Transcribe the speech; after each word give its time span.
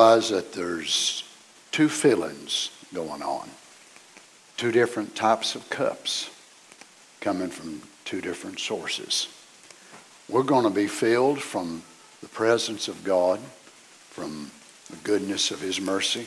realize 0.00 0.30
that 0.30 0.54
there's 0.54 1.24
two 1.72 1.86
feelings 1.86 2.70
going 2.94 3.22
on, 3.22 3.50
two 4.56 4.72
different 4.72 5.14
types 5.14 5.54
of 5.54 5.68
cups 5.68 6.30
coming 7.20 7.50
from 7.50 7.82
two 8.06 8.22
different 8.22 8.58
sources. 8.58 9.28
We're 10.26 10.42
going 10.42 10.64
to 10.64 10.70
be 10.70 10.86
filled 10.86 11.42
from 11.42 11.82
the 12.22 12.28
presence 12.28 12.88
of 12.88 13.04
God, 13.04 13.40
from 14.08 14.50
the 14.88 14.96
goodness 15.04 15.50
of 15.50 15.60
His 15.60 15.78
mercy, 15.78 16.26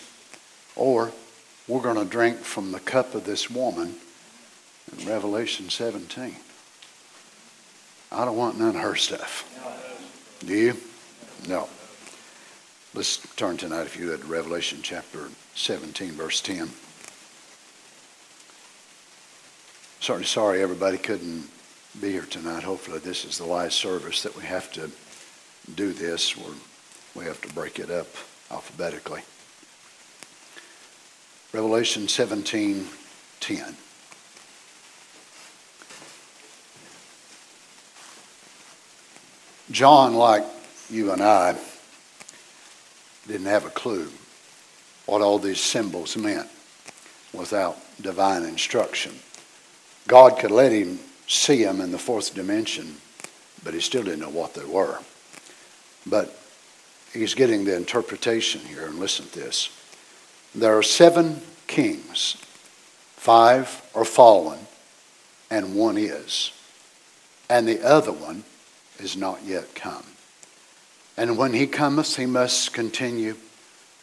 or 0.75 1.11
we're 1.67 1.81
going 1.81 1.97
to 1.97 2.05
drink 2.05 2.37
from 2.37 2.71
the 2.71 2.79
cup 2.79 3.15
of 3.15 3.23
this 3.23 3.49
woman 3.49 3.95
in 4.95 5.07
Revelation 5.07 5.71
17. 5.71 6.35
I 8.11 8.25
don't 8.25 8.37
want 8.37 8.59
none 8.59 8.75
of 8.75 8.81
her 8.83 8.95
stuff. 8.95 9.49
Do 10.45 10.53
you? 10.53 10.77
No. 11.47 11.67
Let's 12.95 13.17
turn 13.35 13.57
tonight, 13.57 13.87
if 13.87 13.97
you 13.97 14.09
would, 14.09 14.21
to 14.21 14.27
Revelation 14.27 14.81
chapter 14.83 15.29
17, 15.55 16.11
verse 16.11 16.39
10. 16.41 16.69
Certainly 19.99 20.27
sorry, 20.27 20.61
everybody 20.61 20.99
couldn't 20.99 21.49
be 21.99 22.11
here 22.11 22.27
tonight. 22.29 22.61
Hopefully, 22.61 22.99
this 22.99 23.25
is 23.25 23.39
the 23.39 23.47
last 23.47 23.79
service 23.79 24.21
that 24.21 24.37
we 24.37 24.43
have 24.43 24.71
to 24.73 24.91
do 25.73 25.91
this. 25.91 26.37
We're, 26.37 26.53
we 27.15 27.25
have 27.25 27.41
to 27.41 27.51
break 27.55 27.79
it 27.79 27.89
up 27.89 28.05
alphabetically. 28.51 29.23
Revelation 31.51 32.07
17, 32.07 32.85
10. 33.39 33.75
John, 39.71 40.13
like 40.13 40.43
you 40.91 41.11
and 41.11 41.23
I, 41.23 41.57
didn't 43.27 43.47
have 43.47 43.65
a 43.65 43.69
clue 43.69 44.09
what 45.05 45.21
all 45.21 45.39
these 45.39 45.59
symbols 45.59 46.15
meant 46.15 46.49
without 47.33 47.77
divine 48.01 48.43
instruction. 48.43 49.13
God 50.07 50.37
could 50.39 50.51
let 50.51 50.71
him 50.71 50.99
see 51.27 51.63
them 51.63 51.81
in 51.81 51.91
the 51.91 51.97
fourth 51.97 52.33
dimension, 52.33 52.95
but 53.63 53.73
he 53.73 53.79
still 53.79 54.03
didn't 54.03 54.19
know 54.19 54.29
what 54.29 54.53
they 54.53 54.65
were. 54.65 54.99
But 56.05 56.37
he's 57.13 57.33
getting 57.33 57.65
the 57.65 57.75
interpretation 57.75 58.61
here, 58.61 58.85
and 58.85 58.99
listen 58.99 59.25
to 59.27 59.39
this. 59.39 59.69
There 60.55 60.77
are 60.77 60.83
seven 60.83 61.41
kings, 61.67 62.37
five 63.15 63.81
are 63.95 64.05
fallen, 64.05 64.59
and 65.49 65.75
one 65.75 65.97
is, 65.97 66.51
and 67.49 67.67
the 67.67 67.81
other 67.81 68.11
one 68.11 68.43
is 68.99 69.17
not 69.17 69.43
yet 69.43 69.73
come. 69.75 70.05
And 71.17 71.37
when 71.37 71.53
he 71.53 71.67
cometh, 71.67 72.15
he 72.15 72.25
must 72.25 72.73
continue 72.73 73.35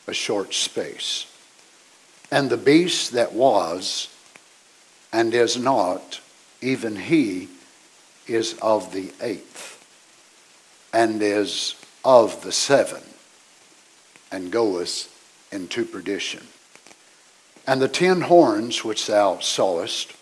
a 0.07 0.15
short 0.15 0.55
space. 0.55 1.27
And 2.31 2.49
the 2.49 2.57
beast 2.57 3.13
that 3.13 3.33
was 3.33 4.09
and 5.13 5.35
is 5.35 5.57
not, 5.57 6.21
even 6.61 6.97
he 6.97 7.49
is 8.27 8.57
of 8.63 8.93
the 8.93 9.13
eighth, 9.21 9.85
and 10.93 11.21
is 11.21 11.75
of 12.05 12.43
the 12.43 12.53
seven, 12.53 13.03
and 14.31 14.53
goeth 14.53 15.09
into 15.51 15.85
perdition. 15.85 16.47
And 17.67 17.83
the 17.83 17.89
ten 17.89 18.23
horns 18.23 18.85
which 18.85 19.07
thou 19.07 19.41
sawest 19.41 20.13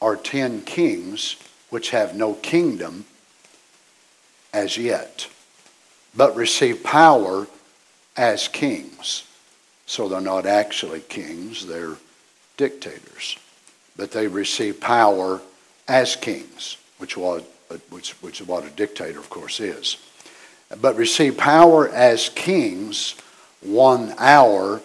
are 0.00 0.16
ten 0.16 0.62
kings 0.62 1.36
which 1.70 1.90
have 1.90 2.14
no 2.14 2.34
kingdom 2.34 3.06
as 4.52 4.76
yet, 4.76 5.28
but 6.16 6.36
receive 6.36 6.82
power 6.82 7.46
as 8.16 8.48
kings. 8.48 9.24
So 9.86 10.08
they're 10.08 10.20
not 10.20 10.46
actually 10.46 11.00
kings, 11.00 11.66
they're 11.66 11.96
dictators. 12.56 13.38
But 13.96 14.10
they 14.10 14.26
receive 14.26 14.80
power 14.80 15.40
as 15.88 16.16
kings, 16.16 16.76
which, 16.98 17.16
was, 17.16 17.42
which, 17.90 18.12
which 18.22 18.40
is 18.40 18.46
what 18.46 18.64
a 18.64 18.70
dictator, 18.70 19.18
of 19.18 19.28
course, 19.28 19.60
is. 19.60 19.96
But 20.80 20.96
receive 20.96 21.36
power 21.36 21.88
as 21.88 22.30
kings 22.30 23.14
one 23.60 24.14
hour 24.18 24.80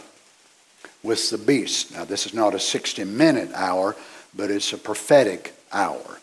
with 1.03 1.29
the 1.29 1.37
beast. 1.37 1.93
Now, 1.93 2.05
this 2.05 2.25
is 2.25 2.33
not 2.33 2.53
a 2.53 2.59
60 2.59 3.03
minute 3.05 3.51
hour, 3.53 3.95
but 4.35 4.51
it's 4.51 4.73
a 4.73 4.77
prophetic 4.77 5.53
hour, 5.71 6.16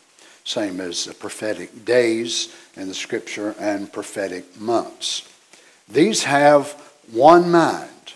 same 0.44 0.80
as 0.80 1.06
the 1.06 1.14
prophetic 1.14 1.84
days 1.84 2.54
in 2.76 2.88
the 2.88 2.94
scripture 2.94 3.54
and 3.58 3.92
prophetic 3.92 4.60
months. 4.60 5.28
These 5.88 6.24
have 6.24 6.72
one 7.10 7.50
mind, 7.50 8.14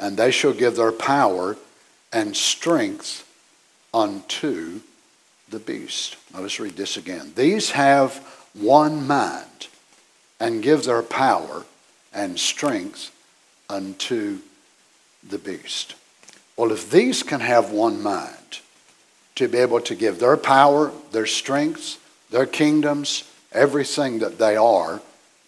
and 0.00 0.16
they 0.16 0.30
shall 0.30 0.52
give 0.52 0.76
their 0.76 0.92
power 0.92 1.56
and 2.12 2.36
strength 2.36 3.26
unto 3.92 4.80
the 5.48 5.58
beast. 5.58 6.16
Now 6.32 6.40
let's 6.40 6.60
read 6.60 6.76
this 6.76 6.96
again. 6.96 7.32
These 7.36 7.70
have 7.72 8.16
one 8.54 9.06
mind 9.06 9.68
and 10.40 10.62
give 10.62 10.84
their 10.84 11.02
power 11.02 11.64
and 12.12 12.38
strength 12.38 13.10
unto 13.68 14.38
the 15.28 15.38
beast. 15.38 15.94
Well, 16.56 16.72
if 16.72 16.90
these 16.90 17.22
can 17.22 17.40
have 17.40 17.70
one 17.70 18.02
mind 18.02 18.43
to 19.36 19.48
be 19.48 19.58
able 19.58 19.80
to 19.80 19.94
give 19.94 20.18
their 20.18 20.36
power, 20.36 20.92
their 21.12 21.26
strength, 21.26 22.00
their 22.30 22.46
kingdoms, 22.46 23.24
everything 23.52 24.20
that 24.20 24.38
they 24.38 24.56
are 24.56 25.00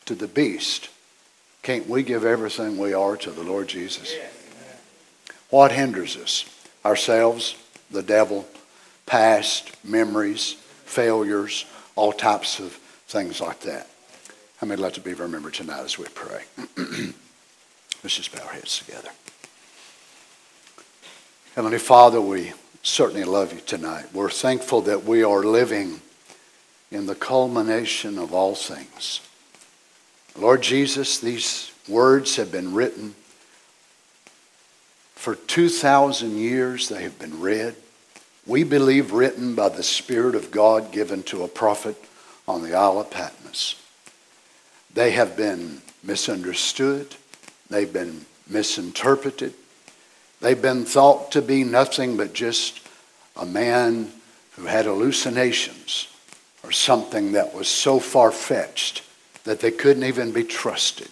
to 0.06 0.14
the 0.14 0.28
beast, 0.28 0.88
can't 1.62 1.88
we 1.88 2.04
give 2.04 2.24
everything 2.24 2.78
we 2.78 2.94
are 2.94 3.16
to 3.16 3.30
the 3.32 3.42
Lord 3.42 3.66
Jesus? 3.66 4.14
What 5.50 5.72
hinders 5.72 6.16
us? 6.16 6.44
Ourselves, 6.84 7.56
the 7.90 8.04
devil, 8.04 8.46
past 9.04 9.72
memories, 9.84 10.52
failures, 10.84 11.64
all 11.96 12.12
types 12.12 12.60
of 12.60 12.72
things 13.08 13.40
like 13.40 13.60
that. 13.60 13.88
How 14.58 14.68
many 14.68 14.80
like 14.80 14.92
to 14.92 15.00
be 15.00 15.14
remembered 15.14 15.54
tonight 15.54 15.82
as 15.82 15.98
we 15.98 16.06
pray? 16.14 16.42
Let's 18.04 18.16
just 18.16 18.32
bow 18.32 18.44
our 18.44 18.52
heads 18.52 18.78
together. 18.78 19.10
Heavenly 21.56 21.78
Father, 21.78 22.20
we 22.20 22.52
certainly 22.86 23.24
love 23.24 23.52
you 23.52 23.60
tonight. 23.60 24.06
We're 24.14 24.30
thankful 24.30 24.82
that 24.82 25.02
we 25.02 25.24
are 25.24 25.42
living 25.42 26.00
in 26.92 27.06
the 27.06 27.16
culmination 27.16 28.16
of 28.16 28.32
all 28.32 28.54
things. 28.54 29.20
Lord 30.38 30.62
Jesus, 30.62 31.18
these 31.18 31.72
words 31.88 32.36
have 32.36 32.52
been 32.52 32.74
written 32.74 33.16
for 35.16 35.34
2,000 35.34 36.36
years. 36.36 36.88
They 36.88 37.02
have 37.02 37.18
been 37.18 37.40
read. 37.40 37.74
We 38.46 38.62
believe 38.62 39.10
written 39.10 39.56
by 39.56 39.70
the 39.70 39.82
Spirit 39.82 40.36
of 40.36 40.52
God 40.52 40.92
given 40.92 41.24
to 41.24 41.42
a 41.42 41.48
prophet 41.48 41.96
on 42.46 42.62
the 42.62 42.74
Isle 42.74 43.00
of 43.00 43.10
Patmos. 43.10 43.82
They 44.94 45.10
have 45.10 45.36
been 45.36 45.82
misunderstood. 46.04 47.16
They've 47.68 47.92
been 47.92 48.26
misinterpreted. 48.48 49.54
They've 50.46 50.62
been 50.62 50.84
thought 50.84 51.32
to 51.32 51.42
be 51.42 51.64
nothing 51.64 52.16
but 52.16 52.32
just 52.32 52.80
a 53.34 53.44
man 53.44 54.12
who 54.52 54.66
had 54.66 54.84
hallucinations 54.84 56.06
or 56.62 56.70
something 56.70 57.32
that 57.32 57.52
was 57.52 57.66
so 57.66 57.98
far 57.98 58.30
fetched 58.30 59.02
that 59.42 59.58
they 59.58 59.72
couldn't 59.72 60.04
even 60.04 60.30
be 60.30 60.44
trusted. 60.44 61.08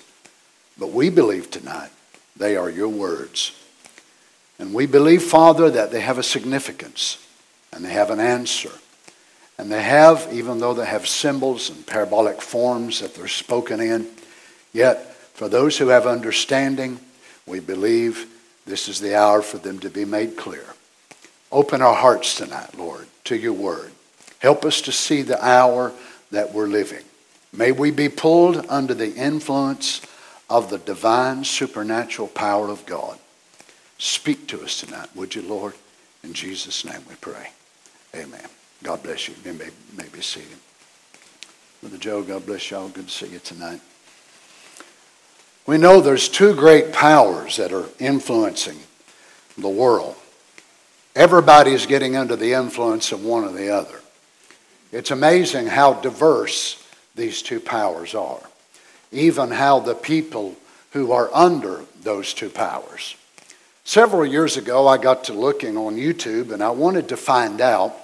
But 0.78 0.92
we 0.92 1.10
believe 1.10 1.50
tonight 1.50 1.90
they 2.36 2.54
are 2.54 2.70
your 2.70 2.86
words. 2.86 3.60
And 4.60 4.72
we 4.72 4.86
believe, 4.86 5.25
Father, 5.25 5.69
that 5.69 5.90
they 5.90 6.00
have 6.00 6.19
a 6.19 6.22
significance 6.22 7.19
and 7.72 7.84
they 7.84 7.90
have 7.90 8.10
an 8.10 8.20
answer. 8.20 8.70
And 9.58 9.69
they 9.69 9.82
have, 9.82 10.28
even 10.31 10.60
though 10.60 10.75
they 10.75 10.86
have 10.86 11.08
symbols 11.08 11.70
and 11.70 11.84
parabolic 11.84 12.40
forms 12.40 13.00
that 13.00 13.16
they're 13.16 13.26
spoken 13.26 13.81
in, 13.81 14.06
yet 14.72 15.12
for 15.34 15.48
those 15.48 15.76
who 15.76 15.88
have 15.88 16.06
understanding, 16.06 17.00
we 17.48 17.58
believe 17.58 18.31
this 18.66 18.88
is 18.88 19.00
the 19.00 19.16
hour 19.16 19.43
for 19.43 19.58
them 19.58 19.78
to 19.81 19.90
be 19.90 20.05
made 20.05 20.37
clear. 20.37 20.64
Open 21.52 21.82
our 21.82 21.94
hearts 21.94 22.37
tonight, 22.37 22.76
Lord, 22.76 23.06
to 23.25 23.37
your 23.37 23.52
word. 23.52 23.93
Help 24.38 24.64
us 24.64 24.81
to 24.82 24.93
see 24.93 25.22
the 25.22 25.43
hour 25.44 25.93
that 26.31 26.52
we're 26.52 26.66
living. 26.66 27.05
May 27.52 27.72
we 27.72 27.90
be 27.90 28.08
pulled 28.08 28.66
under 28.69 28.94
the 28.94 29.14
influence 29.14 30.00
of 30.50 30.70
the 30.70 30.78
divine 30.78 31.44
supernatural 31.44 32.28
power 32.28 32.69
of 32.69 32.84
God. 32.87 33.19
Speak 33.99 34.49
to 34.49 34.62
us 34.62 34.81
tonight, 34.81 35.08
would 35.14 35.34
you, 35.34 35.43
Lord? 35.43 35.75
In 36.22 36.32
Jesus' 36.32 36.84
name 36.84 37.02
we 37.08 37.14
pray. 37.17 37.50
Amen. 38.14 38.46
God 38.82 39.02
bless 39.02 39.28
you. 39.28 39.34
You 39.44 39.52
may, 39.52 39.69
may 39.96 40.08
be 40.08 40.20
seated. 40.20 40.58
Brother 41.81 41.99
Joe, 41.99 42.22
God 42.22 42.46
bless 42.46 42.70
y'all. 42.70 42.88
Good 42.88 43.08
to 43.08 43.12
see 43.12 43.28
you 43.28 43.38
tonight. 43.38 43.81
We 45.66 45.78
know 45.78 46.00
there's 46.00 46.28
two 46.28 46.55
great 46.55 46.93
powers 46.93 47.56
that 47.56 47.72
are 47.72 47.87
influencing 47.99 48.78
the 49.56 49.69
world. 49.69 50.16
Everybody's 51.16 51.87
getting 51.87 52.16
under 52.16 52.37
the 52.37 52.52
influence 52.52 53.12
of 53.12 53.25
one 53.25 53.44
or 53.44 53.52
the 53.52 53.70
other. 53.70 54.00
It's 54.93 55.11
amazing 55.11 55.66
how 55.69 55.94
diverse 55.94 56.82
these 57.14 57.40
two 57.40 57.61
powers 57.61 58.14
are. 58.14 58.43
even 59.12 59.52
how 59.52 59.78
the 59.78 59.94
people 59.94 60.56
who 60.90 61.12
are 61.12 61.31
under 61.32 61.84
those 62.02 62.34
two 62.34 62.50
powers. 62.50 63.14
Several 63.84 64.26
years 64.26 64.56
ago, 64.56 64.88
I 64.88 64.99
got 64.99 65.25
to 65.25 65.32
looking 65.32 65.76
on 65.76 65.96
YouTube 65.96 66.50
and 66.50 66.62
I 66.62 66.70
wanted 66.70 67.08
to 67.10 67.17
find 67.17 67.60
out 67.60 67.94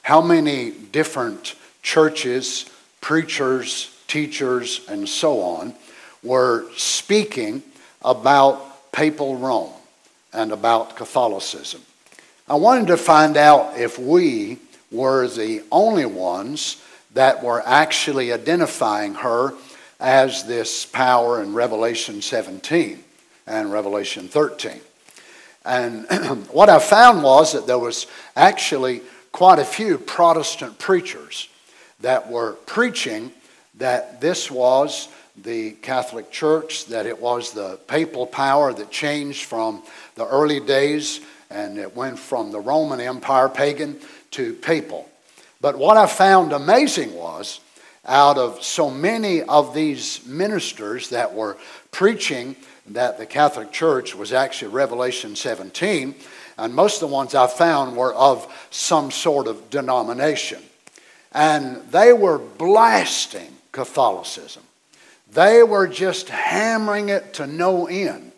how 0.00 0.22
many 0.22 0.70
different 0.70 1.54
churches, 1.82 2.64
preachers, 3.02 3.94
teachers, 4.06 4.80
and 4.88 5.06
so 5.06 5.40
on 5.40 5.74
were 6.24 6.66
speaking 6.76 7.62
about 8.02 8.90
papal 8.92 9.36
Rome 9.36 9.72
and 10.32 10.50
about 10.50 10.96
Catholicism. 10.96 11.82
I 12.48 12.56
wanted 12.56 12.88
to 12.88 12.96
find 12.96 13.36
out 13.36 13.78
if 13.78 13.98
we 13.98 14.58
were 14.90 15.28
the 15.28 15.62
only 15.70 16.06
ones 16.06 16.82
that 17.14 17.42
were 17.42 17.62
actually 17.64 18.32
identifying 18.32 19.14
her 19.14 19.54
as 20.00 20.44
this 20.44 20.84
power 20.84 21.42
in 21.42 21.54
Revelation 21.54 22.20
17 22.20 23.02
and 23.46 23.72
Revelation 23.72 24.28
13. 24.28 24.80
And 25.64 26.06
what 26.50 26.68
I 26.68 26.78
found 26.78 27.22
was 27.22 27.52
that 27.52 27.66
there 27.66 27.78
was 27.78 28.06
actually 28.36 29.02
quite 29.32 29.58
a 29.58 29.64
few 29.64 29.98
Protestant 29.98 30.78
preachers 30.78 31.48
that 32.00 32.30
were 32.30 32.52
preaching 32.66 33.32
that 33.76 34.20
this 34.20 34.50
was 34.50 35.08
the 35.36 35.72
Catholic 35.72 36.30
Church, 36.30 36.86
that 36.86 37.06
it 37.06 37.20
was 37.20 37.52
the 37.52 37.78
papal 37.86 38.26
power 38.26 38.72
that 38.72 38.90
changed 38.90 39.44
from 39.44 39.82
the 40.14 40.26
early 40.26 40.60
days 40.60 41.20
and 41.50 41.78
it 41.78 41.94
went 41.94 42.18
from 42.18 42.50
the 42.50 42.60
Roman 42.60 43.00
Empire, 43.00 43.48
pagan, 43.48 43.98
to 44.32 44.54
papal. 44.54 45.08
But 45.60 45.78
what 45.78 45.96
I 45.96 46.06
found 46.06 46.52
amazing 46.52 47.14
was 47.14 47.60
out 48.04 48.36
of 48.36 48.62
so 48.62 48.90
many 48.90 49.42
of 49.42 49.72
these 49.72 50.26
ministers 50.26 51.10
that 51.10 51.32
were 51.32 51.56
preaching 51.90 52.56
that 52.88 53.18
the 53.18 53.24
Catholic 53.24 53.72
Church 53.72 54.14
was 54.14 54.32
actually 54.32 54.72
Revelation 54.72 55.36
17, 55.36 56.14
and 56.58 56.74
most 56.74 57.02
of 57.02 57.08
the 57.08 57.14
ones 57.14 57.34
I 57.34 57.46
found 57.46 57.96
were 57.96 58.14
of 58.14 58.52
some 58.70 59.10
sort 59.10 59.46
of 59.46 59.70
denomination. 59.70 60.62
And 61.32 61.82
they 61.90 62.12
were 62.12 62.38
blasting 62.38 63.50
Catholicism. 63.72 64.62
They 65.34 65.62
were 65.62 65.88
just 65.88 66.28
hammering 66.28 67.08
it 67.08 67.34
to 67.34 67.46
no 67.46 67.86
end. 67.86 68.32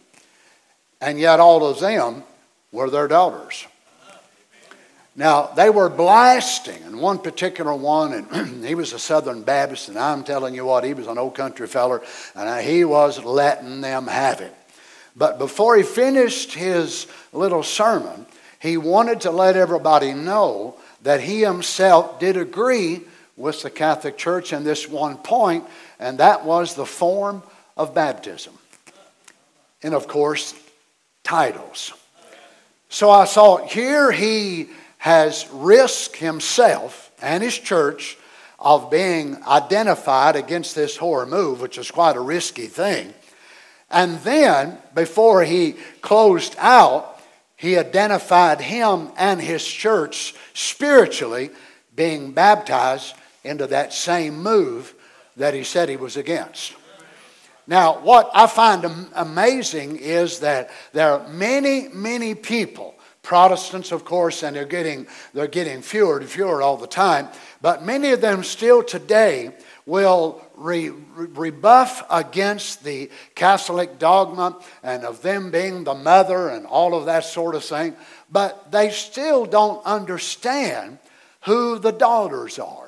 And 1.00 1.20
yet, 1.20 1.40
all 1.40 1.66
of 1.66 1.78
them 1.78 2.25
were 2.72 2.88
their 2.88 3.06
daughters. 3.06 3.66
Now, 5.14 5.46
they 5.56 5.70
were 5.70 5.88
blasting, 5.88 6.82
and 6.84 7.00
one 7.00 7.19
particular 7.19 7.75
one, 7.75 8.12
and 8.12 8.64
he 8.64 8.75
was 8.75 8.93
a 8.93 8.98
Southern 8.98 9.43
Baptist, 9.43 9.88
and 9.88 9.98
I'm 9.98 10.25
telling 10.25 10.54
you 10.54 10.66
what, 10.66 10.84
he 10.84 10.93
was 10.93 11.06
an 11.06 11.16
old 11.16 11.34
country 11.34 11.66
feller, 11.66 12.02
and 12.34 12.64
he 12.64 12.84
was 12.84 13.22
letting 13.22 13.81
them 13.81 14.06
have 14.08 14.40
it. 14.43 14.54
But 15.16 15.38
before 15.38 15.76
he 15.76 15.82
finished 15.82 16.52
his 16.52 17.06
little 17.32 17.62
sermon, 17.62 18.26
he 18.58 18.76
wanted 18.76 19.22
to 19.22 19.31
let 19.31 19.56
everybody 19.56 20.12
know 20.12 20.76
that 21.02 21.22
he 21.22 21.40
himself 21.40 22.20
did 22.20 22.37
agree 22.37 23.02
with 23.37 23.62
the 23.62 23.70
Catholic 23.70 24.19
Church 24.19 24.52
in 24.52 24.64
this 24.64 24.88
one 24.88 25.16
point, 25.16 25.64
and 25.98 26.19
that 26.19 26.44
was 26.44 26.75
the 26.75 26.87
form 26.87 27.43
of 27.76 27.94
baptism. 27.94 28.54
And 29.82 29.94
of 29.94 30.08
course, 30.08 30.54
titles. 31.22 31.93
So 32.88 33.10
I 33.10 33.25
saw 33.25 33.58
here 33.66 34.10
he 34.10 34.69
has 34.98 35.48
risked 35.52 36.16
himself 36.16 37.12
and 37.20 37.43
his 37.43 37.58
church 37.58 38.16
of 38.58 38.90
being 38.90 39.37
identified 39.46 40.34
against 40.34 40.75
this 40.75 40.96
horror 40.96 41.26
move, 41.26 41.60
which 41.60 41.78
is 41.78 41.90
quite 41.90 42.16
a 42.16 42.20
risky 42.20 42.66
thing. 42.66 43.12
And 43.90 44.19
then, 44.20 44.78
before 44.94 45.44
he 45.44 45.76
closed 46.00 46.56
out, 46.58 47.20
he 47.56 47.78
identified 47.78 48.60
him 48.60 49.10
and 49.16 49.40
his 49.40 49.64
church 49.64 50.34
spiritually 50.54 51.50
being 51.94 52.32
baptized 52.32 53.14
into 53.44 53.66
that 53.69 53.93
same 53.93 54.43
move 54.43 54.94
that 55.37 55.55
he 55.55 55.65
said 55.65 55.88
he 55.88 55.97
was 55.97 56.17
against. 56.17 56.75
Now, 57.67 57.99
what 58.00 58.31
I 58.33 58.47
find 58.47 59.09
amazing 59.15 59.97
is 59.97 60.38
that 60.41 60.71
there 60.93 61.12
are 61.12 61.29
many, 61.29 61.88
many 61.88 62.35
people 62.35 62.97
Protestants, 63.27 63.91
of 63.91 64.05
course, 64.05 64.44
and 64.44 64.55
they're 64.55 64.65
getting, 64.65 65.05
they're 65.35 65.49
getting 65.49 65.83
fewer 65.83 66.19
and 66.19 66.29
fewer 66.29 66.62
all 66.62 66.77
the 66.77 66.87
time, 66.87 67.27
but 67.61 67.85
many 67.85 68.12
of 68.12 68.21
them 68.21 68.44
still 68.44 68.85
today 68.85 69.50
will 69.85 70.41
re, 70.55 70.91
re, 70.91 71.27
rebuff 71.35 72.06
against 72.09 72.85
the 72.85 73.11
Catholic 73.35 73.99
dogma 73.99 74.56
and 74.85 75.05
of 75.05 75.23
them 75.23 75.50
being 75.50 75.82
the 75.82 75.93
mother 75.93 76.50
and 76.50 76.67
all 76.67 76.94
of 76.94 77.06
that 77.06 77.25
sort 77.25 77.56
of 77.56 77.65
thing, 77.65 77.97
but 78.31 78.71
they 78.71 78.91
still 78.91 79.44
don't 79.44 79.85
understand 79.85 80.99
who 81.47 81.81
the 81.81 81.91
daughters 81.91 82.61
are 82.61 82.86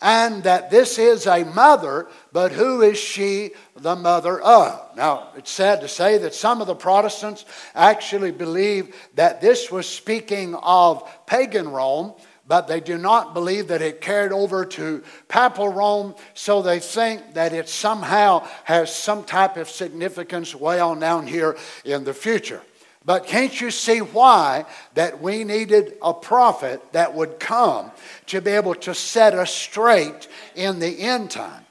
and 0.00 0.42
that 0.42 0.70
this 0.70 0.98
is 0.98 1.26
a 1.26 1.44
mother, 1.44 2.08
but 2.32 2.52
who 2.52 2.82
is 2.82 2.98
she 2.98 3.52
the 3.76 3.96
mother 3.96 4.40
of? 4.40 4.96
Now, 4.96 5.28
it's 5.36 5.50
sad 5.50 5.80
to 5.80 5.88
say 5.88 6.18
that 6.18 6.34
some 6.34 6.60
of 6.60 6.66
the 6.66 6.74
Protestants 6.74 7.44
actually 7.74 8.32
believe 8.32 8.94
that 9.14 9.40
this 9.40 9.70
was 9.70 9.88
speaking 9.88 10.54
of 10.56 11.08
pagan 11.26 11.68
Rome, 11.68 12.14
but 12.46 12.68
they 12.68 12.80
do 12.80 12.98
not 12.98 13.32
believe 13.32 13.68
that 13.68 13.80
it 13.80 14.00
carried 14.00 14.32
over 14.32 14.66
to 14.66 15.02
papal 15.28 15.68
Rome, 15.68 16.14
so 16.34 16.60
they 16.60 16.80
think 16.80 17.34
that 17.34 17.52
it 17.52 17.68
somehow 17.68 18.46
has 18.64 18.94
some 18.94 19.24
type 19.24 19.56
of 19.56 19.70
significance 19.70 20.54
way 20.54 20.80
on 20.80 20.98
down 20.98 21.26
here 21.26 21.56
in 21.84 22.04
the 22.04 22.12
future. 22.12 22.60
But 23.04 23.26
can't 23.26 23.60
you 23.60 23.70
see 23.70 23.98
why 23.98 24.64
that 24.94 25.20
we 25.20 25.44
needed 25.44 25.94
a 26.00 26.14
prophet 26.14 26.82
that 26.92 27.14
would 27.14 27.38
come 27.38 27.90
to 28.26 28.40
be 28.40 28.52
able 28.52 28.74
to 28.76 28.94
set 28.94 29.34
us 29.34 29.52
straight 29.52 30.26
in 30.54 30.78
the 30.78 31.00
end 31.00 31.30
time? 31.30 31.64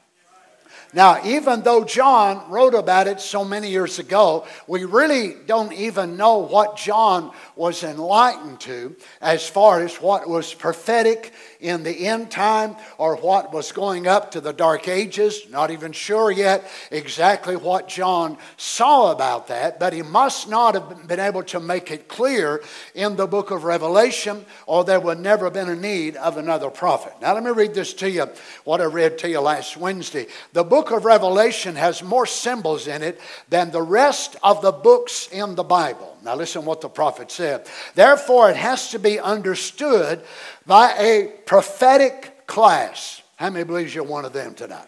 Now, 0.95 1.25
even 1.25 1.61
though 1.61 1.83
John 1.83 2.51
wrote 2.51 2.75
about 2.75 3.07
it 3.07 3.19
so 3.19 3.43
many 3.43 3.71
years 3.71 3.97
ago, 3.97 4.45
we 4.67 4.85
really 4.85 5.35
don't 5.47 5.73
even 5.73 6.17
know 6.17 6.37
what 6.37 6.77
John 6.77 7.31
was 7.55 7.83
enlightened 7.83 8.59
to 8.61 8.95
as 9.19 9.49
far 9.49 9.81
as 9.81 9.95
what 9.95 10.29
was 10.29 10.53
prophetic 10.53 11.33
in 11.63 11.83
the 11.83 12.07
end 12.07 12.29
time 12.29 12.75
or 12.97 13.15
what 13.15 13.53
was 13.53 13.71
going 13.71 14.05
up 14.05 14.31
to 14.31 14.41
the 14.41 14.53
dark 14.53 14.87
ages. 14.87 15.49
Not 15.49 15.71
even 15.71 15.93
sure 15.93 16.29
yet 16.29 16.69
exactly 16.91 17.55
what 17.55 17.87
John 17.87 18.37
saw 18.57 19.11
about 19.11 19.47
that, 19.47 19.79
but 19.79 19.93
he 19.93 20.01
must 20.01 20.49
not 20.49 20.75
have 20.75 21.07
been 21.07 21.21
able 21.21 21.43
to 21.43 21.59
make 21.59 21.89
it 21.89 22.07
clear 22.07 22.61
in 22.93 23.15
the 23.15 23.27
book 23.27 23.49
of 23.49 23.63
Revelation, 23.63 24.45
or 24.67 24.83
there 24.83 24.99
would 24.99 25.19
never 25.19 25.45
have 25.45 25.53
been 25.53 25.69
a 25.69 25.75
need 25.75 26.17
of 26.17 26.37
another 26.37 26.69
prophet. 26.69 27.13
Now, 27.21 27.33
let 27.33 27.43
me 27.43 27.51
read 27.51 27.73
this 27.73 27.93
to 27.95 28.09
you, 28.09 28.27
what 28.65 28.81
I 28.81 28.85
read 28.85 29.17
to 29.19 29.29
you 29.29 29.39
last 29.39 29.77
Wednesday. 29.77 30.27
The 30.51 30.63
book 30.63 30.91
of 30.91 31.05
Revelation 31.05 31.75
has 31.75 32.03
more 32.03 32.25
symbols 32.25 32.87
in 32.87 33.01
it 33.01 33.19
than 33.49 33.71
the 33.71 33.81
rest 33.81 34.35
of 34.43 34.61
the 34.61 34.71
books 34.73 35.29
in 35.31 35.55
the 35.55 35.63
Bible. 35.63 36.12
Now, 36.23 36.35
listen 36.35 36.63
what 36.63 36.79
the 36.79 36.89
prophet 36.89 37.29
said. 37.31 37.67
Therefore, 37.95 38.49
it 38.49 38.55
has 38.55 38.91
to 38.91 38.99
be 38.99 39.19
understood 39.19 40.21
by 40.65 40.93
a 40.97 41.27
prophetic 41.45 42.47
class. 42.47 43.21
How 43.35 43.49
many 43.49 43.65
believes 43.65 43.93
you're 43.93 44.05
one 44.05 44.23
of 44.23 44.31
them 44.31 44.53
tonight? 44.53 44.87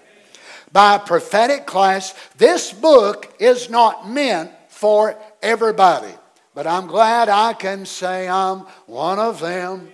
By 0.72 0.96
a 0.96 1.00
prophetic 1.00 1.65
class, 1.65 2.13
this 2.38 2.72
book 2.72 3.36
is 3.39 3.70
not 3.70 4.10
meant 4.10 4.51
for 4.70 5.18
everybody. 5.42 6.13
But 6.54 6.68
I'm 6.68 6.88
glad 6.88 7.27
I 7.27 7.51
can 7.51 7.86
say 7.86 8.30
I'm 8.30 8.60
one 8.86 9.20
of 9.20 9.42
them. 9.42 9.89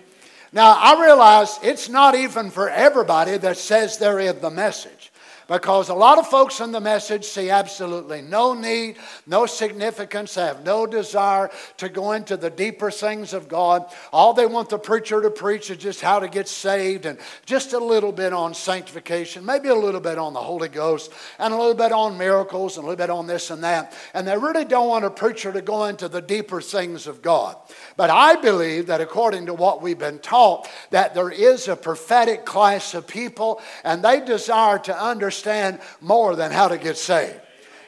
Now, 0.52 0.76
I 0.78 1.02
realize 1.02 1.58
it's 1.62 1.88
not 1.88 2.14
even 2.14 2.50
for 2.50 2.68
everybody 2.68 3.36
that 3.38 3.56
says 3.56 3.98
they're 3.98 4.20
in 4.20 4.40
the 4.40 4.50
message. 4.50 5.01
Because 5.48 5.88
a 5.88 5.94
lot 5.94 6.18
of 6.18 6.26
folks 6.26 6.60
in 6.60 6.72
the 6.72 6.80
message 6.80 7.24
see 7.24 7.50
absolutely 7.50 8.22
no 8.22 8.54
need, 8.54 8.96
no 9.26 9.46
significance, 9.46 10.34
they 10.34 10.42
have 10.42 10.64
no 10.64 10.86
desire 10.86 11.50
to 11.78 11.88
go 11.88 12.12
into 12.12 12.36
the 12.36 12.50
deeper 12.50 12.90
things 12.90 13.32
of 13.32 13.48
God. 13.48 13.84
All 14.12 14.34
they 14.34 14.46
want 14.46 14.68
the 14.68 14.78
preacher 14.78 15.20
to 15.20 15.30
preach 15.30 15.70
is 15.70 15.78
just 15.78 16.00
how 16.00 16.20
to 16.20 16.28
get 16.28 16.48
saved 16.48 17.06
and 17.06 17.18
just 17.44 17.72
a 17.72 17.78
little 17.78 18.12
bit 18.12 18.32
on 18.32 18.54
sanctification, 18.54 19.44
maybe 19.44 19.68
a 19.68 19.74
little 19.74 20.00
bit 20.00 20.18
on 20.18 20.32
the 20.32 20.40
Holy 20.40 20.68
Ghost, 20.68 21.12
and 21.38 21.52
a 21.52 21.56
little 21.56 21.74
bit 21.74 21.92
on 21.92 22.16
miracles, 22.18 22.76
and 22.76 22.84
a 22.84 22.88
little 22.88 23.02
bit 23.02 23.10
on 23.10 23.26
this 23.26 23.50
and 23.50 23.64
that. 23.64 23.94
And 24.14 24.26
they 24.26 24.36
really 24.36 24.64
don't 24.64 24.88
want 24.88 25.04
a 25.04 25.10
preacher 25.10 25.52
to 25.52 25.62
go 25.62 25.84
into 25.84 26.08
the 26.08 26.22
deeper 26.22 26.60
things 26.60 27.06
of 27.06 27.22
God. 27.22 27.56
But 27.96 28.10
I 28.10 28.36
believe 28.36 28.86
that 28.86 29.00
according 29.00 29.46
to 29.46 29.54
what 29.54 29.82
we've 29.82 29.98
been 29.98 30.18
taught, 30.18 30.68
that 30.90 31.14
there 31.14 31.30
is 31.30 31.68
a 31.68 31.76
prophetic 31.76 32.44
class 32.44 32.94
of 32.94 33.06
people, 33.06 33.60
and 33.84 34.02
they 34.02 34.20
desire 34.20 34.78
to 34.80 34.98
understand 34.98 35.80
more 36.00 36.36
than 36.36 36.52
how 36.52 36.68
to 36.68 36.78
get 36.78 36.96
saved. 36.96 37.40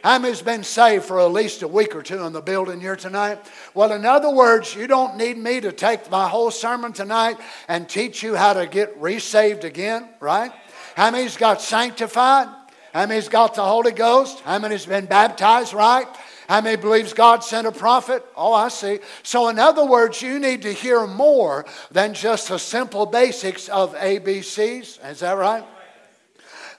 How 0.05 0.19
many's 0.19 0.43
been 0.43 0.65
saved 0.65 1.07
for 1.07 1.19
at 1.19 1.33
least 1.33 1.63
a 1.63 1.69
week 1.69 1.97
or 1.97 2.03
two 2.03 2.25
in 2.25 2.35
the 2.35 2.43
building 2.43 2.79
here 2.79 2.95
tonight? 2.95 3.39
Well, 3.73 3.91
in 3.93 4.05
other 4.05 4.29
words, 4.29 4.75
you 4.75 4.87
don't 4.87 5.17
need 5.17 5.39
me 5.39 5.63
to 5.63 5.73
take 5.73 6.11
my 6.11 6.29
whole 6.29 6.51
sermon 6.51 6.93
tonight 6.93 7.39
and 7.69 7.89
teach 7.89 8.23
you 8.23 8.35
how 8.35 8.53
to 8.53 8.67
get 8.67 9.01
resaved 9.01 9.65
again, 9.65 10.07
right? 10.21 10.53
How 10.95 11.11
many's 11.11 11.39
got 11.39 11.63
sanctified? 11.63 12.49
How 12.93 13.07
many's 13.07 13.31
got 13.31 13.55
the 13.55 13.65
Holy 13.65 13.93
Ghost? 13.93 14.41
How 14.41 14.59
many's 14.59 14.85
been 14.85 15.07
baptized, 15.07 15.73
right? 15.73 16.07
How 16.49 16.61
many 16.61 16.77
believes 16.77 17.13
God 17.13 17.43
sent 17.43 17.67
a 17.67 17.73
prophet? 17.73 18.25
Oh, 18.37 18.53
I 18.53 18.69
see. 18.69 18.99
So, 19.23 19.49
in 19.49 19.59
other 19.59 19.85
words, 19.85 20.21
you 20.21 20.39
need 20.39 20.63
to 20.63 20.73
hear 20.73 21.07
more 21.07 21.65
than 21.91 22.15
just 22.15 22.49
the 22.49 22.59
simple 22.59 23.07
basics 23.07 23.69
of 23.69 23.95
ABCs. 23.95 25.11
Is 25.11 25.21
that 25.21 25.37
right? 25.37 25.65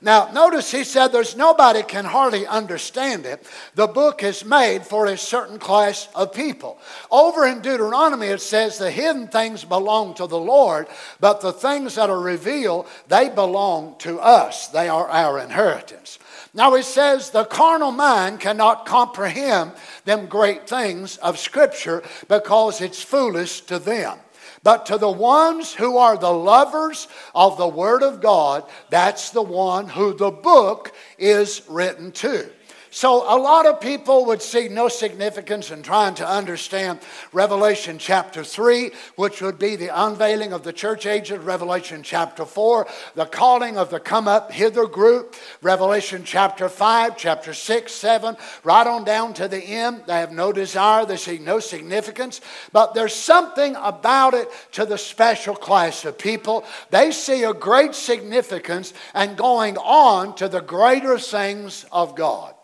Now, 0.02 0.30
notice 0.32 0.72
he 0.72 0.84
said 0.84 1.08
there's 1.08 1.36
nobody 1.36 1.82
can 1.82 2.06
hardly 2.06 2.46
understand 2.46 3.26
it. 3.26 3.44
The 3.76 3.88
book 3.88 4.24
is 4.24 4.46
made 4.46 4.86
for 4.86 5.08
a 5.08 5.18
certain 5.18 5.58
class 5.58 6.10
of 6.14 6.32
people. 6.32 6.78
Over 7.10 7.48
in 7.48 7.62
Deuteronomy, 7.62 8.28
it 8.28 8.42
says 8.42 8.78
the 8.78 8.92
hidden 8.92 9.28
things 9.28 9.64
belong 9.64 10.14
to 10.16 10.28
the 10.28 10.40
Lord, 10.40 10.88
but 11.20 11.42
the 11.42 11.54
things 11.54 11.96
that 11.96 12.12
are 12.12 12.20
revealed, 12.20 12.88
they 13.08 13.30
belong 13.30 13.96
to 14.00 14.20
us. 14.20 14.68
They 14.68 14.90
are 14.90 15.10
our 15.10 15.40
inheritance. 15.40 16.20
Now, 16.56 16.76
it 16.76 16.84
says 16.84 17.30
the 17.30 17.44
carnal 17.44 17.92
mind 17.92 18.40
cannot 18.40 18.86
comprehend 18.86 19.74
them 20.06 20.28
great 20.28 20.70
things 20.70 21.18
of 21.18 21.38
Scripture 21.38 22.02
because 22.30 22.80
it's 22.80 23.02
foolish 23.02 23.62
to 23.62 23.78
them. 23.78 24.18
But 24.64 24.86
to 24.88 24.98
the 24.98 25.12
ones 25.12 25.74
who 25.74 25.98
are 25.98 26.18
the 26.18 26.32
lovers 26.32 27.10
of 27.36 27.58
the 27.58 27.68
Word 27.68 28.04
of 28.04 28.22
God, 28.22 28.64
that's 28.90 29.32
the 29.32 29.42
one 29.42 29.90
who 29.90 30.16
the 30.16 30.32
book 30.32 30.94
is 31.18 31.62
written 31.68 32.14
to. 32.14 32.50
So, 32.96 33.24
a 33.28 33.36
lot 33.36 33.66
of 33.66 33.82
people 33.82 34.24
would 34.28 34.42
see 34.42 34.70
no 34.70 34.88
significance 34.88 35.70
in 35.70 35.84
trying 35.84 36.16
to 36.16 36.26
understand 36.26 37.00
Revelation 37.34 37.98
chapter 37.98 38.42
3, 38.42 38.92
which 39.18 39.42
would 39.42 39.60
be 39.60 39.76
the 39.76 39.90
unveiling 39.90 40.54
of 40.54 40.64
the 40.64 40.72
church 40.72 41.06
ages, 41.06 41.40
Revelation 41.40 42.04
chapter 42.04 42.46
4, 42.46 42.88
the 43.16 43.26
calling 43.26 43.78
of 43.78 43.90
the 43.90 44.00
come 44.00 44.30
up 44.30 44.54
hither 44.54 44.88
group, 44.88 45.36
Revelation 45.62 46.24
chapter 46.24 46.70
5, 46.70 47.18
chapter 47.18 47.54
6, 47.54 47.92
7, 47.92 48.38
right 48.64 48.88
on 48.88 49.04
down 49.04 49.34
to 49.34 49.50
the 49.50 49.62
end. 49.62 50.04
They 50.08 50.20
have 50.22 50.32
no 50.32 50.54
desire, 50.54 51.06
they 51.06 51.18
see 51.18 51.38
no 51.38 51.60
significance, 51.60 52.40
but 52.72 52.94
there's 52.94 53.14
something 53.14 53.76
about 53.76 54.34
it 54.34 54.48
to 54.72 54.86
the 54.86 54.98
special 54.98 55.58
class 55.58 56.06
of 56.06 56.18
people. 56.18 56.64
They 56.92 57.12
see 57.12 57.44
a 57.44 57.54
great 57.54 57.94
significance 57.94 58.94
and 59.14 59.36
going 59.36 59.76
on 59.80 60.34
to 60.38 60.48
the 60.48 60.62
greater 60.62 61.20
things 61.20 61.86
of 61.92 62.16
God. 62.16 62.55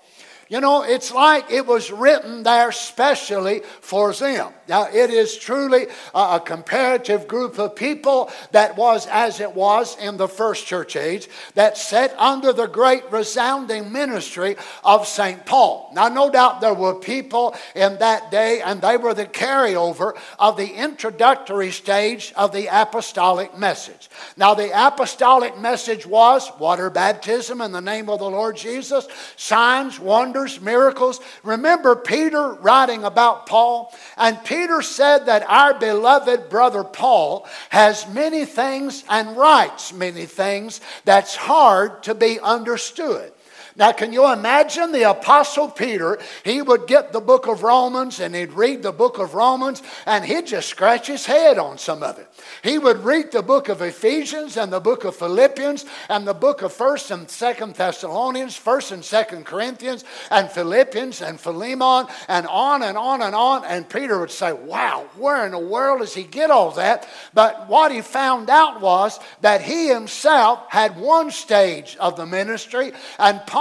You 0.52 0.60
know, 0.60 0.84
it's 0.84 1.14
like 1.14 1.50
it 1.50 1.66
was 1.66 1.94
written 1.94 2.44
there 2.44 2.74
specially 2.74 3.62
for 3.80 4.12
them. 4.12 4.52
Now, 4.68 4.88
it 4.92 5.10
is 5.10 5.38
truly 5.38 5.88
a, 6.14 6.42
comparative 6.44 7.26
group 7.26 7.58
of 7.58 7.74
people 7.74 8.30
that 8.52 8.76
was 8.76 9.08
as 9.08 9.40
it 9.40 9.56
was 9.56 9.98
in 9.98 10.18
the 10.18 10.28
first 10.28 10.66
church 10.66 10.98
age 10.98 11.30
that 11.56 11.78
sat 11.78 12.14
under 12.18 12.52
the 12.52 12.68
great 12.68 13.10
resounding 13.12 13.94
ministry 13.94 14.58
of 14.84 15.08
St. 15.08 15.46
Paul. 15.46 15.90
Now, 15.94 16.10
no 16.10 16.30
doubt 16.30 16.60
there 16.60 16.74
were 16.74 16.96
people 16.96 17.56
in 17.74 17.98
that 18.00 18.30
day, 18.30 18.62
and 18.62 18.82
they 18.82 18.98
were 18.98 19.14
the 19.14 19.26
carryover 19.26 20.18
of 20.38 20.58
the 20.58 20.74
introductory 20.74 21.72
stage 21.72 22.34
of 22.36 22.52
the 22.52 22.68
apostolic 22.68 23.58
message. 23.58 24.10
Now, 24.36 24.54
the 24.54 24.72
apostolic 24.74 25.58
message 25.58 26.06
was 26.06 26.52
water 26.60 26.90
baptism 26.90 27.62
in 27.62 27.72
the 27.72 27.82
name 27.82 28.10
of 28.10 28.20
the 28.20 28.30
Lord 28.30 28.58
Jesus, 28.58 29.08
signs, 29.38 29.98
wonders, 29.98 30.41
wonders, 30.42 30.62
miracles. 30.62 31.20
Remember 31.44 31.96
Peter 31.96 32.54
writing 32.54 33.04
about 33.04 33.46
Paul? 33.46 33.94
And 34.18 34.44
Peter 34.44 34.82
said 34.82 35.26
that 35.28 35.44
our 35.48 35.78
beloved 35.78 36.50
brother 36.50 36.84
Paul 36.84 37.48
has 37.70 38.08
many 38.08 38.46
things 38.46 39.04
and 39.10 39.38
writes 39.38 39.94
many 39.94 40.26
things 40.26 40.82
that's 41.06 41.36
hard 41.36 42.04
to 42.04 42.16
be 42.16 42.40
understood. 42.40 43.32
Now, 43.76 43.92
can 43.94 44.12
you 44.12 44.32
imagine 44.32 44.92
the 44.92 45.10
Apostle 45.10 45.70
Peter? 45.70 46.20
He 46.44 46.62
would 46.62 46.88
get 46.88 47.14
the 47.14 47.22
book 47.22 47.48
of 47.48 47.64
Romans 47.64 48.20
and 48.20 48.36
he'd 48.36 48.54
read 48.54 48.84
the 48.84 48.92
book 48.92 49.18
of 49.18 49.34
Romans 49.34 49.82
and 50.06 50.26
he'd 50.26 50.48
just 50.48 50.68
scratch 50.68 51.08
his 51.08 51.26
head 51.26 51.58
on 51.58 51.78
some 51.78 52.04
of 52.04 52.20
it. 52.20 52.28
He 52.64 52.78
would 52.78 53.00
read 53.06 53.32
the 53.32 53.42
book 53.42 53.70
of 53.70 53.82
Ephesians 53.82 54.58
and 54.58 54.74
the 54.74 54.80
book 54.80 55.06
of 55.06 55.16
Philippians 55.16 55.86
and 56.10 56.28
the 56.28 56.34
book 56.34 56.62
of 56.62 56.74
1st 56.74 57.12
and 57.12 57.28
2nd 57.28 57.76
Thessalonians, 57.76 58.60
1st 58.60 58.92
and 58.92 59.04
2nd 59.04 59.46
Corinthians, 59.46 60.04
and 60.30 60.50
Philippians 60.50 61.22
and 61.22 61.40
Philemon, 61.40 62.08
and 62.28 62.48
on 62.48 62.84
and 62.84 62.98
on 62.98 63.22
and 63.22 63.34
on. 63.36 63.64
And 63.66 63.88
Peter 63.88 64.20
would 64.20 64.32
say, 64.32 64.52
Wow, 64.54 65.06
where 65.18 65.46
in 65.46 65.52
the 65.52 65.60
world 65.60 66.00
does 66.00 66.14
he 66.14 66.24
get 66.24 66.52
all 66.52 66.72
that? 66.72 67.08
But 67.34 67.68
what 67.70 67.92
he 67.92 68.02
found 68.02 68.50
out 68.50 68.82
was 68.82 69.20
that 69.42 69.62
he 69.62 69.88
himself 69.88 70.66
had 70.70 71.00
one 71.00 71.32
stage 71.32 71.96
of 72.00 72.18
the 72.18 72.26
ministry, 72.26 72.92
and 73.18 73.42
Paul 73.46 73.61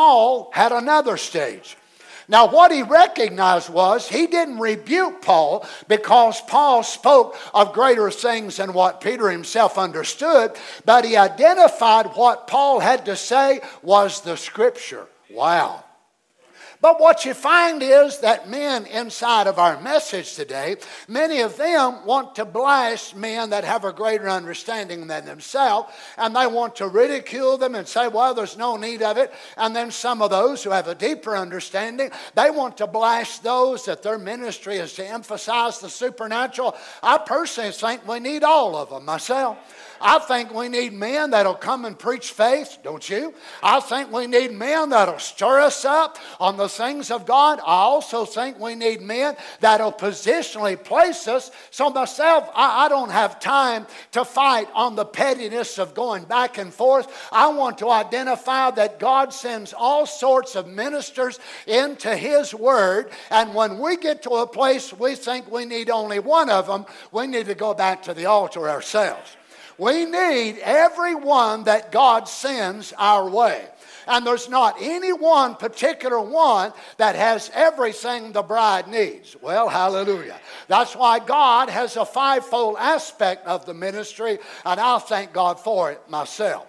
had 0.53 0.73
another 0.73 1.17
stage. 1.17 1.77
Now, 2.31 2.47
what 2.47 2.71
he 2.71 2.83
recognized 2.83 3.71
was 3.71 4.09
he 4.09 4.29
didn't 4.29 4.61
rebuke 4.61 5.21
Paul 5.21 5.67
because 5.89 6.41
Paul 6.43 6.85
spoke 6.85 7.37
of 7.53 7.73
greater 7.73 8.09
things 8.09 8.59
than 8.59 8.73
what 8.73 9.01
Peter 9.01 9.29
himself 9.29 9.77
understood, 9.77 10.53
but 10.85 11.05
he 11.05 11.17
identified 11.17 12.07
what 12.15 12.47
Paul 12.47 12.79
had 12.79 13.05
to 13.07 13.17
say 13.17 13.61
was 13.83 14.21
the 14.21 14.37
scripture. 14.37 15.07
Wow. 15.29 15.83
But 16.83 16.99
what 16.99 17.27
you 17.27 17.35
find 17.35 17.83
is 17.83 18.21
that 18.21 18.49
men 18.49 18.87
inside 18.87 19.47
of 19.47 19.59
our 19.59 19.79
message 19.83 20.35
today, 20.35 20.77
many 21.07 21.41
of 21.41 21.59
them 21.59 22.07
want 22.07 22.35
to 22.37 22.47
blast 22.47 23.15
men 23.15 23.51
that 23.51 23.65
have 23.65 23.85
a 23.85 23.93
greater 23.93 24.31
understanding 24.31 25.07
than 25.07 25.27
themselves, 25.27 25.93
and 26.17 26.35
they 26.35 26.47
want 26.47 26.77
to 26.77 26.89
ridicule 26.89 27.59
them 27.59 27.75
and 27.75 27.87
say, 27.87 28.09
well, 28.09 28.33
there's 28.33 28.57
no 28.57 28.77
need 28.77 29.03
of 29.03 29.19
it. 29.19 29.31
And 29.59 29.77
then 29.77 29.91
some 29.91 30.23
of 30.23 30.31
those 30.31 30.65
who 30.65 30.71
have 30.71 30.89
a 30.89 30.95
deeper 30.95 31.37
understanding, 31.37 32.11
they 32.35 32.51
want 32.51 32.79
to 32.79 32.87
blast 32.87 33.43
those 33.43 33.85
that 33.85 34.03
their 34.03 34.19
ministry 34.19 34.77
is 34.77 34.95
to 34.95 35.07
emphasize 35.07 35.81
the 35.81 35.91
supernatural. 35.91 36.75
I 37.03 37.19
personally 37.19 37.73
think 37.73 38.09
we 38.09 38.21
need 38.21 38.43
all 38.43 38.75
of 38.75 38.89
them 38.89 39.05
myself. 39.05 39.59
I 40.01 40.19
think 40.19 40.55
we 40.55 40.69
need 40.69 40.93
men 40.93 41.31
that'll 41.31 41.55
come 41.55 41.85
and 41.85 41.99
preach 41.99 42.33
faith, 42.33 42.79
don't 42.83 43.07
you? 43.09 43.35
I 43.63 43.81
think 43.81 44.13
we 44.13 44.27
need 44.27 44.53
men 44.53 44.91
that'll 44.91 45.19
stir 45.19 45.61
us 45.61 45.85
up 45.85 46.19
on 46.39 46.57
the 46.57 46.69
things 46.69 47.11
of 47.11 47.27
God. 47.27 47.61
I 47.61 47.83
also 47.83 48.25
think 48.25 48.59
we 48.59 48.75
need 48.75 49.03
men 49.03 49.37
that'll 49.61 49.93
positionally 49.93 50.83
place 50.83 51.29
us. 51.29 51.51
So, 51.71 51.91
myself, 51.91 52.51
I, 52.55 52.87
I 52.87 52.89
don't 52.89 53.11
have 53.11 53.41
time 53.41 53.87
to 54.13 54.25
fight 54.25 54.69
on 54.75 54.97
the 54.97 55.05
pettiness 55.05 55.79
of 55.79 55.95
going 55.95 56.25
back 56.25 56.59
and 56.59 56.73
forth. 56.73 57.29
I 57.31 57.49
want 57.49 57.79
to 57.79 57.91
identify 57.91 58.71
that 58.73 58.99
God 58.99 59.33
sends 59.35 59.73
all 59.73 60.07
sorts 60.07 60.57
of 60.57 60.67
ministers 60.67 61.39
into 61.67 62.17
His 62.17 62.55
Word, 62.55 63.11
and 63.31 63.55
when 63.55 63.79
we 63.79 63.97
get 63.97 64.23
to 64.23 64.31
a 64.31 64.47
place 64.47 64.93
we 64.93 65.15
think 65.15 65.51
we 65.51 65.65
need 65.65 65.91
only 65.91 66.19
one 66.19 66.49
of 66.51 66.67
them, 66.67 66.87
we 67.13 67.27
need 67.27 67.47
to 67.47 67.55
go 67.55 67.75
back 67.75 68.03
to 68.05 68.15
the 68.15 68.27
altar 68.27 68.69
ourselves. 68.69 69.37
We 69.81 70.05
need 70.05 70.59
everyone 70.59 71.65
that 71.65 71.91
God 71.91 72.29
sends 72.29 72.93
our 72.99 73.27
way. 73.27 73.65
And 74.07 74.27
there's 74.27 74.47
not 74.47 74.77
any 74.79 75.11
one 75.15 75.55
particular 75.55 76.21
one 76.21 76.75
that 76.99 77.17
has 77.17 77.51
everything 77.55 78.33
the 78.33 78.43
bride 78.43 78.89
needs. 78.89 79.37
Well, 79.41 79.71
hallelujah. 79.71 80.39
That's 80.69 80.95
why 80.95 81.19
God 81.19 81.71
has 81.71 81.97
a 81.97 82.05
fivefold 82.05 82.77
aspect 82.79 83.47
of 83.47 83.65
the 83.65 83.73
ministry, 83.73 84.39
and 84.67 84.79
I'll 84.79 84.99
thank 84.99 85.33
God 85.33 85.59
for 85.59 85.91
it 85.91 86.03
myself. 86.11 86.67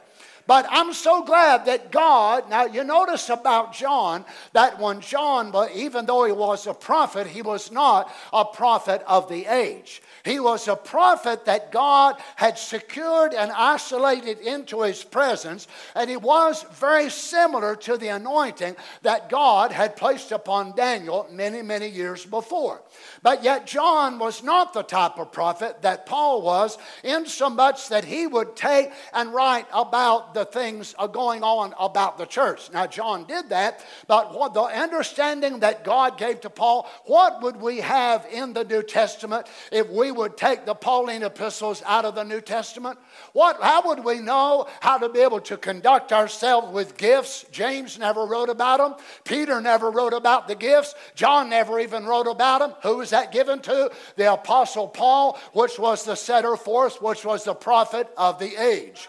But 0.47 0.65
I'm 0.69 0.93
so 0.93 1.23
glad 1.23 1.65
that 1.65 1.91
God, 1.91 2.49
now 2.49 2.65
you 2.65 2.83
notice 2.85 3.29
about 3.29 3.73
John 3.73 4.23
that 4.53 4.79
when 4.79 5.01
John, 5.01 5.53
even 5.73 6.05
though 6.05 6.23
he 6.23 6.31
was 6.31 6.65
a 6.65 6.73
prophet, 6.73 7.27
he 7.27 7.41
was 7.41 7.71
not 7.71 8.09
a 8.31 8.45
prophet 8.45 9.03
of 9.05 9.27
the 9.27 9.45
age. 9.47 10.01
He 10.23 10.39
was 10.39 10.67
a 10.67 10.75
prophet 10.75 11.45
that 11.45 11.71
God 11.71 12.15
had 12.35 12.57
secured 12.57 13.33
and 13.33 13.51
isolated 13.51 14.39
into 14.39 14.81
his 14.81 15.03
presence, 15.03 15.67
and 15.95 16.09
he 16.09 16.17
was 16.17 16.65
very 16.73 17.09
similar 17.09 17.75
to 17.77 17.97
the 17.97 18.09
anointing 18.09 18.75
that 19.01 19.29
God 19.29 19.71
had 19.71 19.95
placed 19.95 20.31
upon 20.31 20.75
Daniel 20.75 21.27
many, 21.31 21.61
many 21.61 21.87
years 21.87 22.25
before. 22.25 22.81
But 23.23 23.43
yet, 23.43 23.67
John 23.67 24.19
was 24.19 24.43
not 24.43 24.73
the 24.73 24.83
type 24.83 25.17
of 25.17 25.31
prophet 25.31 25.81
that 25.81 26.05
Paul 26.05 26.41
was, 26.41 26.77
in 27.03 27.25
so 27.25 27.49
much 27.49 27.89
that 27.89 28.05
he 28.05 28.27
would 28.27 28.55
take 28.55 28.91
and 29.13 29.33
write 29.33 29.65
about 29.73 30.33
the 30.33 30.45
things 30.45 30.93
going 31.11 31.43
on 31.43 31.73
about 31.79 32.17
the 32.17 32.25
church. 32.25 32.71
Now, 32.71 32.87
John 32.87 33.25
did 33.25 33.49
that, 33.49 33.85
but 34.07 34.33
what 34.33 34.53
the 34.53 34.61
understanding 34.61 35.59
that 35.59 35.83
God 35.83 36.17
gave 36.17 36.41
to 36.41 36.49
Paul, 36.49 36.89
what 37.05 37.41
would 37.41 37.57
we 37.57 37.77
have 37.77 38.25
in 38.31 38.53
the 38.53 38.63
New 38.63 38.83
Testament 38.83 39.47
if 39.71 39.89
we 39.89 40.10
would 40.11 40.37
take 40.37 40.65
the 40.65 40.75
Pauline 40.75 41.23
epistles 41.23 41.81
out 41.85 42.05
of 42.05 42.15
the 42.15 42.23
New 42.23 42.41
Testament? 42.41 42.99
What, 43.33 43.61
how 43.61 43.87
would 43.87 44.03
we 44.03 44.19
know 44.19 44.67
how 44.79 44.97
to 44.97 45.09
be 45.09 45.19
able 45.19 45.41
to 45.41 45.57
conduct 45.57 46.11
ourselves 46.11 46.73
with 46.73 46.97
gifts? 46.97 47.45
James 47.51 47.97
never 47.97 48.25
wrote 48.25 48.49
about 48.49 48.77
them. 48.79 49.05
Peter 49.23 49.61
never 49.61 49.89
wrote 49.89 50.13
about 50.13 50.47
the 50.47 50.55
gifts. 50.55 50.93
John 51.15 51.49
never 51.49 51.79
even 51.79 52.05
wrote 52.05 52.27
about 52.27 52.59
them. 52.59 52.73
Who 52.83 52.97
was 52.97 53.11
that 53.11 53.31
given 53.31 53.59
to? 53.61 53.91
The 54.15 54.33
Apostle 54.33 54.87
Paul, 54.87 55.39
which 55.53 55.79
was 55.79 56.03
the 56.03 56.15
setter 56.15 56.55
forth, 56.55 57.01
which 57.01 57.25
was 57.25 57.43
the 57.43 57.55
prophet 57.55 58.07
of 58.17 58.39
the 58.39 58.55
age. 58.55 59.07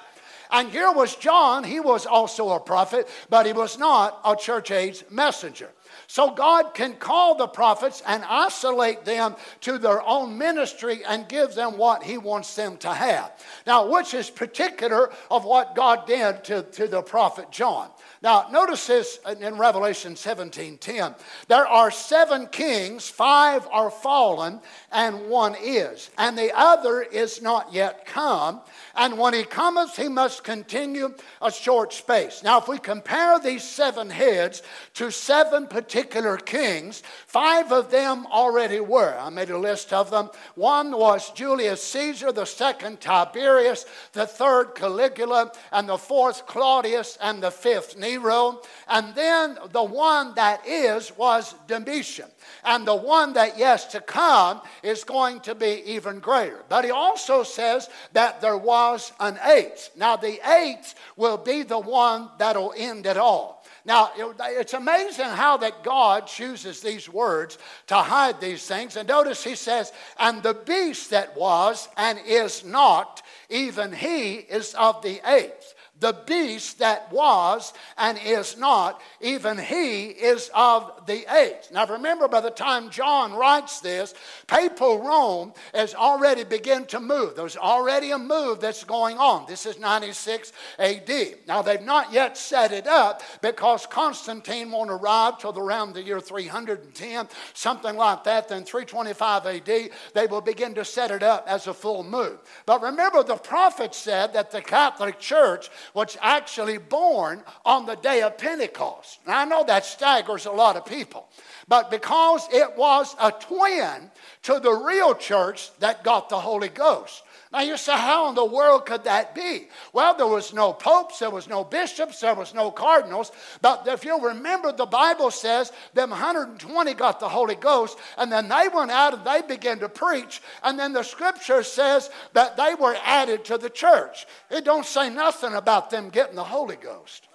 And 0.53 0.71
here 0.71 0.93
was 0.93 1.17
John. 1.17 1.65
He 1.65 1.81
was 1.81 2.05
also 2.05 2.51
a 2.51 2.61
prophet, 2.61 3.09
but 3.31 3.47
he 3.47 3.55
was 3.55 3.79
not 3.79 4.21
a 4.25 4.37
church 4.37 4.71
age 4.71 5.03
messenger. 5.11 5.71
So 6.13 6.31
God 6.31 6.75
can 6.75 6.97
call 6.97 7.37
the 7.37 7.47
prophets 7.47 8.03
and 8.07 8.23
isolate 8.29 9.07
them 9.07 9.35
to 9.63 9.79
their 9.79 10.03
own 10.03 10.37
ministry 10.37 11.01
and 11.09 11.27
give 11.27 11.55
them 11.55 11.79
what 11.79 12.03
He 12.03 12.19
wants 12.19 12.55
them 12.55 12.77
to 12.79 12.93
have. 12.93 13.33
Now, 13.67 13.91
which 13.91 14.13
is 14.13 14.29
particular 14.29 15.11
of 15.31 15.47
what 15.47 15.75
God 15.75 16.07
did 16.07 16.45
to, 16.45 16.65
to 16.65 16.87
the 16.87 17.01
prophet 17.01 17.51
John. 17.51 17.89
Now, 18.21 18.49
notice 18.53 18.87
this 18.89 19.21
in 19.41 19.57
Revelation 19.57 20.15
17 20.15 20.77
10. 20.77 21.15
There 21.49 21.67
are 21.67 21.91
seven 21.91 22.47
kings, 22.49 23.09
five 23.09 23.67
are 23.73 23.91
fallen, 23.91 24.61
and 24.93 25.31
one 25.31 25.57
is, 25.59 26.11
and 26.19 26.37
the 26.37 26.53
other 26.55 27.01
is 27.01 27.41
not 27.41 27.73
yet 27.73 28.05
come. 28.05 28.61
And 28.95 29.19
when 29.19 29.33
he 29.33 29.45
cometh, 29.45 29.97
he 29.97 30.09
must 30.09 30.45
continue 30.45 31.15
a 31.41 31.51
short 31.51 31.93
space. 31.93 32.43
Now, 32.43 32.59
if 32.59 32.69
we 32.69 32.79
compare 32.79 33.39
these 33.39 33.63
seven 33.63 34.11
heads 34.11 34.63
to 34.95 35.11
seven 35.11 35.67
particular 35.67 36.37
kings, 36.37 37.03
five 37.27 37.73
of 37.73 37.91
them 37.91 38.27
already 38.27 38.81
were. 38.81 39.17
I 39.19 39.31
made 39.31 39.51
a 39.51 39.59
list 39.59 39.93
of 39.93 40.11
them. 40.11 40.31
One 40.57 40.93
was 40.93 41.31
Julius 41.31 41.83
Caesar, 41.85 42.33
the 42.33 42.45
second 42.45 43.01
Tiberius, 43.01 43.87
the 44.13 44.27
third 44.27 44.75
Caligula, 44.75 45.53
and 45.71 45.89
the 45.89 45.97
fourth 45.99 46.47
Claudius, 46.47 47.17
and 47.23 47.43
the 47.43 47.51
fifth 47.51 47.97
Nero. 47.97 48.61
And 48.89 49.15
then 49.15 49.59
the 49.71 49.83
one 49.83 50.35
that 50.35 50.67
is 50.67 51.17
was 51.17 51.55
Domitian. 51.67 52.29
And 52.65 52.87
the 52.87 52.97
one 52.97 53.33
that 53.35 53.59
yes 53.59 53.87
to 53.87 54.01
come 54.01 54.61
is 54.83 55.05
going 55.05 55.41
to 55.41 55.55
be 55.55 55.83
even 55.87 56.19
greater. 56.19 56.63
But 56.69 56.85
he 56.85 56.91
also 56.91 57.43
says 57.43 57.89
that 58.13 58.41
there 58.41 58.59
was 58.59 58.82
an 59.21 59.39
eighth. 59.45 59.91
Now, 59.97 60.17
the 60.17 60.39
eighth 60.59 60.95
will 61.17 61.39
be 61.39 61.63
the 61.63 61.79
one 61.79 62.29
that'll 62.39 62.75
end 62.77 63.07
it 63.07 63.17
all. 63.17 63.65
Now, 63.85 64.13
it's 64.17 64.75
amazing 64.75 65.27
how 65.27 65.57
that 65.57 65.83
God 65.83 66.29
chooses 66.29 66.81
these 66.81 67.09
words 67.09 67.59
to 67.89 67.97
hide 67.97 68.41
these 68.41 68.65
things. 68.65 68.97
And 68.97 69.09
notice 69.09 69.43
he 69.43 69.57
says, 69.57 69.93
and 70.19 70.43
the 70.43 70.55
beast 70.55 71.11
that 71.11 71.37
was 71.37 71.89
and 71.97 72.19
is 72.25 72.65
not, 72.65 73.23
even 73.49 73.93
he 73.93 74.35
is 74.35 74.75
of 74.75 75.03
the 75.03 75.21
eighth 75.27 75.75
the 76.03 76.13
beast 76.27 76.81
that 76.81 77.11
was 77.11 77.73
and 77.97 78.19
is 78.23 78.59
not, 78.59 79.01
even 79.21 79.57
he 79.57 80.09
is 80.09 80.51
of 80.55 81.07
the 81.07 81.25
age. 81.35 81.63
Now 81.73 81.87
remember, 81.87 82.29
by 82.29 82.41
the 82.41 82.51
time 82.51 82.91
John 82.91 83.33
writes 83.33 83.81
this, 83.81 84.13
papal 84.47 84.99
Rome 85.03 85.55
has 85.73 85.95
already 85.95 86.45
begun 86.45 86.85
to 86.87 87.01
move. 87.01 87.37
There's 87.37 87.57
already 87.57 88.11
a 88.11 88.19
move 88.19 88.61
that's 88.61 88.85
going 88.85 89.17
on. 89.17 89.47
This 89.47 89.65
is 89.65 89.79
96 89.79 90.53
AD. 90.79 91.11
Now 91.47 91.63
they've 91.63 91.81
not 91.81 92.13
yet 92.13 92.37
set 92.37 92.73
it 92.73 92.87
up 92.87 93.23
because 93.41 93.87
Constantine 93.87 94.71
won't 94.71 94.91
arrive 94.91 95.39
till 95.39 95.57
around 95.59 95.95
the 95.95 96.03
year 96.03 96.21
310, 96.21 97.29
something 97.55 97.97
like 97.97 98.25
that. 98.25 98.49
Then 98.49 98.65
325 98.65 99.47
AD, 99.47 99.91
they 100.15 100.27
will 100.27 100.41
begin 100.41 100.75
to 100.75 100.85
set 100.85 101.13
it 101.13 101.23
up 101.23 101.47
as 101.47 101.69
a 101.69 101.75
full 101.75 102.03
move. 102.03 102.39
But 102.67 102.83
remember, 102.83 103.23
the 103.23 103.37
prophet 103.37 103.95
said 103.95 104.33
that 104.33 104.51
the 104.51 104.61
Catholic 104.61 105.21
Church 105.21 105.71
was 105.95 106.17
actually 106.21 106.79
born 106.79 107.43
on 107.65 107.87
the 107.87 107.97
day 107.97 108.23
of 108.23 108.39
Pentecost. 108.39 109.19
Now, 109.27 109.39
I 109.41 109.45
know 109.45 109.65
that 109.65 109.85
staggers 109.85 110.47
a 110.47 110.53
lot 110.53 110.77
of 110.77 110.87
people, 110.87 111.29
but 111.69 111.91
because 111.91 112.47
it 112.53 112.77
was 112.77 113.15
a 113.21 113.31
twin 113.31 114.11
to 114.43 114.61
the 114.61 114.73
real 114.73 115.15
church 115.15 115.71
that 115.81 116.05
got 116.05 116.29
the 116.29 116.41
Holy 116.41 116.69
Ghost. 116.69 117.23
Now 117.53 117.61
you 117.61 117.77
say, 117.77 117.93
how 117.93 118.31
in 118.31 118.35
the 118.35 118.45
world 118.45 118.87
could 118.87 119.05
that 119.05 119.35
be? 119.35 119.69
Well, 119.93 120.17
there 120.17 120.27
was 120.27 120.55
no 120.55 120.73
popes, 120.73 121.19
there 121.19 121.29
was 121.29 121.49
no 121.49 121.65
bishops, 121.65 122.21
there 122.21 122.35
was 122.35 122.55
no 122.55 122.71
cardinals. 122.71 123.31
But 123.61 123.87
if 123.87 124.07
you'll 124.07 124.21
remember, 124.21 124.73
the 124.73 124.87
Bible 124.87 125.31
says 125.31 125.71
them 125.93 126.11
120 126.11 126.95
got 126.95 127.21
the 127.21 127.29
Holy 127.29 127.55
Ghost, 127.55 127.99
and 128.17 128.33
then 128.33 128.49
they 128.49 128.69
went 128.73 128.91
out 128.91 129.13
and 129.13 129.25
they 129.25 129.43
began 129.43 129.79
to 129.81 129.91
preach. 129.91 130.41
And 130.63 130.79
then 130.79 130.95
the 130.95 131.03
scripture 131.03 131.63
says 131.63 132.09
that 132.33 132.57
they 132.57 132.75
were 132.75 132.97
added 133.05 133.45
to 133.47 133.59
the 133.59 133.71
church. 133.71 134.27
It 134.51 134.65
don't 134.65 134.87
say 134.87 135.11
nothing 135.11 135.53
about 135.53 135.91
them 135.91 136.09
getting 136.09 136.37
the 136.37 136.45
Holy 136.45 136.77
Ghost. 136.77 137.29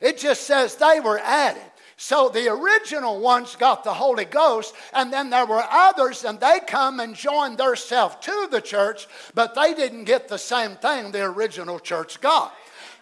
It 0.00 0.16
just 0.16 0.44
says 0.44 0.76
they 0.76 0.98
were 1.00 1.18
added. 1.18 1.62
So 2.02 2.30
the 2.30 2.48
original 2.48 3.20
ones 3.20 3.56
got 3.56 3.84
the 3.84 3.92
Holy 3.92 4.24
Ghost, 4.24 4.74
and 4.94 5.12
then 5.12 5.28
there 5.28 5.44
were 5.44 5.62
others, 5.70 6.24
and 6.24 6.40
they 6.40 6.58
come 6.66 6.98
and 6.98 7.14
join 7.14 7.56
themselves 7.56 8.16
to 8.22 8.48
the 8.50 8.62
church, 8.62 9.06
but 9.34 9.54
they 9.54 9.74
didn't 9.74 10.04
get 10.04 10.26
the 10.26 10.38
same 10.38 10.76
thing 10.76 11.12
the 11.12 11.24
original 11.24 11.78
church 11.78 12.18
got 12.22 12.54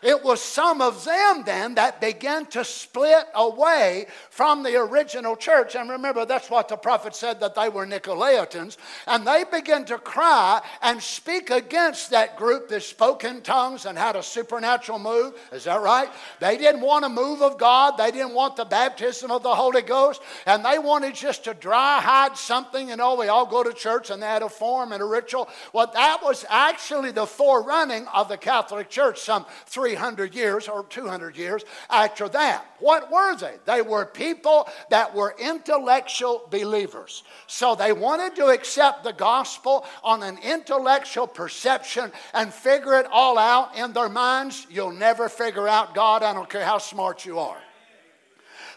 it 0.03 0.23
was 0.23 0.41
some 0.41 0.81
of 0.81 1.05
them 1.05 1.43
then 1.45 1.75
that 1.75 2.01
began 2.01 2.47
to 2.47 2.65
split 2.65 3.27
away 3.35 4.07
from 4.31 4.63
the 4.63 4.77
original 4.77 5.37
church. 5.37 5.75
And 5.75 5.91
remember, 5.91 6.25
that's 6.25 6.51
what 6.51 6.69
the 6.69 6.77
prophet 6.77 7.15
said 7.15 7.41
that 7.41 7.55
they 7.55 7.69
were 7.69 7.87
Nicolaitans. 7.87 8.77
And 9.07 9.27
they 9.27 9.45
began 9.51 9.85
to 9.87 9.99
cry 9.99 10.63
and 10.83 11.03
speak 11.03 11.51
against 11.51 12.11
that 12.11 12.37
group 12.37 12.69
that 12.69 12.83
spoke 12.83 13.25
in 13.25 13.41
tongues 13.41 13.87
and 13.87 13.99
had 13.99 14.17
a 14.17 14.23
supernatural 14.23 14.99
move. 14.99 15.35
Is 15.53 15.65
that 15.65 15.81
right? 15.81 16.09
They 16.41 16.57
didn't 16.57 16.81
want 16.81 17.05
a 17.05 17.09
move 17.09 17.43
of 17.43 17.59
God, 17.59 17.97
they 17.97 18.11
didn't 18.11 18.35
want 18.35 18.57
the 18.57 18.65
baptism 18.65 19.31
of 19.31 19.43
the 19.43 19.55
Holy 19.55 19.83
Ghost, 19.83 20.21
and 20.47 20.65
they 20.65 20.79
wanted 20.79 21.15
just 21.15 21.45
to 21.45 21.55
dry 21.55 22.01
hide 22.01 22.37
something. 22.37 22.89
You 22.89 22.97
know, 22.97 23.17
we 23.17 23.29
all 23.29 23.47
go 23.47 23.63
to 23.63 23.73
church 23.73 24.11
and 24.11 24.23
they 24.23 24.27
had 24.27 24.43
a 24.43 24.49
form 24.49 24.93
and 24.93 25.03
a 25.03 25.07
ritual. 25.07 25.49
Well, 25.73 25.91
that 25.93 26.21
was 26.23 26.45
actually 26.49 27.13
the 27.13 27.27
forerunning 27.27 28.07
of 28.09 28.29
the 28.29 28.37
Catholic 28.37 28.89
Church 28.91 29.21
some 29.21 29.47
three 29.67 29.88
300 29.89 30.35
years 30.35 30.69
or 30.69 30.85
200 30.85 31.35
years 31.35 31.65
after 31.89 32.29
that. 32.29 32.67
What 32.79 33.11
were 33.11 33.35
they? 33.37 33.55
They 33.65 33.81
were 33.81 34.05
people 34.05 34.69
that 34.91 35.15
were 35.15 35.35
intellectual 35.39 36.47
believers. 36.51 37.23
So 37.47 37.75
they 37.75 37.93
wanted 37.93 38.37
to 38.37 38.49
accept 38.49 39.03
the 39.03 39.15
gospel 39.15 39.87
on 40.05 40.23
an 40.23 40.39
intellectual 40.43 41.27
perception 41.27 42.13
and 42.35 42.53
figure 42.53 42.99
it 43.01 43.07
all 43.11 43.39
out 43.39 43.77
in 43.77 43.95
their 43.95 44.11
minds. 44.11 44.67
You'll 44.69 44.93
never 44.93 45.31
figure 45.31 45.67
out 45.67 45.95
God, 45.95 46.23
I 46.23 46.35
don't 46.35 46.51
care 46.51 46.65
how 46.65 46.77
smart 46.77 47.25
you 47.25 47.39
are. 47.39 47.59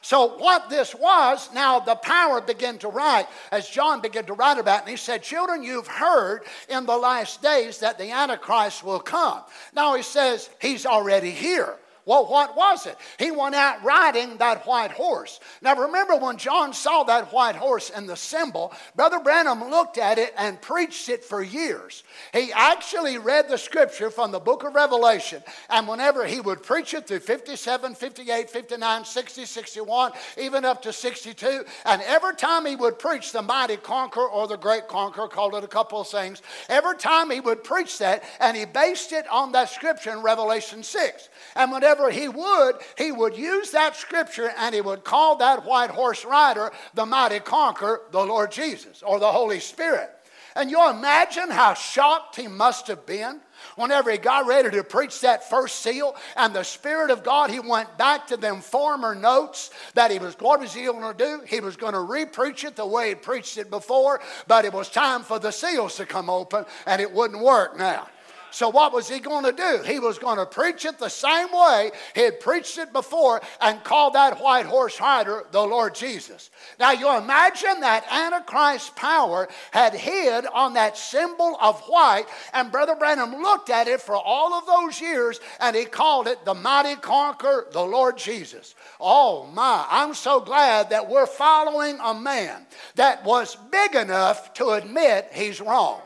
So, 0.03 0.37
what 0.39 0.67
this 0.69 0.95
was, 0.95 1.53
now 1.53 1.79
the 1.79 1.93
power 1.93 2.41
began 2.41 2.79
to 2.79 2.87
write, 2.87 3.27
as 3.51 3.69
John 3.69 4.01
began 4.01 4.25
to 4.25 4.33
write 4.33 4.57
about, 4.57 4.81
and 4.81 4.89
he 4.89 4.97
said, 4.97 5.21
Children, 5.21 5.61
you've 5.61 5.87
heard 5.87 6.41
in 6.69 6.87
the 6.87 6.97
last 6.97 7.43
days 7.43 7.79
that 7.79 7.99
the 7.99 8.09
Antichrist 8.09 8.83
will 8.83 8.99
come. 8.99 9.41
Now 9.73 9.95
he 9.95 10.01
says, 10.01 10.49
He's 10.59 10.87
already 10.87 11.29
here. 11.29 11.75
Well, 12.11 12.25
what 12.25 12.57
was 12.57 12.87
it? 12.87 12.97
He 13.17 13.31
went 13.31 13.55
out 13.55 13.85
riding 13.85 14.35
that 14.35 14.67
white 14.67 14.91
horse. 14.91 15.39
Now, 15.61 15.77
remember 15.77 16.17
when 16.17 16.35
John 16.35 16.73
saw 16.73 17.05
that 17.05 17.31
white 17.31 17.55
horse 17.55 17.89
and 17.89 18.09
the 18.09 18.17
symbol, 18.17 18.73
Brother 18.97 19.21
Branham 19.21 19.69
looked 19.69 19.97
at 19.97 20.17
it 20.17 20.33
and 20.37 20.61
preached 20.61 21.07
it 21.07 21.23
for 21.23 21.41
years. 21.41 22.03
He 22.33 22.51
actually 22.51 23.17
read 23.17 23.47
the 23.47 23.57
scripture 23.57 24.09
from 24.09 24.33
the 24.33 24.41
book 24.41 24.65
of 24.65 24.75
Revelation, 24.75 25.41
and 25.69 25.87
whenever 25.87 26.25
he 26.25 26.41
would 26.41 26.63
preach 26.63 26.93
it 26.93 27.07
through 27.07 27.21
57, 27.21 27.95
58, 27.95 28.49
59, 28.49 29.05
60, 29.05 29.45
61, 29.45 30.11
even 30.37 30.65
up 30.65 30.81
to 30.81 30.91
62, 30.91 31.63
and 31.85 32.01
every 32.01 32.35
time 32.35 32.65
he 32.65 32.75
would 32.75 32.99
preach 32.99 33.31
the 33.31 33.41
mighty 33.41 33.77
conqueror 33.77 34.27
or 34.27 34.49
the 34.49 34.57
great 34.57 34.89
conqueror, 34.89 35.29
called 35.29 35.55
it 35.55 35.63
a 35.63 35.67
couple 35.67 36.01
of 36.01 36.09
things, 36.09 36.41
every 36.67 36.97
time 36.97 37.29
he 37.31 37.39
would 37.39 37.63
preach 37.63 37.99
that, 37.99 38.21
and 38.41 38.57
he 38.57 38.65
based 38.65 39.13
it 39.13 39.25
on 39.29 39.53
that 39.53 39.69
scripture 39.69 40.11
in 40.11 40.21
Revelation 40.21 40.83
6. 40.83 41.29
And 41.55 41.71
whenever 41.71 42.09
he 42.09 42.27
would, 42.27 42.75
he 42.97 43.11
would 43.11 43.37
use 43.37 43.71
that 43.71 43.95
scripture 43.95 44.51
and 44.57 44.73
he 44.73 44.81
would 44.81 45.03
call 45.03 45.37
that 45.37 45.65
white 45.65 45.89
horse 45.89 46.25
rider 46.25 46.71
the 46.93 47.05
mighty 47.05 47.39
conqueror, 47.39 48.01
the 48.11 48.23
Lord 48.23 48.51
Jesus, 48.51 49.03
or 49.03 49.19
the 49.19 49.31
Holy 49.31 49.59
Spirit. 49.59 50.09
And 50.55 50.69
you 50.69 50.89
imagine 50.89 51.49
how 51.49 51.73
shocked 51.73 52.35
he 52.35 52.47
must 52.47 52.87
have 52.87 53.05
been 53.05 53.39
whenever 53.75 54.11
he 54.11 54.17
got 54.17 54.47
ready 54.47 54.69
to 54.69 54.83
preach 54.83 55.21
that 55.21 55.49
first 55.49 55.79
seal 55.79 56.15
and 56.35 56.53
the 56.53 56.63
Spirit 56.63 57.09
of 57.09 57.23
God, 57.23 57.49
he 57.49 57.59
went 57.59 57.97
back 57.97 58.27
to 58.27 58.37
them 58.37 58.59
former 58.59 59.15
notes 59.15 59.69
that 59.93 60.11
he 60.11 60.19
was, 60.19 60.35
what 60.39 60.59
was 60.59 60.73
he 60.73 60.85
going 60.85 61.15
to 61.15 61.17
do? 61.17 61.41
He 61.47 61.61
was 61.61 61.77
going 61.77 61.93
to 61.93 61.99
repreach 61.99 62.65
it 62.65 62.75
the 62.75 62.85
way 62.85 63.09
he 63.09 63.15
preached 63.15 63.57
it 63.57 63.69
before, 63.69 64.19
but 64.47 64.65
it 64.65 64.73
was 64.73 64.89
time 64.89 65.23
for 65.23 65.39
the 65.39 65.51
seals 65.51 65.95
to 65.97 66.05
come 66.05 66.29
open 66.29 66.65
and 66.85 67.01
it 67.01 67.11
wouldn't 67.11 67.41
work 67.41 67.77
now. 67.77 68.07
So, 68.51 68.69
what 68.69 68.93
was 68.93 69.09
he 69.09 69.19
going 69.19 69.45
to 69.45 69.51
do? 69.53 69.81
He 69.85 69.99
was 69.99 70.19
going 70.19 70.37
to 70.37 70.45
preach 70.45 70.85
it 70.85 70.99
the 70.99 71.09
same 71.09 71.47
way 71.51 71.91
he 72.13 72.21
had 72.21 72.39
preached 72.41 72.77
it 72.77 72.91
before 72.91 73.41
and 73.61 73.83
call 73.83 74.11
that 74.11 74.41
white 74.41 74.65
horse 74.65 74.99
rider 74.99 75.45
the 75.51 75.61
Lord 75.61 75.95
Jesus. 75.95 76.49
Now, 76.79 76.91
you 76.91 77.15
imagine 77.15 77.79
that 77.79 78.05
Antichrist 78.11 78.95
power 78.95 79.47
had 79.71 79.93
hid 79.93 80.45
on 80.47 80.73
that 80.73 80.97
symbol 80.97 81.57
of 81.61 81.79
white, 81.81 82.25
and 82.53 82.71
Brother 82.71 82.95
Branham 82.95 83.41
looked 83.41 83.69
at 83.69 83.87
it 83.87 84.01
for 84.01 84.15
all 84.15 84.53
of 84.53 84.65
those 84.67 84.99
years 84.99 85.39
and 85.59 85.75
he 85.75 85.85
called 85.85 86.27
it 86.27 86.43
the 86.43 86.53
mighty 86.53 86.95
conqueror, 86.95 87.67
the 87.71 87.81
Lord 87.81 88.17
Jesus. 88.17 88.75
Oh 88.99 89.47
my, 89.47 89.85
I'm 89.89 90.13
so 90.13 90.41
glad 90.41 90.89
that 90.89 91.09
we're 91.09 91.25
following 91.25 91.97
a 92.03 92.13
man 92.13 92.65
that 92.95 93.23
was 93.23 93.55
big 93.71 93.95
enough 93.95 94.53
to 94.55 94.71
admit 94.71 95.29
he's 95.33 95.61
wrong. 95.61 96.01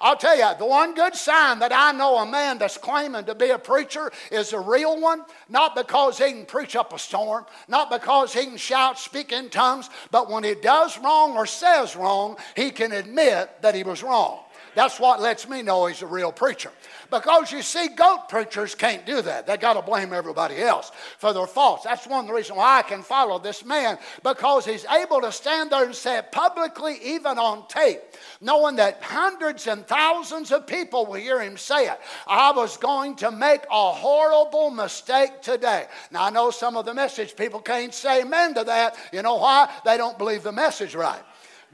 I'll 0.00 0.16
tell 0.16 0.36
you, 0.36 0.50
the 0.58 0.66
one 0.66 0.94
good 0.94 1.14
sign 1.14 1.58
that 1.60 1.72
I 1.72 1.92
know 1.92 2.18
a 2.18 2.26
man 2.26 2.58
that's 2.58 2.76
claiming 2.76 3.24
to 3.24 3.34
be 3.34 3.50
a 3.50 3.58
preacher 3.58 4.12
is 4.30 4.52
a 4.52 4.60
real 4.60 5.00
one, 5.00 5.22
not 5.48 5.74
because 5.74 6.18
he 6.18 6.30
can 6.32 6.44
preach 6.44 6.76
up 6.76 6.92
a 6.92 6.98
storm, 6.98 7.46
not 7.68 7.90
because 7.90 8.32
he 8.32 8.44
can 8.44 8.56
shout, 8.56 8.98
speak 8.98 9.32
in 9.32 9.48
tongues, 9.48 9.88
but 10.10 10.30
when 10.30 10.44
he 10.44 10.54
does 10.54 10.98
wrong 10.98 11.36
or 11.36 11.46
says 11.46 11.96
wrong, 11.96 12.36
he 12.54 12.70
can 12.70 12.92
admit 12.92 13.62
that 13.62 13.74
he 13.74 13.82
was 13.82 14.02
wrong. 14.02 14.40
That's 14.76 15.00
what 15.00 15.22
lets 15.22 15.48
me 15.48 15.62
know 15.62 15.86
he's 15.86 16.02
a 16.02 16.06
real 16.06 16.30
preacher. 16.30 16.70
Because 17.10 17.50
you 17.50 17.62
see, 17.62 17.88
goat 17.88 18.28
preachers 18.28 18.74
can't 18.74 19.06
do 19.06 19.22
that. 19.22 19.46
They 19.46 19.56
got 19.56 19.72
to 19.72 19.80
blame 19.80 20.12
everybody 20.12 20.58
else 20.58 20.92
for 21.16 21.32
their 21.32 21.46
faults. 21.46 21.84
That's 21.84 22.06
one 22.06 22.20
of 22.20 22.26
the 22.26 22.34
reasons 22.34 22.58
why 22.58 22.80
I 22.80 22.82
can 22.82 23.02
follow 23.02 23.38
this 23.38 23.64
man 23.64 23.96
because 24.22 24.66
he's 24.66 24.84
able 24.84 25.22
to 25.22 25.32
stand 25.32 25.70
there 25.70 25.86
and 25.86 25.94
say 25.94 26.18
it 26.18 26.30
publicly, 26.30 26.98
even 27.02 27.38
on 27.38 27.66
tape, 27.68 28.02
knowing 28.42 28.76
that 28.76 29.02
hundreds 29.02 29.66
and 29.66 29.86
thousands 29.86 30.52
of 30.52 30.66
people 30.66 31.06
will 31.06 31.14
hear 31.14 31.40
him 31.40 31.56
say 31.56 31.88
it. 31.88 31.98
I 32.26 32.52
was 32.52 32.76
going 32.76 33.16
to 33.16 33.30
make 33.30 33.62
a 33.70 33.92
horrible 33.92 34.68
mistake 34.68 35.40
today. 35.40 35.86
Now, 36.10 36.24
I 36.24 36.30
know 36.30 36.50
some 36.50 36.76
of 36.76 36.84
the 36.84 36.92
message 36.92 37.34
people 37.34 37.60
can't 37.60 37.94
say 37.94 38.20
amen 38.20 38.52
to 38.52 38.64
that. 38.64 38.98
You 39.10 39.22
know 39.22 39.36
why? 39.36 39.72
They 39.86 39.96
don't 39.96 40.18
believe 40.18 40.42
the 40.42 40.52
message 40.52 40.94
right. 40.94 41.22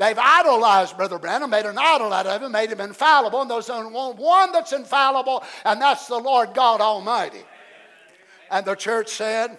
They've 0.03 0.19
idolized 0.19 0.97
Brother 0.97 1.17
Branham, 1.17 1.51
made 1.51 1.65
an 1.65 1.79
idol 1.79 2.13
out 2.13 2.27
of 2.27 2.43
him, 2.43 2.51
made 2.51 2.73
him 2.73 2.81
infallible, 2.81 3.41
and 3.41 3.49
there's 3.49 3.71
only 3.71 3.93
one 3.93 4.51
that's 4.51 4.73
infallible, 4.73 5.45
and 5.65 5.81
that's 5.81 6.09
the 6.09 6.19
Lord 6.19 6.55
God 6.55 6.81
Almighty. 6.81 7.45
And 8.51 8.67
the 8.67 8.75
church 8.75 9.11
said, 9.11 9.57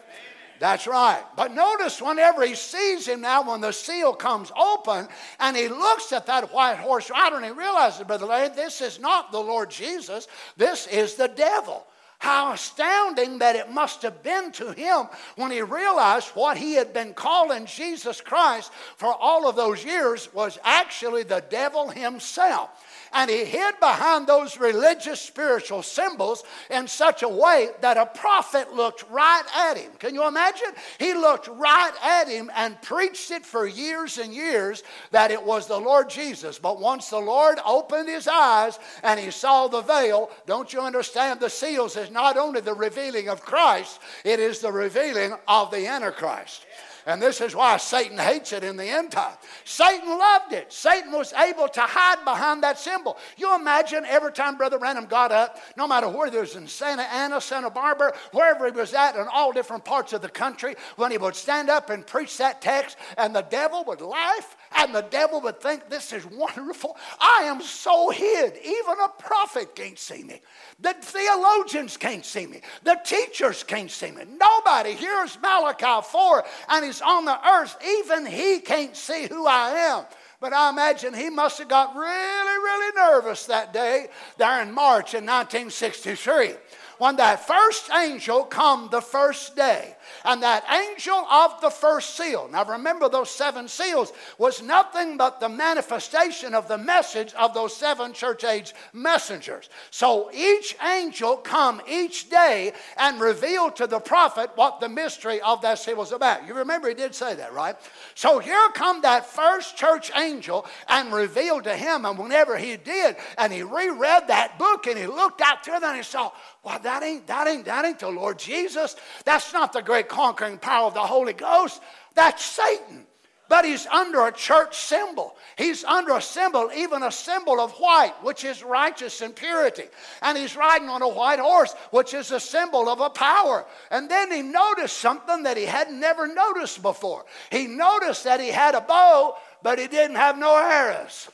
that's 0.60 0.86
right. 0.86 1.24
But 1.38 1.54
notice 1.54 2.02
whenever 2.02 2.46
he 2.46 2.56
sees 2.56 3.08
him 3.08 3.22
now, 3.22 3.50
when 3.50 3.62
the 3.62 3.72
seal 3.72 4.12
comes 4.12 4.52
open 4.58 5.08
and 5.40 5.56
he 5.56 5.70
looks 5.70 6.12
at 6.12 6.26
that 6.26 6.54
white 6.54 6.78
horse 6.78 7.10
rider 7.10 7.38
and 7.38 7.46
he 7.46 7.52
realizes, 7.52 8.04
Brother 8.04 8.26
Larry, 8.26 8.50
this 8.50 8.82
is 8.82 9.00
not 9.00 9.32
the 9.32 9.40
Lord 9.40 9.72
Jesus, 9.72 10.28
this 10.58 10.88
is 10.88 11.16
the 11.16 11.30
devil. 11.30 11.88
How 12.24 12.54
astounding 12.54 13.40
that 13.40 13.58
it 13.58 13.70
must 13.70 14.02
have 14.04 14.24
been 14.24 14.54
to 14.54 14.72
him 14.72 15.08
when 15.36 15.52
he 15.52 15.62
realized 15.62 16.30
what 16.30 16.56
he 16.56 16.72
had 16.76 16.94
been 16.94 17.14
calling 17.14 17.66
Jesus 17.66 18.22
Christ 18.22 18.72
for 18.96 19.14
all 19.14 19.46
of 19.46 19.58
those 19.58 19.84
years 19.84 20.34
was 20.34 20.58
actually 20.64 21.24
the 21.24 21.44
devil 21.50 21.90
himself 21.90 22.70
and 23.14 23.30
he 23.30 23.46
hid 23.46 23.80
behind 23.80 24.28
those 24.28 24.58
religious 24.58 25.22
spiritual 25.22 25.84
symbols 25.84 26.44
in 26.70 26.88
such 26.88 27.24
a 27.24 27.30
way 27.30 27.70
that 27.82 27.98
a 27.98 28.06
prophet 28.06 28.74
looked 28.74 29.10
right 29.10 29.44
at 29.56 29.78
him. 29.78 29.92
Can 30.00 30.14
you 30.14 30.28
imagine? 30.28 30.70
He 31.00 31.14
looked 31.14 31.48
right 31.48 31.94
at 32.04 32.28
him 32.28 32.52
and 32.56 32.82
preached 32.82 33.32
it 33.32 33.46
for 33.46 33.66
years 33.66 34.18
and 34.18 34.34
years 34.34 34.84
that 35.12 35.32
it 35.32 35.42
was 35.42 35.68
the 35.68 35.80
Lord 35.80 36.10
Jesus. 36.10 36.60
But 36.60 36.80
once 36.80 37.10
the 37.10 37.20
Lord 37.20 37.60
opened 37.66 38.10
his 38.10 38.28
eyes 38.28 38.80
and 39.04 39.20
he 39.20 39.32
saw 39.32 39.68
the 39.68 39.82
veil, 39.82 40.30
don't 40.46 40.72
you 40.74 40.82
understand? 40.82 41.40
The 41.40 41.50
seals 41.50 41.96
is 41.98 42.12
not 42.12 42.38
only 42.38 42.62
the 42.62 42.74
revealing 42.74 43.30
of 43.30 43.42
Christ, 43.42 44.00
it 44.24 44.40
is 44.40 44.60
the 44.60 44.72
revealing 44.72 45.34
of 45.48 45.72
the 45.72 45.88
Antichrist. 45.88 46.66
And 47.06 47.22
this 47.22 47.42
is 47.42 47.56
why 47.56 47.78
Satan 47.78 48.18
hates 48.18 48.54
it 48.54 48.64
in 48.64 48.78
the 48.78 48.86
end 48.86 49.12
time. 49.12 49.36
Satan 49.66 50.08
loved 50.08 50.54
it. 50.54 50.72
Satan 50.72 51.12
was 51.12 51.34
able 51.34 51.68
to 51.68 51.82
hide 51.82 52.24
behind 52.24 52.64
that 52.64 52.80
symbol. 52.80 53.18
You 53.38 53.56
imagine 53.56 54.06
every 54.06 54.32
time 54.32 54.58
Brother 54.58 54.80
Branham 54.80 55.06
got 55.06 55.32
up, 55.32 55.60
no 55.76 55.88
matter 55.88 56.08
where 56.08 56.30
he 56.30 56.38
was 56.38 56.56
in 56.56 56.68
Santa 56.68 57.04
Ana, 57.04 57.42
Santa 57.42 57.70
Barbara, 57.70 58.14
wherever 58.32 58.66
he 58.66 58.72
was 58.72 58.94
at 58.94 59.16
in 59.16 59.28
all 59.32 59.52
different 59.52 59.84
parts 59.84 60.14
of 60.14 60.22
the 60.22 60.30
country, 60.30 60.76
when 60.96 61.12
he 61.12 61.18
would 61.18 61.36
stand 61.36 61.70
up 61.70 61.90
and 61.90 62.08
preach 62.08 62.38
that 62.38 62.62
text, 62.62 62.98
and 63.18 63.36
the 63.36 63.42
devil 63.42 63.84
would 63.86 64.02
laugh, 64.02 64.56
and 64.78 64.94
the 64.94 65.02
devil 65.02 65.42
would 65.42 65.62
think, 65.62 65.90
This 65.90 66.14
is 66.14 66.26
wonderful. 66.26 66.98
I 67.20 67.44
am 67.44 67.62
so 67.62 68.10
hid. 68.10 68.58
Even 68.58 68.96
a 69.04 69.10
prophet 69.20 69.76
can't 69.76 69.98
see 69.98 70.24
me. 70.24 70.42
The 70.80 70.94
theologians 71.00 71.98
can't 71.98 72.26
see 72.26 72.48
me. 72.48 72.62
The 72.84 73.00
teachers 73.04 73.64
can't 73.64 73.92
see 73.92 74.12
me. 74.12 74.24
Nobody 74.40 74.94
hears 74.94 75.38
Malachi 75.42 76.08
4 76.10 76.44
and 76.70 76.86
he's 76.86 77.02
on 77.02 77.26
the 77.26 77.50
earth. 77.50 77.78
Even 78.00 78.26
he 78.26 78.60
can't 78.60 78.96
see 78.96 79.28
who 79.28 79.48
I 79.48 79.72
am. 79.72 80.06
But 80.40 80.54
I 80.54 80.70
imagine 80.70 81.14
he 81.14 81.30
must 81.30 81.60
have 81.60 81.70
got 81.70 81.96
really, 81.96 82.04
really 82.10 82.92
nervous 82.96 83.46
that 83.46 83.72
day 83.72 84.08
there 84.38 84.62
in 84.62 84.74
March 84.74 85.14
in 85.14 85.26
1963 85.26 86.56
when 86.98 87.16
that 87.16 87.48
first 87.48 87.90
angel 87.92 88.44
come 88.44 88.88
the 88.92 89.02
first 89.02 89.56
day 89.56 89.96
and 90.26 90.42
that 90.44 90.64
angel 90.72 91.16
of 91.16 91.60
the 91.62 91.70
first 91.70 92.16
seal. 92.16 92.50
Now 92.52 92.66
remember 92.66 93.10
those 93.10 93.30
seven 93.30 93.68
seals 93.68 94.14
was 94.38 94.62
nothing 94.62 95.18
but 95.18 95.40
the 95.40 95.50
manifestation 95.50 96.54
of 96.54 96.68
the 96.68 96.78
message 96.78 97.34
of 97.34 97.54
those 97.54 97.76
seven 97.76 98.14
church 98.14 98.44
age 98.44 98.74
messengers. 98.94 99.70
So 99.92 100.30
each 100.34 100.76
angel 100.84 101.38
come 101.38 101.82
each 101.90 102.30
day 102.30 102.74
and 102.98 103.20
reveal 103.20 103.72
to 103.72 103.88
the 103.88 104.00
prophet 104.00 104.52
what 104.56 104.80
the 104.80 104.90
mystery 104.90 105.42
of 105.42 105.62
that 105.62 105.80
seal 105.80 105.98
was 105.98 106.12
about. 106.12 106.48
You 106.48 106.54
remember 106.54 106.88
he 106.88 106.94
did 106.94 107.16
say 107.16 107.36
that 107.36 107.54
right? 107.54 107.76
So 108.16 108.40
here 108.40 108.70
come 108.74 109.02
that 109.02 109.26
first 109.26 109.78
church 109.78 110.12
angel 110.16 110.66
and 110.88 111.14
revealed 111.14 111.66
to 111.66 111.76
him. 111.76 112.06
And 112.06 112.18
whenever 112.18 112.58
he 112.58 112.78
did 112.78 113.16
and 113.38 113.52
he 113.52 113.64
reread 113.64 114.28
that 114.28 114.58
book 114.58 114.88
and 114.88 114.98
he 114.98 115.08
looked 115.08 115.42
out 115.42 115.64
through 115.64 115.80
that 115.80 115.90
and 115.90 115.98
he 115.98 116.04
saw 116.04 116.32
well, 116.64 116.80
that 116.80 117.04
ain't, 117.04 117.28
that 117.28 117.46
ain't, 117.46 117.66
that 117.66 117.84
ain't 117.84 118.00
the 118.00 118.10
Lord 118.10 118.40
Jesus. 118.40 118.96
That's 119.26 119.52
not 119.52 119.74
the 119.74 119.82
great 119.94 120.10
conquering 120.10 120.58
power 120.58 120.88
of 120.88 120.96
the 120.96 121.00
Holy 121.00 121.34
Ghost. 121.34 121.80
That's 122.16 122.44
Satan. 122.44 123.06
But 123.48 123.64
he's 123.64 123.86
under 123.86 124.26
a 124.26 124.32
church 124.32 124.76
symbol. 124.76 125.36
He's 125.56 125.84
under 125.84 126.16
a 126.16 126.22
symbol, 126.22 126.72
even 126.76 127.04
a 127.04 127.12
symbol 127.12 127.60
of 127.60 127.74
white, 127.74 128.16
which 128.24 128.44
is 128.44 128.64
righteous 128.64 129.22
and 129.22 129.36
purity. 129.36 129.84
And 130.24 130.36
he's 130.36 130.56
riding 130.56 130.90
on 130.90 131.04
a 131.04 131.08
white 131.08 131.38
horse, 131.38 131.76
which 131.92 132.16
is 132.16 132.32
a 132.32 132.40
symbol 132.40 132.90
of 132.90 133.02
a 133.02 133.12
power. 133.12 133.68
And 133.92 134.10
then 134.10 134.32
he 134.32 134.42
noticed 134.42 134.98
something 134.98 135.44
that 135.44 135.58
he 135.58 135.66
had 135.66 135.92
never 135.92 136.26
noticed 136.26 136.82
before. 136.82 137.26
He 137.52 137.68
noticed 137.68 138.24
that 138.24 138.40
he 138.40 138.48
had 138.50 138.74
a 138.74 138.82
bow, 138.82 139.36
but 139.62 139.78
he 139.78 139.88
didn't 139.88 140.16
have 140.16 140.40
no 140.40 140.58
arrows. 140.58 141.30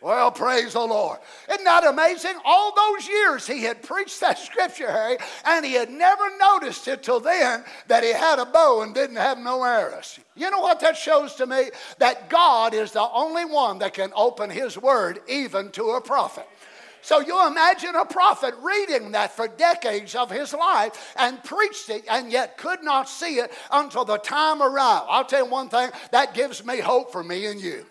Well, 0.00 0.30
praise 0.30 0.74
the 0.74 0.80
Lord. 0.80 1.18
Isn't 1.50 1.64
that 1.64 1.84
amazing? 1.84 2.34
All 2.44 2.72
those 2.74 3.08
years 3.08 3.46
he 3.46 3.62
had 3.62 3.82
preached 3.82 4.20
that 4.20 4.38
scripture, 4.38 4.90
Harry, 4.90 5.18
and 5.44 5.64
he 5.64 5.72
had 5.72 5.90
never 5.90 6.24
noticed 6.38 6.86
it 6.86 7.02
till 7.02 7.20
then 7.20 7.64
that 7.88 8.04
he 8.04 8.12
had 8.12 8.38
a 8.38 8.46
bow 8.46 8.82
and 8.82 8.94
didn't 8.94 9.16
have 9.16 9.38
no 9.38 9.64
arrows. 9.64 10.20
You 10.36 10.50
know 10.50 10.60
what 10.60 10.80
that 10.80 10.96
shows 10.96 11.34
to 11.36 11.46
me? 11.46 11.70
That 11.98 12.28
God 12.28 12.74
is 12.74 12.92
the 12.92 13.08
only 13.10 13.44
one 13.44 13.78
that 13.80 13.94
can 13.94 14.12
open 14.14 14.50
his 14.50 14.78
word 14.78 15.20
even 15.28 15.70
to 15.72 15.90
a 15.90 16.00
prophet. 16.00 16.46
So 17.00 17.20
you 17.20 17.46
imagine 17.46 17.94
a 17.94 18.04
prophet 18.04 18.54
reading 18.60 19.12
that 19.12 19.32
for 19.34 19.48
decades 19.48 20.14
of 20.14 20.30
his 20.30 20.52
life 20.52 21.14
and 21.16 21.42
preached 21.42 21.88
it 21.90 22.04
and 22.08 22.30
yet 22.30 22.58
could 22.58 22.82
not 22.82 23.08
see 23.08 23.36
it 23.36 23.52
until 23.72 24.04
the 24.04 24.18
time 24.18 24.60
arrived. 24.60 25.06
I'll 25.08 25.24
tell 25.24 25.44
you 25.44 25.50
one 25.50 25.68
thing 25.68 25.90
that 26.10 26.34
gives 26.34 26.64
me 26.64 26.80
hope 26.80 27.10
for 27.10 27.24
me 27.24 27.46
and 27.46 27.60
you. 27.60 27.86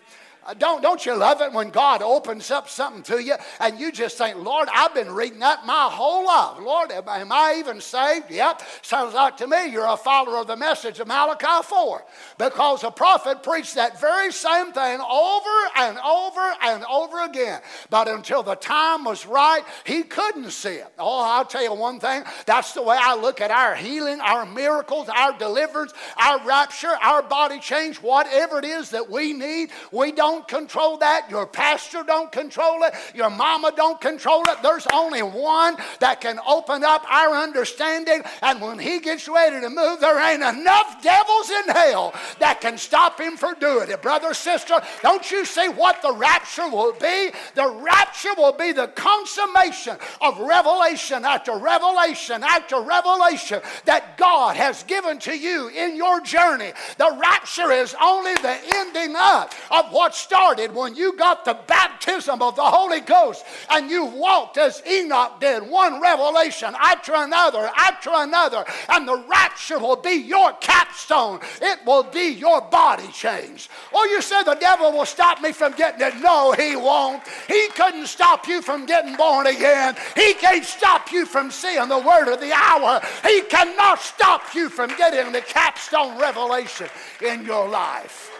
Uh, 0.48 0.54
don't, 0.54 0.80
don't 0.80 1.04
you 1.04 1.14
love 1.14 1.42
it 1.42 1.52
when 1.52 1.68
God 1.68 2.00
opens 2.00 2.50
up 2.50 2.70
something 2.70 3.02
to 3.02 3.22
you 3.22 3.34
and 3.60 3.78
you 3.78 3.92
just 3.92 4.16
think, 4.16 4.36
Lord, 4.38 4.68
I've 4.74 4.94
been 4.94 5.10
reading 5.10 5.40
that 5.40 5.66
my 5.66 5.88
whole 5.90 6.24
life. 6.24 6.58
Lord, 6.62 6.90
am, 6.90 7.06
am 7.06 7.30
I 7.30 7.56
even 7.58 7.82
saved? 7.82 8.30
Yep. 8.30 8.62
Sounds 8.80 9.12
like 9.12 9.36
to 9.38 9.46
me 9.46 9.66
you're 9.66 9.84
a 9.84 9.96
follower 9.96 10.38
of 10.38 10.46
the 10.46 10.56
message 10.56 11.00
of 11.00 11.06
Malachi 11.06 11.62
4 11.64 12.02
because 12.38 12.80
the 12.80 12.90
prophet 12.90 13.42
preached 13.42 13.74
that 13.74 14.00
very 14.00 14.32
same 14.32 14.72
thing 14.72 15.00
over 15.00 15.50
and 15.76 15.98
over 15.98 16.54
and 16.62 16.82
over 16.90 17.24
again. 17.24 17.60
But 17.90 18.08
until 18.08 18.42
the 18.42 18.54
time 18.54 19.04
was 19.04 19.26
right, 19.26 19.62
he 19.84 20.02
couldn't 20.02 20.50
see 20.52 20.76
it. 20.76 20.90
Oh, 20.98 21.24
I'll 21.24 21.44
tell 21.44 21.62
you 21.62 21.74
one 21.74 22.00
thing. 22.00 22.22
That's 22.46 22.72
the 22.72 22.82
way 22.82 22.96
I 22.98 23.16
look 23.16 23.42
at 23.42 23.50
our 23.50 23.74
healing, 23.74 24.20
our 24.20 24.46
miracles, 24.46 25.10
our 25.10 25.36
deliverance, 25.36 25.92
our 26.16 26.42
rapture, 26.46 26.96
our 27.02 27.22
body 27.22 27.60
change, 27.60 27.98
whatever 27.98 28.58
it 28.58 28.64
is 28.64 28.90
that 28.90 29.10
we 29.10 29.34
need. 29.34 29.68
We 29.92 30.12
don't 30.12 30.37
don't 30.38 30.46
control 30.46 30.98
that. 30.98 31.28
Your 31.30 31.46
pastor 31.46 32.04
don't 32.06 32.30
control 32.30 32.84
it. 32.84 32.94
Your 33.12 33.30
mama 33.30 33.72
don't 33.74 34.00
control 34.00 34.42
it. 34.48 34.62
There's 34.62 34.86
only 34.92 35.22
one 35.22 35.76
that 35.98 36.20
can 36.20 36.38
open 36.46 36.84
up 36.84 37.04
our 37.10 37.34
understanding. 37.34 38.22
And 38.42 38.60
when 38.60 38.78
he 38.78 39.00
gets 39.00 39.26
ready 39.26 39.60
to 39.60 39.68
move, 39.68 40.00
there 40.00 40.20
ain't 40.20 40.42
enough 40.42 41.02
devils 41.02 41.50
in 41.50 41.74
hell 41.74 42.14
that 42.38 42.60
can 42.60 42.78
stop 42.78 43.20
him 43.20 43.36
from 43.36 43.58
doing 43.58 43.90
it. 43.90 44.00
Brother, 44.00 44.32
sister, 44.32 44.80
don't 45.02 45.28
you 45.28 45.44
see 45.44 45.68
what 45.68 46.02
the 46.02 46.12
rapture 46.12 46.68
will 46.68 46.92
be? 46.92 47.32
The 47.56 47.80
rapture 47.82 48.34
will 48.36 48.52
be 48.52 48.70
the 48.70 48.88
consummation 48.88 49.96
of 50.20 50.38
revelation 50.38 51.24
after 51.24 51.58
revelation 51.58 52.44
after 52.44 52.80
revelation 52.80 53.60
that 53.86 54.16
God 54.16 54.56
has 54.56 54.84
given 54.84 55.18
to 55.20 55.36
you 55.36 55.68
in 55.68 55.96
your 55.96 56.20
journey. 56.20 56.72
The 56.96 57.18
rapture 57.20 57.72
is 57.72 57.96
only 58.00 58.34
the 58.34 58.56
ending 58.76 59.16
up 59.16 59.52
of 59.70 59.86
what's 59.90 60.27
started 60.28 60.74
when 60.74 60.94
you 60.94 61.16
got 61.16 61.46
the 61.46 61.58
baptism 61.66 62.42
of 62.42 62.54
the 62.54 62.62
Holy 62.62 63.00
Ghost 63.00 63.46
and 63.70 63.90
you 63.90 64.04
walked 64.04 64.58
as 64.58 64.82
Enoch 64.86 65.40
did, 65.40 65.62
one 65.62 66.02
revelation 66.02 66.74
after 66.78 67.14
another, 67.14 67.70
after 67.74 68.10
another, 68.12 68.62
and 68.90 69.08
the 69.08 69.24
rapture 69.26 69.78
will 69.78 69.96
be 69.96 70.12
your 70.12 70.52
capstone. 70.60 71.40
It 71.62 71.78
will 71.86 72.02
be 72.02 72.28
your 72.28 72.60
body 72.60 73.08
change. 73.08 73.70
Oh, 73.94 74.04
you 74.04 74.20
said 74.20 74.42
the 74.42 74.54
devil 74.56 74.92
will 74.92 75.06
stop 75.06 75.40
me 75.40 75.52
from 75.52 75.72
getting 75.72 76.06
it. 76.06 76.20
No, 76.20 76.52
he 76.52 76.76
won't. 76.76 77.22
He 77.46 77.68
couldn't 77.68 78.06
stop 78.06 78.46
you 78.46 78.60
from 78.60 78.84
getting 78.84 79.16
born 79.16 79.46
again. 79.46 79.96
He 80.14 80.34
can't 80.34 80.64
stop 80.64 81.10
you 81.10 81.24
from 81.24 81.50
seeing 81.50 81.88
the 81.88 81.98
word 81.98 82.30
of 82.30 82.40
the 82.40 82.52
hour. 82.52 83.00
He 83.26 83.40
cannot 83.48 84.02
stop 84.02 84.54
you 84.54 84.68
from 84.68 84.94
getting 84.98 85.32
the 85.32 85.40
capstone 85.40 86.18
revelation 86.20 86.88
in 87.24 87.46
your 87.46 87.66
life. 87.66 88.37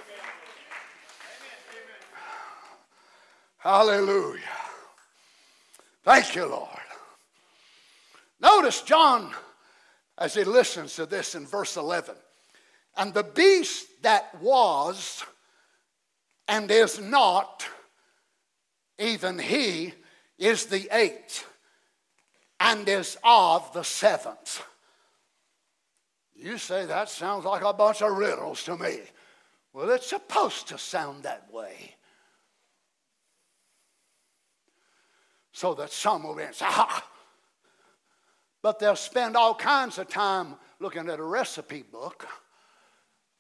Hallelujah. 3.59 4.41
Thank 6.05 6.35
you, 6.35 6.47
Lord. 6.47 6.69
Notice 8.41 8.83
John 8.83 9.33
as 10.17 10.35
he 10.35 10.45
listens 10.45 10.95
to 10.97 11.07
this 11.07 11.35
in 11.35 11.47
verse 11.47 11.77
11. 11.77 12.15
And 12.97 13.13
the 13.13 13.25
beast 13.25 13.87
that 14.03 14.41
was 14.41 15.25
and 16.49 16.71
is 16.71 16.99
not, 16.99 17.67
even 18.99 19.39
he 19.39 19.93
is 20.39 20.67
the 20.67 20.89
eighth 20.91 21.47
and 22.59 22.89
is 22.89 23.19
of 23.23 23.73
the 23.73 23.85
seventh. 23.85 24.65
You 26.35 26.59
say 26.59 26.87
that 26.87 27.09
sounds 27.09 27.45
like 27.45 27.63
a 27.63 27.73
bunch 27.73 28.03
of 28.03 28.17
riddles 28.17 28.63
to 28.65 28.77
me. 28.77 29.01
Well, 29.73 29.91
it's 29.91 30.09
supposed 30.09 30.69
to 30.69 30.79
sound 30.79 31.25
that 31.25 31.53
way. 31.53 31.97
So 35.59 35.75
that 35.75 35.91
some 35.91 36.23
will 36.23 36.39
answer, 36.39 36.67
ah. 36.69 37.05
But 38.63 38.79
they'll 38.79 38.95
spend 38.95 39.37
all 39.37 39.57
kinds 39.57 39.99
of 39.99 40.09
time 40.09 40.55
looking 40.79 41.11
at 41.11 41.19
a 41.19 41.25
recipe 41.25 41.83
book. 41.83 42.29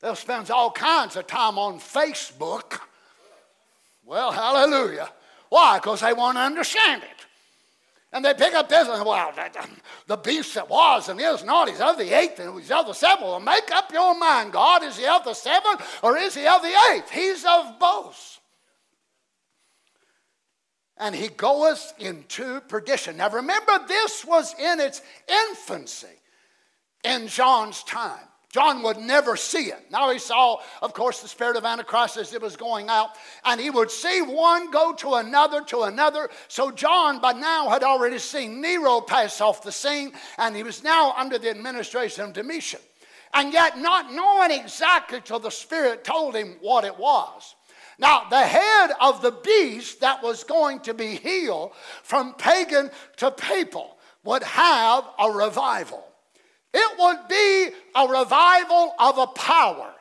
They'll 0.01 0.17
spend 0.17 0.51
all 0.51 0.73
kinds 0.73 1.15
of 1.15 1.29
time 1.29 1.61
on 1.61 1.79
Facebook. 1.79 2.81
Well, 4.05 4.33
hallelujah. 4.33 5.09
Why? 5.49 5.79
Because 5.79 6.01
they 6.01 6.13
want 6.13 6.39
to 6.39 6.41
understand 6.41 7.05
it. 7.05 7.27
And 8.13 8.25
they 8.25 8.35
pick 8.35 8.53
up 8.53 8.69
this 8.69 8.89
and, 8.89 9.07
well, 9.07 9.33
the 10.09 10.17
beast 10.17 10.55
that 10.57 10.69
was 10.69 11.09
and 11.09 11.21
is 11.21 11.45
not, 11.45 11.69
he's 11.69 11.81
of 11.81 11.99
the 11.99 12.19
eighth 12.19 12.41
and 12.41 12.59
he's 12.59 12.73
of 12.73 12.87
the 12.87 12.95
seventh. 12.95 13.29
Well, 13.29 13.39
make 13.39 13.71
up 13.71 13.93
your 13.93 14.19
mind, 14.19 14.53
God. 14.53 14.83
Is 14.83 14.97
he 14.97 15.07
of 15.07 15.23
the 15.23 15.35
seventh 15.35 15.87
or 16.03 16.17
is 16.17 16.35
he 16.35 16.49
of 16.49 16.63
the 16.63 16.75
eighth? 16.91 17.11
He's 17.11 17.45
of 17.45 17.79
both. 17.79 18.38
And 20.99 21.15
he 21.15 21.29
goeth 21.29 21.95
into 21.99 22.61
perdition. 22.63 23.17
Now 23.17 23.31
remember, 23.31 23.79
this 23.87 24.25
was 24.25 24.55
in 24.59 24.81
its 24.81 25.01
infancy 25.51 26.09
in 27.05 27.29
John's 27.29 27.83
time. 27.85 28.19
John 28.51 28.83
would 28.83 28.97
never 28.97 29.37
see 29.37 29.67
it. 29.67 29.91
Now 29.91 30.11
he 30.11 30.19
saw, 30.19 30.61
of 30.81 30.95
course, 30.95 31.21
the 31.21 31.29
spirit 31.29 31.57
of 31.57 31.67
Antichrist 31.67 32.17
as 32.17 32.33
it 32.33 32.41
was 32.41 32.57
going 32.57 32.89
out, 32.89 33.11
and 33.45 33.61
he 33.61 33.69
would 33.69 33.91
see 33.91 34.23
one 34.23 34.71
go 34.71 34.95
to 34.95 35.15
another, 35.15 35.63
to 35.65 35.83
another. 35.83 36.31
So 36.49 36.71
John, 36.71 37.21
by 37.21 37.33
now, 37.33 37.69
had 37.69 37.83
already 37.83 38.19
seen 38.19 38.63
Nero 38.63 39.03
pass 39.03 39.43
off 39.43 39.63
the 39.63 39.71
scene, 39.71 40.13
and 40.39 40.57
he 40.57 40.63
was 40.63 40.83
now 40.83 41.13
under 41.17 41.39
the 41.39 41.51
administration 41.51 42.25
of 42.25 42.33
Domitian. 42.33 42.81
And 43.35 43.53
yet, 43.53 43.77
not 43.77 44.13
knowing 44.13 44.51
exactly 44.51 45.21
till 45.23 45.39
the 45.39 45.51
Spirit 45.51 46.03
told 46.03 46.35
him 46.35 46.57
what 46.63 46.85
it 46.85 46.99
was. 46.99 47.55
Now, 47.99 48.29
the 48.31 48.41
head 48.41 48.91
of 49.01 49.23
the 49.23 49.33
beast 49.33 50.01
that 50.01 50.23
was 50.23 50.45
going 50.45 50.81
to 50.81 50.95
be 50.95 51.17
healed 51.17 51.73
from 52.03 52.35
pagan 52.35 52.91
to 53.17 53.31
papal 53.31 53.99
would 54.25 54.45
have 54.45 55.05
a 55.19 55.31
revival. 55.31 56.05
It 56.73 56.99
would 56.99 57.29
be 57.29 57.77
a 57.97 58.07
revival 58.07 58.95
of 58.99 59.19
a 59.19 59.27
power. 59.27 59.95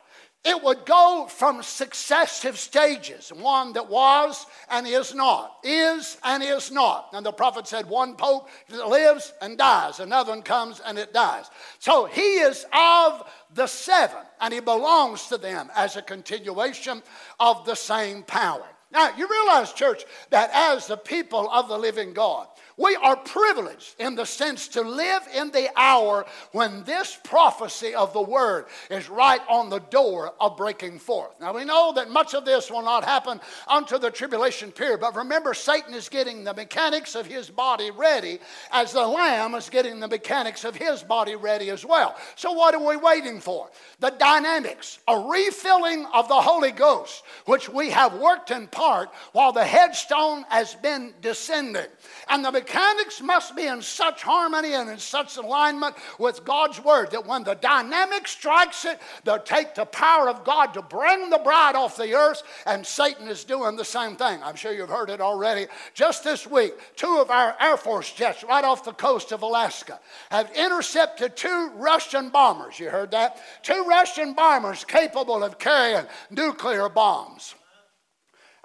It 0.48 0.64
would 0.64 0.86
go 0.86 1.26
from 1.28 1.62
successive 1.62 2.58
stages 2.58 3.30
one 3.30 3.74
that 3.74 3.90
was 3.90 4.46
and 4.70 4.86
is 4.86 5.14
not, 5.14 5.58
is 5.62 6.16
and 6.24 6.42
is 6.42 6.72
not. 6.72 7.10
And 7.12 7.26
the 7.26 7.32
prophet 7.32 7.68
said, 7.68 7.86
one 7.86 8.16
pope 8.16 8.48
lives 8.70 9.34
and 9.42 9.58
dies, 9.58 10.00
another 10.00 10.32
one 10.32 10.40
comes 10.40 10.80
and 10.80 10.98
it 10.98 11.12
dies. 11.12 11.50
So 11.80 12.06
he 12.06 12.38
is 12.38 12.64
of 12.72 13.30
the 13.52 13.66
seven, 13.66 14.22
and 14.40 14.54
he 14.54 14.60
belongs 14.60 15.26
to 15.26 15.36
them 15.36 15.70
as 15.76 15.96
a 15.96 16.02
continuation 16.02 17.02
of 17.38 17.66
the 17.66 17.74
same 17.74 18.22
power. 18.22 18.64
Now, 18.90 19.14
you 19.18 19.28
realize, 19.28 19.74
church, 19.74 20.04
that 20.30 20.48
as 20.54 20.86
the 20.86 20.96
people 20.96 21.50
of 21.50 21.68
the 21.68 21.76
living 21.76 22.14
God, 22.14 22.46
we 22.78 22.96
are 22.96 23.16
privileged 23.16 23.96
in 23.98 24.14
the 24.14 24.24
sense 24.24 24.68
to 24.68 24.82
live 24.82 25.22
in 25.34 25.50
the 25.50 25.68
hour 25.76 26.24
when 26.52 26.84
this 26.84 27.18
prophecy 27.24 27.94
of 27.94 28.12
the 28.12 28.22
word 28.22 28.66
is 28.90 29.08
right 29.08 29.40
on 29.48 29.68
the 29.68 29.80
door 29.80 30.32
of 30.40 30.56
breaking 30.56 30.98
forth. 30.98 31.32
Now 31.40 31.54
we 31.54 31.64
know 31.64 31.92
that 31.96 32.08
much 32.08 32.34
of 32.34 32.44
this 32.44 32.70
will 32.70 32.82
not 32.82 33.04
happen 33.04 33.40
unto 33.66 33.98
the 33.98 34.10
tribulation 34.10 34.70
period, 34.70 35.00
but 35.00 35.16
remember, 35.16 35.54
Satan 35.54 35.92
is 35.92 36.08
getting 36.08 36.44
the 36.44 36.54
mechanics 36.54 37.16
of 37.16 37.26
his 37.26 37.50
body 37.50 37.90
ready 37.90 38.38
as 38.70 38.92
the 38.92 39.06
Lamb 39.06 39.54
is 39.54 39.68
getting 39.68 39.98
the 39.98 40.08
mechanics 40.08 40.64
of 40.64 40.76
his 40.76 41.02
body 41.02 41.34
ready 41.34 41.70
as 41.70 41.84
well. 41.84 42.16
So 42.36 42.52
what 42.52 42.74
are 42.74 42.86
we 42.86 42.96
waiting 42.96 43.40
for? 43.40 43.70
The 43.98 44.10
dynamics, 44.10 45.00
a 45.08 45.18
refilling 45.18 46.06
of 46.14 46.28
the 46.28 46.40
Holy 46.40 46.70
Ghost, 46.70 47.24
which 47.46 47.68
we 47.68 47.90
have 47.90 48.14
worked 48.14 48.52
in 48.52 48.68
part 48.68 49.10
while 49.32 49.52
the 49.52 49.64
headstone 49.64 50.44
has 50.48 50.76
been 50.76 51.12
descending. 51.20 51.86
And 52.28 52.44
the 52.44 52.52
mechanics 52.68 53.22
must 53.22 53.56
be 53.56 53.66
in 53.66 53.80
such 53.80 54.22
harmony 54.22 54.74
and 54.74 54.90
in 54.90 54.98
such 54.98 55.36
alignment 55.36 55.94
with 56.18 56.44
God's 56.44 56.82
word 56.82 57.10
that 57.10 57.26
when 57.26 57.44
the 57.44 57.54
dynamic 57.54 58.28
strikes 58.28 58.84
it, 58.84 59.00
they'll 59.24 59.38
take 59.38 59.74
the 59.74 59.86
power 59.86 60.28
of 60.28 60.44
God 60.44 60.74
to 60.74 60.82
bring 60.82 61.30
the 61.30 61.38
bride 61.38 61.74
off 61.74 61.96
the 61.96 62.14
earth, 62.14 62.42
and 62.66 62.86
Satan 62.86 63.28
is 63.28 63.44
doing 63.44 63.76
the 63.76 63.84
same 63.84 64.16
thing. 64.16 64.40
I'm 64.42 64.56
sure 64.56 64.72
you've 64.72 64.88
heard 64.88 65.10
it 65.10 65.20
already. 65.20 65.66
Just 65.94 66.24
this 66.24 66.46
week, 66.46 66.74
two 66.96 67.18
of 67.18 67.30
our 67.30 67.56
Air 67.60 67.76
Force 67.76 68.12
jets 68.12 68.44
right 68.44 68.64
off 68.64 68.84
the 68.84 68.92
coast 68.92 69.32
of 69.32 69.42
Alaska 69.42 69.98
have 70.30 70.50
intercepted 70.54 71.36
two 71.36 71.70
Russian 71.76 72.28
bombers. 72.28 72.78
You 72.78 72.90
heard 72.90 73.10
that? 73.12 73.38
Two 73.62 73.84
Russian 73.84 74.34
bombers 74.34 74.84
capable 74.84 75.42
of 75.42 75.58
carrying 75.58 76.06
nuclear 76.30 76.88
bombs. 76.88 77.54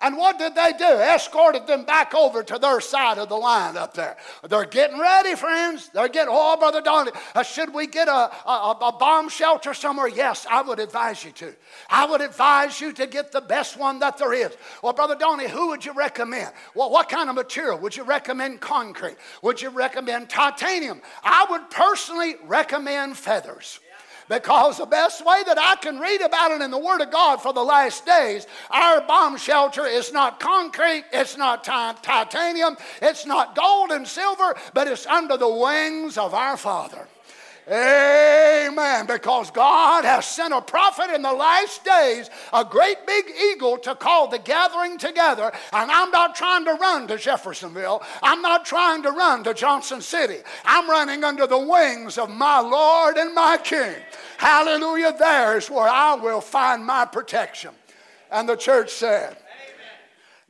And 0.03 0.17
what 0.17 0.37
did 0.37 0.53
they 0.53 0.73
do? 0.77 0.83
Escorted 0.83 1.65
them 1.65 1.85
back 1.85 2.13
over 2.13 2.43
to 2.43 2.59
their 2.59 2.81
side 2.81 3.17
of 3.17 3.29
the 3.29 3.37
line 3.37 3.77
up 3.77 3.93
there. 3.93 4.17
They're 4.47 4.65
getting 4.65 4.99
ready, 4.99 5.33
friends. 5.35 5.89
They're 5.93 6.09
getting, 6.09 6.33
oh, 6.35 6.57
Brother 6.57 6.81
Donny, 6.81 7.11
uh, 7.33 7.41
should 7.41 7.73
we 7.73 7.87
get 7.87 8.09
a, 8.09 8.29
a, 8.45 8.77
a, 8.81 8.91
bomb 8.99 9.29
shelter 9.29 9.73
somewhere? 9.73 10.09
Yes, 10.09 10.45
I 10.49 10.61
would 10.61 10.81
advise 10.81 11.23
you 11.23 11.31
to. 11.31 11.55
I 11.89 12.05
would 12.05 12.19
advise 12.19 12.81
you 12.81 12.91
to 12.91 13.07
get 13.07 13.31
the 13.31 13.39
best 13.39 13.77
one 13.77 13.99
that 13.99 14.17
there 14.17 14.33
is. 14.33 14.51
Well, 14.81 14.91
Brother 14.91 15.15
Donny, 15.15 15.47
who 15.47 15.69
would 15.69 15.85
you 15.85 15.93
recommend? 15.93 16.51
Well, 16.75 16.91
what 16.91 17.07
kind 17.07 17.29
of 17.29 17.35
material? 17.35 17.79
Would 17.79 17.95
you 17.95 18.03
recommend 18.03 18.59
concrete? 18.59 19.15
Would 19.41 19.61
you 19.61 19.69
recommend 19.69 20.29
titanium? 20.29 21.01
I 21.23 21.45
would 21.49 21.69
personally 21.69 22.35
recommend 22.43 23.15
feathers. 23.15 23.79
Because 24.33 24.77
the 24.79 24.87
best 24.87 25.23
way 25.23 25.43
that 25.45 25.59
I 25.59 25.75
can 25.75 25.99
read 25.99 26.21
about 26.21 26.51
it 26.51 26.61
in 26.61 26.71
the 26.71 26.77
Word 26.79 27.01
of 27.01 27.11
God 27.11 27.39
for 27.39 27.53
the 27.53 27.61
last 27.61 28.03
days, 28.03 28.47
our 28.71 29.01
bomb 29.01 29.37
shelter 29.37 29.85
is 29.85 30.11
not 30.11 30.39
concrete, 30.39 31.03
it's 31.13 31.37
not 31.37 31.63
titanium, 31.63 32.75
it's 32.99 33.27
not 33.27 33.55
gold 33.55 33.91
and 33.91 34.07
silver, 34.07 34.55
but 34.73 34.87
it's 34.87 35.05
under 35.05 35.37
the 35.37 35.47
wings 35.47 36.17
of 36.17 36.33
our 36.33 36.57
Father. 36.57 37.07
Amen. 37.67 39.05
Because 39.05 39.49
God 39.51 40.03
has 40.03 40.25
sent 40.25 40.53
a 40.53 40.61
prophet 40.61 41.13
in 41.13 41.21
the 41.21 41.31
last 41.31 41.85
days, 41.85 42.29
a 42.51 42.65
great 42.65 43.05
big 43.07 43.25
eagle 43.51 43.77
to 43.77 43.95
call 43.95 44.27
the 44.27 44.39
gathering 44.39 44.97
together. 44.97 45.51
And 45.71 45.89
I'm 45.89 46.11
not 46.11 46.35
trying 46.35 46.65
to 46.65 46.73
run 46.73 47.07
to 47.07 47.17
Jeffersonville. 47.17 48.01
I'm 48.21 48.41
not 48.41 48.65
trying 48.65 49.03
to 49.03 49.11
run 49.11 49.43
to 49.45 49.53
Johnson 49.53 50.01
City. 50.01 50.39
I'm 50.65 50.89
running 50.89 51.23
under 51.23 51.47
the 51.47 51.59
wings 51.59 52.17
of 52.17 52.29
my 52.29 52.59
Lord 52.59 53.15
and 53.15 53.33
my 53.33 53.57
King. 53.63 53.95
Hallelujah. 54.43 55.15
There's 55.17 55.69
where 55.69 55.87
I 55.87 56.15
will 56.15 56.41
find 56.41 56.85
my 56.85 57.05
protection. 57.05 57.71
And 58.29 58.49
the 58.49 58.57
church 58.57 58.91
said, 58.91 59.29
Amen. 59.29 59.39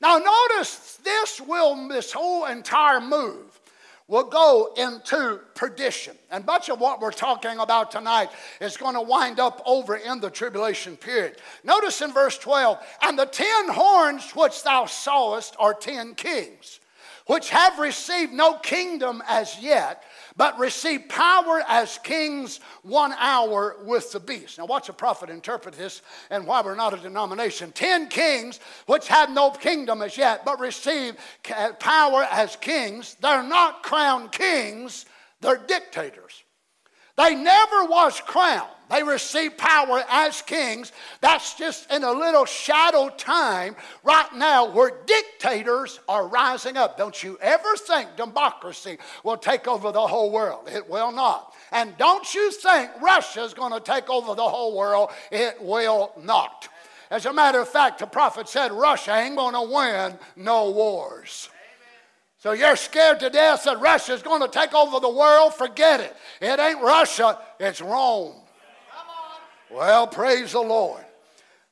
Now 0.02 0.18
notice 0.18 1.00
this 1.04 1.40
will, 1.40 1.88
this 1.90 2.12
whole 2.12 2.46
entire 2.46 3.00
move 3.00 3.62
will 4.08 4.24
go 4.24 4.74
into 4.78 5.42
perdition. 5.54 6.18
And 6.32 6.44
much 6.44 6.72
of 6.72 6.80
what 6.80 7.02
we're 7.02 7.12
talking 7.12 7.60
about 7.60 7.92
tonight 7.92 8.30
is 8.60 8.78
going 8.78 8.96
to 8.96 9.02
wind 9.02 9.40
up 9.40 9.62
over 9.64 9.96
in 9.96 10.20
the 10.20 10.32
tribulation 10.32 10.98
period. 10.98 11.38
Notice 11.64 12.02
in 12.02 12.12
verse 12.12 12.40
12, 12.40 12.80
and 13.04 13.20
the 13.20 13.28
ten 13.28 13.70
horns 13.70 14.32
which 14.32 14.64
thou 14.64 14.88
sawest 14.88 15.56
are 15.60 15.76
ten 15.76 16.16
kings 16.16 16.80
which 17.28 17.50
have 17.50 17.80
received 17.80 18.34
no 18.34 18.56
kingdom 18.56 19.24
as 19.28 19.58
yet, 19.60 20.04
but 20.38 20.58
receive 20.60 21.08
power 21.10 21.64
as 21.68 21.98
kings 22.00 22.60
one 22.82 23.14
hour 23.14 23.78
with 23.84 24.12
the 24.12 24.20
beast. 24.20 24.58
Now, 24.58 24.66
watch 24.66 24.90
a 24.90 24.94
prophet 24.94 25.30
interpret 25.30 25.76
this 25.76 26.02
and 26.30 26.46
why 26.46 26.62
we're 26.62 26.76
not 26.76 26.94
a 26.94 26.98
denomination. 26.98 27.72
Ten 27.72 28.08
kings 28.08 28.60
which 28.86 29.08
have 29.08 29.30
no 29.30 29.52
kingdom 29.52 30.02
as 30.02 30.18
yet, 30.18 30.46
but 30.46 30.60
receive 30.60 31.16
power 31.80 32.28
as 32.32 32.56
kings. 32.56 33.16
They're 33.22 33.44
not 33.44 33.84
crowned 33.84 34.32
kings, 34.32 35.06
they're 35.42 35.58
dictators. 35.58 36.43
They 37.18 37.36
never 37.36 37.86
was 37.86 38.20
crowned. 38.20 38.70
They 38.90 39.02
received 39.02 39.58
power 39.58 40.04
as 40.10 40.42
kings. 40.42 40.92
That's 41.22 41.56
just 41.56 41.92
in 41.92 42.04
a 42.04 42.12
little 42.12 42.46
shadow 42.46 43.10
time 43.10 43.76
right 44.04 44.32
now 44.36 44.72
where 44.72 44.92
dictators 45.06 46.00
are 46.08 46.28
rising 46.28 46.78
up. 46.78 46.98
Don't 46.98 47.24
you 47.24 47.38
ever 47.42 47.76
think 47.76 48.16
democracy 48.16 48.98
will 49.24 49.38
take 49.38 49.68
over 49.68 49.92
the 49.92 50.06
whole 50.06 50.32
world. 50.32 50.70
It 50.72 50.88
will 50.88 51.12
not. 51.12 51.54
And 51.72 51.98
don't 51.98 52.34
you 52.36 52.52
think 52.52 52.92
Russia's 53.02 53.54
going 53.54 53.74
to 53.74 53.80
take 53.80 54.10
over 54.10 54.36
the 54.36 54.48
whole 54.48 54.78
world. 54.78 55.10
It 55.32 55.62
will 55.62 56.12
not. 56.22 56.68
As 57.10 57.26
a 57.26 57.34
matter 57.34 57.62
of 57.62 57.70
fact, 57.70 58.00
the 58.00 58.08
prophet 58.08 58.48
said 58.48 58.72
Russia 58.72 59.16
ain't 59.16 59.36
going 59.36 59.54
to 59.54 59.74
win 59.74 60.18
no 60.36 60.72
wars. 60.72 61.50
So 62.44 62.52
you're 62.52 62.76
scared 62.76 63.22
to 63.22 63.30
death 63.30 63.64
that 63.64 63.80
Russia's 63.80 64.22
going 64.22 64.42
to 64.42 64.50
take 64.50 64.74
over 64.74 65.00
the 65.00 65.08
world? 65.10 65.54
Forget 65.54 66.02
it. 66.02 66.14
It 66.42 66.60
ain't 66.60 66.82
Russia, 66.82 67.40
it's 67.58 67.80
Rome. 67.80 68.34
Well, 69.72 70.08
praise 70.08 70.52
the 70.52 70.60
Lord. 70.60 71.06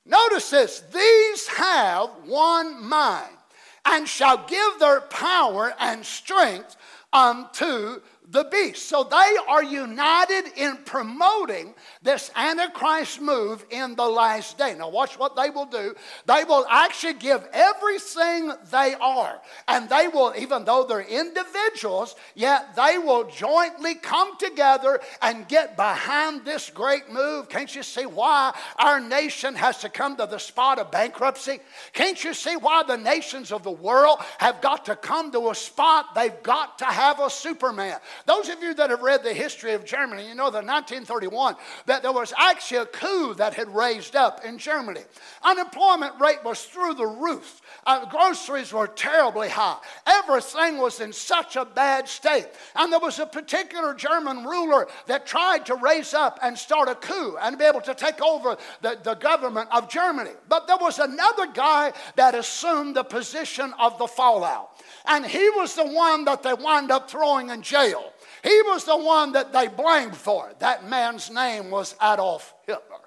Notice 0.05 0.49
this 0.49 0.79
these 0.93 1.47
have 1.49 2.09
one 2.23 2.81
mind 2.87 3.35
and 3.83 4.07
shall 4.07 4.47
give 4.47 4.79
their 4.79 5.01
power 5.01 5.73
and 5.77 6.05
strength 6.05 6.77
unto 7.11 7.99
the 8.29 8.45
beast. 8.45 8.87
So 8.87 9.03
they 9.03 9.35
are 9.49 9.65
united 9.65 10.53
in 10.55 10.77
promoting 10.85 11.73
this 12.03 12.31
Antichrist 12.35 13.21
move 13.21 13.63
in 13.69 13.95
the 13.95 14.07
last 14.07 14.57
day. 14.57 14.73
Now, 14.75 14.89
watch 14.89 15.19
what 15.19 15.35
they 15.35 15.51
will 15.51 15.67
do. 15.67 15.93
They 16.25 16.43
will 16.43 16.65
actually 16.67 17.13
give 17.13 17.47
everything 17.53 18.51
they 18.71 18.95
are. 18.99 19.39
And 19.67 19.87
they 19.87 20.07
will, 20.07 20.33
even 20.35 20.65
though 20.65 20.83
they're 20.83 21.01
individuals, 21.01 22.15
yet 22.33 22.75
they 22.75 22.97
will 22.97 23.25
jointly 23.25 23.93
come 23.95 24.35
together 24.39 24.99
and 25.21 25.47
get 25.47 25.77
behind 25.77 26.43
this 26.43 26.71
great 26.71 27.11
move. 27.11 27.49
Can't 27.49 27.73
you 27.75 27.83
see 27.83 28.07
why 28.07 28.57
our 28.79 28.99
nation 28.99 29.53
has 29.53 29.77
to 29.79 29.89
come 29.89 30.15
to 30.17 30.25
the 30.25 30.39
spot 30.39 30.79
of 30.79 30.89
bankruptcy? 30.89 31.59
Can't 31.93 32.23
you 32.23 32.33
see 32.33 32.55
why 32.55 32.81
the 32.81 32.97
nations 32.97 33.51
of 33.51 33.61
the 33.61 33.71
world 33.71 34.17
have 34.39 34.59
got 34.59 34.85
to 34.85 34.95
come 34.95 35.31
to 35.33 35.51
a 35.51 35.55
spot 35.55 36.15
they've 36.15 36.41
got 36.41 36.79
to 36.79 36.85
have 36.85 37.19
a 37.19 37.29
Superman? 37.29 37.99
Those 38.25 38.49
of 38.49 38.63
you 38.63 38.73
that 38.73 38.89
have 38.89 39.03
read 39.03 39.23
the 39.23 39.33
history 39.33 39.73
of 39.73 39.85
Germany, 39.85 40.27
you 40.27 40.33
know 40.33 40.49
that 40.49 40.65
1931, 40.65 41.55
that 41.91 42.03
there 42.03 42.13
was 42.13 42.33
actually 42.37 42.77
a 42.77 42.85
coup 42.85 43.33
that 43.33 43.53
had 43.53 43.67
raised 43.75 44.15
up 44.15 44.45
in 44.45 44.57
Germany. 44.57 45.01
Unemployment 45.43 46.17
rate 46.21 46.41
was 46.41 46.63
through 46.63 46.93
the 46.93 47.05
roof. 47.05 47.61
Uh, 47.85 48.05
groceries 48.05 48.71
were 48.71 48.87
terribly 48.87 49.49
high. 49.49 49.75
Everything 50.07 50.77
was 50.77 51.01
in 51.01 51.11
such 51.11 51.57
a 51.57 51.65
bad 51.65 52.07
state. 52.07 52.47
And 52.77 52.93
there 52.93 53.01
was 53.01 53.19
a 53.19 53.25
particular 53.25 53.93
German 53.93 54.45
ruler 54.45 54.87
that 55.07 55.25
tried 55.27 55.65
to 55.65 55.75
raise 55.75 56.13
up 56.13 56.39
and 56.41 56.57
start 56.57 56.87
a 56.87 56.95
coup 56.95 57.35
and 57.41 57.57
be 57.57 57.65
able 57.65 57.81
to 57.81 57.93
take 57.93 58.21
over 58.21 58.55
the, 58.81 58.97
the 59.03 59.15
government 59.15 59.67
of 59.73 59.89
Germany. 59.89 60.31
But 60.47 60.67
there 60.67 60.77
was 60.79 60.97
another 60.97 61.47
guy 61.47 61.91
that 62.15 62.35
assumed 62.35 62.95
the 62.95 63.03
position 63.03 63.73
of 63.77 63.97
the 63.97 64.07
fallout. 64.07 64.69
And 65.05 65.25
he 65.25 65.49
was 65.49 65.75
the 65.75 65.87
one 65.87 66.23
that 66.23 66.41
they 66.41 66.53
wound 66.53 66.89
up 66.89 67.09
throwing 67.09 67.49
in 67.49 67.61
jail. 67.61 68.13
He 68.43 68.61
was 68.63 68.85
the 68.85 68.97
one 68.97 69.33
that 69.33 69.53
they 69.53 69.67
blamed 69.67 70.15
for. 70.15 70.51
That 70.59 70.87
man's 70.89 71.29
name 71.29 71.69
was 71.69 71.95
Adolf 72.01 72.53
Hitler. 72.65 72.97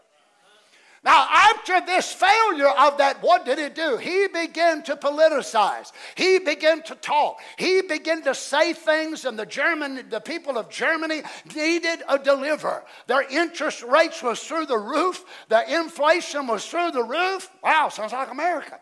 Now, 1.05 1.27
after 1.31 1.83
this 1.85 2.11
failure 2.11 2.71
of 2.71 2.97
that, 2.97 3.23
what 3.23 3.45
did 3.45 3.59
he 3.59 3.69
do? 3.69 3.99
He 3.99 4.27
began 4.29 4.83
to 4.85 4.97
politicize. 4.97 5.93
He 6.15 6.39
began 6.39 6.83
to 6.85 6.95
talk. 6.95 7.41
He 7.59 7.83
began 7.83 8.23
to 8.23 8.35
say 8.35 8.73
things, 8.73 9.27
and 9.27 9.39
the 9.39 9.45
German, 9.45 10.09
the 10.09 10.21
people 10.21 10.57
of 10.57 10.71
Germany 10.71 11.21
needed 11.55 12.03
a 12.09 12.19
deliverer. 12.19 12.85
Their 13.07 13.29
interest 13.31 13.83
rates 13.83 14.23
was 14.23 14.43
through 14.43 14.65
the 14.65 14.79
roof. 14.79 15.27
The 15.51 15.79
inflation 15.79 16.47
was 16.47 16.65
through 16.67 16.93
the 16.93 17.05
roof. 17.05 17.51
Wow, 17.63 17.91
sounds 17.91 18.15
like 18.15 18.31
America. 18.31 18.81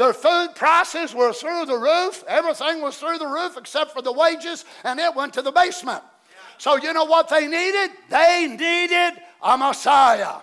Their 0.00 0.14
food 0.14 0.54
prices 0.54 1.14
were 1.14 1.34
through 1.34 1.66
the 1.66 1.76
roof. 1.76 2.24
Everything 2.26 2.80
was 2.80 2.96
through 2.96 3.18
the 3.18 3.26
roof 3.26 3.58
except 3.58 3.92
for 3.92 4.00
the 4.00 4.10
wages, 4.10 4.64
and 4.82 4.98
it 4.98 5.14
went 5.14 5.34
to 5.34 5.42
the 5.42 5.52
basement. 5.52 6.02
So, 6.56 6.78
you 6.78 6.94
know 6.94 7.04
what 7.04 7.28
they 7.28 7.46
needed? 7.46 7.90
They 8.08 8.46
needed 8.48 9.20
a 9.42 9.58
Messiah. 9.58 10.36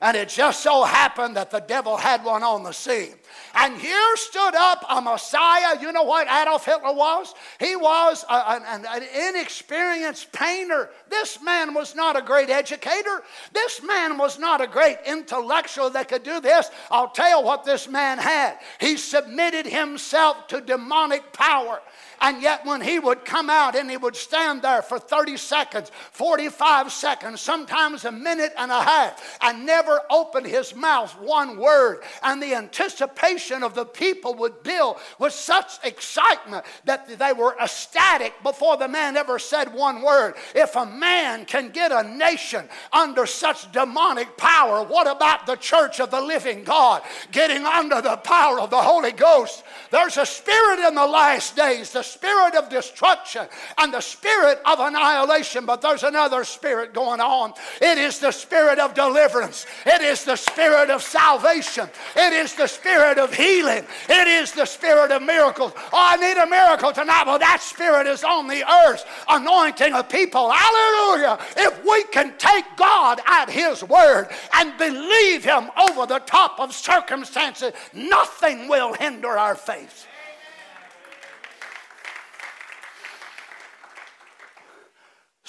And 0.00 0.14
it 0.14 0.28
just 0.28 0.62
so 0.62 0.84
happened 0.84 1.36
that 1.36 1.50
the 1.50 1.60
devil 1.60 1.96
had 1.96 2.22
one 2.22 2.42
on 2.42 2.62
the 2.62 2.72
scene. 2.72 3.14
And 3.54 3.78
here 3.78 4.16
stood 4.16 4.54
up 4.54 4.84
a 4.90 5.00
Messiah. 5.00 5.80
You 5.80 5.90
know 5.90 6.02
what 6.02 6.26
Adolf 6.26 6.66
Hitler 6.66 6.92
was? 6.92 7.34
He 7.58 7.76
was 7.76 8.22
a, 8.28 8.34
an, 8.34 8.84
an 8.84 9.02
inexperienced 9.28 10.32
painter. 10.32 10.90
This 11.08 11.40
man 11.42 11.72
was 11.72 11.94
not 11.94 12.14
a 12.14 12.20
great 12.20 12.50
educator. 12.50 13.22
This 13.54 13.82
man 13.82 14.18
was 14.18 14.38
not 14.38 14.60
a 14.60 14.66
great 14.66 14.98
intellectual 15.06 15.88
that 15.90 16.08
could 16.08 16.22
do 16.22 16.40
this. 16.40 16.70
I'll 16.90 17.08
tell 17.08 17.40
you 17.40 17.46
what 17.46 17.64
this 17.64 17.88
man 17.88 18.18
had. 18.18 18.58
He 18.78 18.98
submitted 18.98 19.64
himself 19.64 20.46
to 20.48 20.60
demonic 20.60 21.32
power. 21.32 21.80
And 22.20 22.42
yet, 22.42 22.64
when 22.64 22.80
he 22.80 22.98
would 22.98 23.24
come 23.24 23.50
out 23.50 23.76
and 23.76 23.90
he 23.90 23.96
would 23.96 24.16
stand 24.16 24.62
there 24.62 24.82
for 24.82 24.98
30 24.98 25.36
seconds, 25.36 25.90
45 26.12 26.90
seconds, 26.90 27.40
sometimes 27.40 28.04
a 28.04 28.12
minute 28.12 28.52
and 28.56 28.70
a 28.70 28.82
half, 28.82 29.38
and 29.42 29.66
never 29.66 30.00
open 30.10 30.44
his 30.44 30.74
mouth 30.74 31.12
one 31.20 31.58
word, 31.58 32.02
and 32.22 32.42
the 32.42 32.54
anticipation 32.54 33.62
of 33.62 33.74
the 33.74 33.84
people 33.84 34.34
would 34.34 34.62
build 34.62 34.96
with 35.18 35.32
such 35.32 35.78
excitement 35.84 36.64
that 36.84 37.18
they 37.18 37.32
were 37.32 37.56
ecstatic 37.62 38.34
before 38.42 38.76
the 38.76 38.88
man 38.88 39.16
ever 39.16 39.38
said 39.38 39.72
one 39.72 40.02
word. 40.02 40.34
If 40.54 40.76
a 40.76 40.86
man 40.86 41.44
can 41.44 41.70
get 41.70 41.92
a 41.92 42.02
nation 42.02 42.68
under 42.92 43.26
such 43.26 43.70
demonic 43.72 44.36
power, 44.36 44.82
what 44.82 45.06
about 45.06 45.46
the 45.46 45.56
church 45.56 46.00
of 46.00 46.10
the 46.10 46.20
living 46.20 46.64
God 46.64 47.02
getting 47.30 47.64
under 47.64 48.00
the 48.00 48.16
power 48.16 48.60
of 48.60 48.70
the 48.70 48.80
Holy 48.80 49.12
Ghost? 49.12 49.64
There's 49.90 50.16
a 50.16 50.26
spirit 50.26 50.86
in 50.86 50.94
the 50.94 51.06
last 51.06 51.56
days. 51.56 51.90
The 51.90 52.05
spirit 52.06 52.54
of 52.54 52.68
destruction 52.68 53.46
and 53.78 53.92
the 53.92 54.00
spirit 54.00 54.60
of 54.64 54.80
annihilation, 54.80 55.66
but 55.66 55.82
there's 55.82 56.02
another 56.02 56.44
spirit 56.44 56.94
going 56.94 57.20
on. 57.20 57.52
It 57.82 57.98
is 57.98 58.18
the 58.18 58.32
spirit 58.32 58.78
of 58.78 58.94
deliverance, 58.94 59.66
it 59.84 60.00
is 60.00 60.24
the 60.24 60.36
spirit 60.36 60.90
of 60.90 61.02
salvation, 61.02 61.88
it 62.16 62.32
is 62.32 62.54
the 62.54 62.66
spirit 62.66 63.18
of 63.18 63.34
healing, 63.34 63.84
it 64.08 64.28
is 64.28 64.52
the 64.52 64.64
spirit 64.64 65.10
of 65.10 65.22
miracles. 65.22 65.72
Oh, 65.76 65.90
I 65.92 66.16
need 66.16 66.40
a 66.40 66.46
miracle 66.46 66.92
tonight. 66.92 67.24
Well, 67.26 67.38
that 67.38 67.60
spirit 67.60 68.06
is 68.06 68.24
on 68.24 68.46
the 68.46 68.62
earth, 68.86 69.04
anointing 69.28 69.92
a 69.92 70.02
people. 70.02 70.50
Hallelujah. 70.50 71.38
If 71.56 71.84
we 71.84 72.04
can 72.04 72.36
take 72.38 72.64
God 72.76 73.20
at 73.26 73.50
His 73.50 73.82
word 73.84 74.28
and 74.54 74.76
believe 74.78 75.44
Him 75.44 75.70
over 75.88 76.06
the 76.06 76.20
top 76.20 76.60
of 76.60 76.72
circumstances, 76.72 77.72
nothing 77.92 78.68
will 78.68 78.94
hinder 78.94 79.36
our 79.38 79.54
faith. 79.54 80.06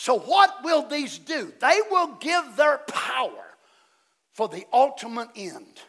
So, 0.08 0.20
what 0.20 0.64
will 0.64 0.88
these 0.88 1.20
do? 1.20 1.52
They 1.60 1.82
will 1.92 2.16
give 2.22 2.56
their 2.56 2.78
power 2.78 3.44
for 4.32 4.48
the 4.48 4.66
ultimate 4.72 5.28
end 5.36 5.82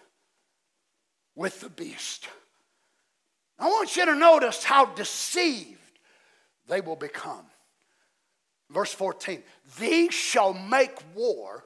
with 1.36 1.60
the 1.60 1.68
beast. 1.68 2.26
I 3.60 3.68
want 3.68 3.94
you 3.94 4.06
to 4.06 4.16
notice 4.16 4.64
how 4.64 4.86
deceived 4.86 6.00
they 6.66 6.80
will 6.80 6.96
become. 6.96 7.44
Verse 8.70 8.92
14 8.92 9.40
These 9.78 10.14
shall 10.14 10.52
make 10.52 10.98
war 11.14 11.62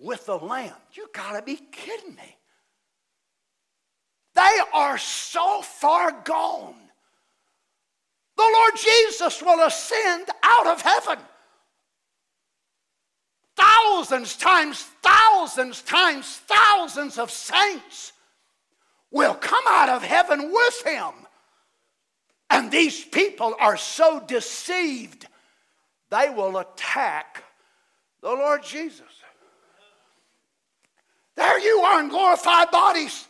with 0.00 0.26
the 0.26 0.38
Lamb. 0.38 0.74
You 0.94 1.06
gotta 1.14 1.42
be 1.42 1.60
kidding 1.70 2.16
me. 2.16 2.36
They 4.34 4.58
are 4.74 4.98
so 4.98 5.62
far 5.62 6.10
gone. 6.24 6.74
The 8.36 8.50
Lord 8.52 8.72
Jesus 8.74 9.40
will 9.40 9.64
ascend 9.64 10.28
out 10.42 10.66
of 10.66 10.80
heaven 10.80 11.18
thousands 13.82 14.36
times 14.36 14.82
thousands 15.02 15.82
times 15.82 16.40
thousands 16.46 17.18
of 17.18 17.30
saints 17.30 18.12
will 19.10 19.34
come 19.34 19.64
out 19.68 19.88
of 19.88 20.02
heaven 20.02 20.50
with 20.52 20.86
him. 20.86 21.10
And 22.50 22.70
these 22.70 23.04
people 23.04 23.54
are 23.60 23.76
so 23.76 24.20
deceived, 24.26 25.26
they 26.10 26.28
will 26.30 26.58
attack 26.58 27.44
the 28.20 28.28
Lord 28.28 28.62
Jesus. 28.62 29.00
There 31.34 31.58
you 31.60 31.80
are 31.80 32.00
in 32.00 32.08
glorified 32.08 32.70
bodies, 32.70 33.26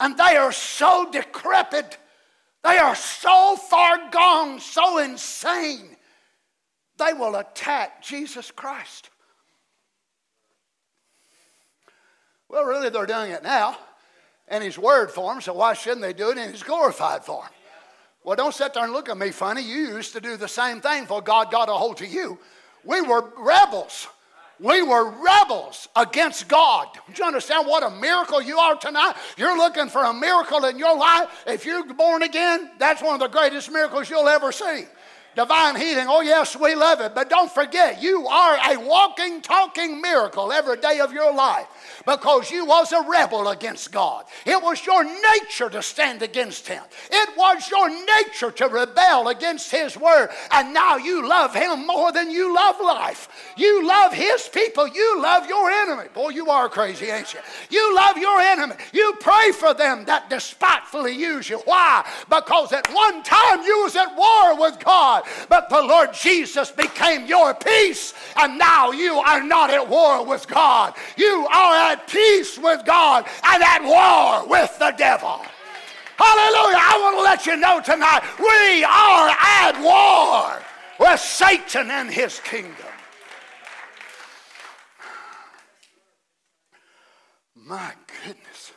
and 0.00 0.16
they 0.16 0.36
are 0.36 0.52
so 0.52 1.10
decrepit, 1.10 1.98
They 2.62 2.76
are 2.76 2.94
so 2.94 3.56
far 3.56 4.10
gone, 4.10 4.60
so 4.60 4.98
insane, 4.98 5.96
they 6.98 7.12
will 7.14 7.36
attack 7.36 8.02
Jesus 8.02 8.50
Christ. 8.50 9.10
Well, 12.50 12.64
really, 12.64 12.88
they're 12.90 13.06
doing 13.06 13.30
it 13.30 13.44
now 13.44 13.78
in 14.50 14.60
His 14.60 14.76
Word 14.76 15.10
for 15.10 15.14
form, 15.14 15.40
so 15.40 15.52
why 15.54 15.74
shouldn't 15.74 16.02
they 16.02 16.12
do 16.12 16.30
it 16.30 16.38
in 16.38 16.50
His 16.50 16.64
glorified 16.64 17.20
for 17.20 17.42
form? 17.42 17.48
Well, 18.24 18.34
don't 18.34 18.52
sit 18.52 18.74
there 18.74 18.82
and 18.82 18.92
look 18.92 19.08
at 19.08 19.16
me 19.16 19.30
funny. 19.30 19.62
You 19.62 19.76
used 19.76 20.12
to 20.14 20.20
do 20.20 20.36
the 20.36 20.48
same 20.48 20.80
thing 20.80 21.06
for 21.06 21.22
God 21.22 21.52
got 21.52 21.68
a 21.68 21.72
hold 21.72 21.98
to 21.98 22.06
you. 22.06 22.38
We 22.84 23.02
were 23.02 23.32
rebels. 23.38 24.08
We 24.58 24.82
were 24.82 25.10
rebels 25.10 25.88
against 25.94 26.48
God. 26.48 26.88
Do 26.92 27.00
you 27.16 27.24
understand 27.24 27.66
what 27.66 27.84
a 27.84 27.90
miracle 27.90 28.42
you 28.42 28.58
are 28.58 28.74
tonight? 28.76 29.14
You're 29.38 29.56
looking 29.56 29.88
for 29.88 30.04
a 30.04 30.12
miracle 30.12 30.64
in 30.64 30.76
your 30.76 30.98
life. 30.98 31.44
If 31.46 31.64
you're 31.64 31.84
born 31.94 32.22
again, 32.22 32.70
that's 32.78 33.00
one 33.00 33.14
of 33.14 33.20
the 33.20 33.28
greatest 33.28 33.70
miracles 33.70 34.10
you'll 34.10 34.28
ever 34.28 34.50
see 34.50 34.84
divine 35.36 35.76
healing. 35.76 36.06
Oh, 36.08 36.20
yes, 36.20 36.56
we 36.56 36.74
love 36.74 37.00
it. 37.00 37.14
But 37.14 37.30
don't 37.30 37.50
forget, 37.50 38.02
you 38.02 38.26
are 38.26 38.58
a 38.70 38.76
walking, 38.78 39.40
talking 39.40 40.00
miracle 40.00 40.52
every 40.52 40.76
day 40.76 41.00
of 41.00 41.12
your 41.12 41.32
life 41.34 41.66
because 42.06 42.50
you 42.50 42.64
was 42.64 42.92
a 42.92 43.02
rebel 43.08 43.48
against 43.48 43.92
God. 43.92 44.24
It 44.44 44.62
was 44.62 44.84
your 44.84 45.04
nature 45.04 45.70
to 45.70 45.82
stand 45.82 46.22
against 46.22 46.66
Him. 46.66 46.82
It 47.10 47.36
was 47.36 47.70
your 47.70 47.88
nature 47.88 48.50
to 48.50 48.68
rebel 48.68 49.28
against 49.28 49.70
His 49.70 49.96
word. 49.96 50.30
And 50.50 50.74
now 50.74 50.96
you 50.96 51.26
love 51.28 51.54
Him 51.54 51.86
more 51.86 52.12
than 52.12 52.30
you 52.30 52.54
love 52.54 52.76
life. 52.80 53.28
You 53.56 53.86
love 53.86 54.12
His 54.12 54.48
people. 54.48 54.88
You 54.88 55.22
love 55.22 55.48
your 55.48 55.70
enemy. 55.70 56.08
Boy, 56.12 56.30
you 56.30 56.50
are 56.50 56.68
crazy, 56.68 57.06
ain't 57.06 57.32
you? 57.34 57.40
You 57.70 57.94
love 57.94 58.16
your 58.16 58.40
enemy. 58.40 58.74
You 58.92 59.14
pray 59.20 59.52
for 59.52 59.74
them 59.74 60.04
that 60.06 60.30
despitefully 60.30 61.14
use 61.14 61.48
you. 61.48 61.58
Why? 61.64 62.06
Because 62.28 62.72
at 62.72 62.92
one 62.92 63.22
time 63.22 63.62
you 63.62 63.82
was 63.82 63.96
at 63.96 64.16
war 64.16 64.58
with 64.58 64.82
God. 64.84 65.19
God, 65.22 65.46
but 65.48 65.68
the 65.68 65.82
Lord 65.82 66.12
Jesus 66.12 66.70
became 66.70 67.26
your 67.26 67.54
peace, 67.54 68.14
and 68.36 68.58
now 68.58 68.90
you 68.90 69.14
are 69.18 69.42
not 69.42 69.70
at 69.70 69.88
war 69.88 70.24
with 70.24 70.46
God. 70.48 70.94
You 71.16 71.46
are 71.52 71.92
at 71.92 72.06
peace 72.06 72.58
with 72.58 72.84
God 72.84 73.26
and 73.44 73.62
at 73.62 73.82
war 73.82 74.48
with 74.48 74.78
the 74.78 74.92
devil. 74.96 75.40
Hallelujah. 76.16 76.76
I 76.78 76.98
want 77.00 77.16
to 77.16 77.22
let 77.22 77.46
you 77.46 77.56
know 77.56 77.80
tonight 77.80 78.22
we 78.38 78.84
are 78.84 79.30
at 79.40 79.80
war 79.80 80.62
with 80.98 81.20
Satan 81.20 81.90
and 81.90 82.10
his 82.10 82.40
kingdom. 82.40 82.74
My 87.54 87.92
goodness. 88.24 88.72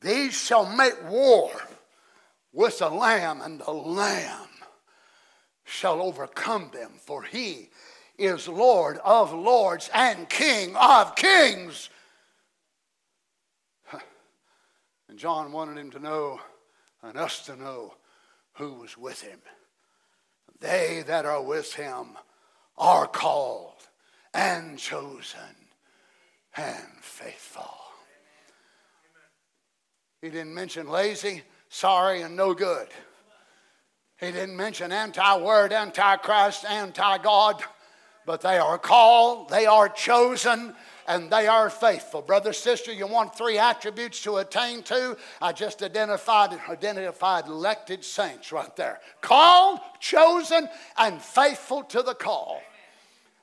These 0.00 0.34
shall 0.34 0.66
make 0.66 0.94
war 1.08 1.50
with 2.52 2.78
the 2.78 2.88
Lamb, 2.88 3.40
and 3.40 3.60
the 3.60 3.70
Lamb 3.70 4.48
shall 5.72 6.02
overcome 6.02 6.70
them, 6.72 6.92
for 6.98 7.22
he 7.22 7.70
is 8.18 8.46
Lord 8.46 8.98
of 8.98 9.32
lords 9.32 9.88
and 9.94 10.28
King 10.28 10.76
of 10.76 11.16
kings. 11.16 11.88
And 15.08 15.18
John 15.18 15.52
wanted 15.52 15.76
him 15.76 15.90
to 15.90 15.98
know 15.98 16.40
and 17.02 17.18
us 17.18 17.44
to 17.46 17.56
know 17.56 17.94
who 18.54 18.74
was 18.74 18.96
with 18.96 19.20
him. 19.20 19.40
They 20.60 21.04
that 21.06 21.26
are 21.26 21.42
with 21.42 21.74
him 21.74 22.16
are 22.78 23.06
called 23.06 23.88
and 24.32 24.78
chosen 24.78 25.56
and 26.56 26.88
faithful. 27.02 27.74
He 30.22 30.30
didn't 30.30 30.54
mention 30.54 30.88
lazy, 30.88 31.42
sorry, 31.68 32.22
and 32.22 32.36
no 32.36 32.54
good. 32.54 32.88
He 34.22 34.30
didn't 34.30 34.56
mention 34.56 34.92
anti 34.92 35.36
word, 35.38 35.72
anti 35.72 36.16
Christ, 36.18 36.64
anti 36.64 37.18
God, 37.18 37.60
but 38.24 38.40
they 38.40 38.56
are 38.56 38.78
called, 38.78 39.48
they 39.48 39.66
are 39.66 39.88
chosen, 39.88 40.76
and 41.08 41.28
they 41.28 41.48
are 41.48 41.68
faithful. 41.68 42.22
Brother, 42.22 42.52
sister, 42.52 42.92
you 42.92 43.08
want 43.08 43.34
three 43.34 43.58
attributes 43.58 44.22
to 44.22 44.36
attain 44.36 44.84
to? 44.84 45.16
I 45.40 45.50
just 45.50 45.82
identified 45.82 46.56
identified 46.68 47.46
elected 47.46 48.04
saints 48.04 48.52
right 48.52 48.74
there. 48.76 49.00
Called, 49.22 49.80
chosen, 49.98 50.68
and 50.96 51.20
faithful 51.20 51.82
to 51.82 52.02
the 52.02 52.14
call. 52.14 52.62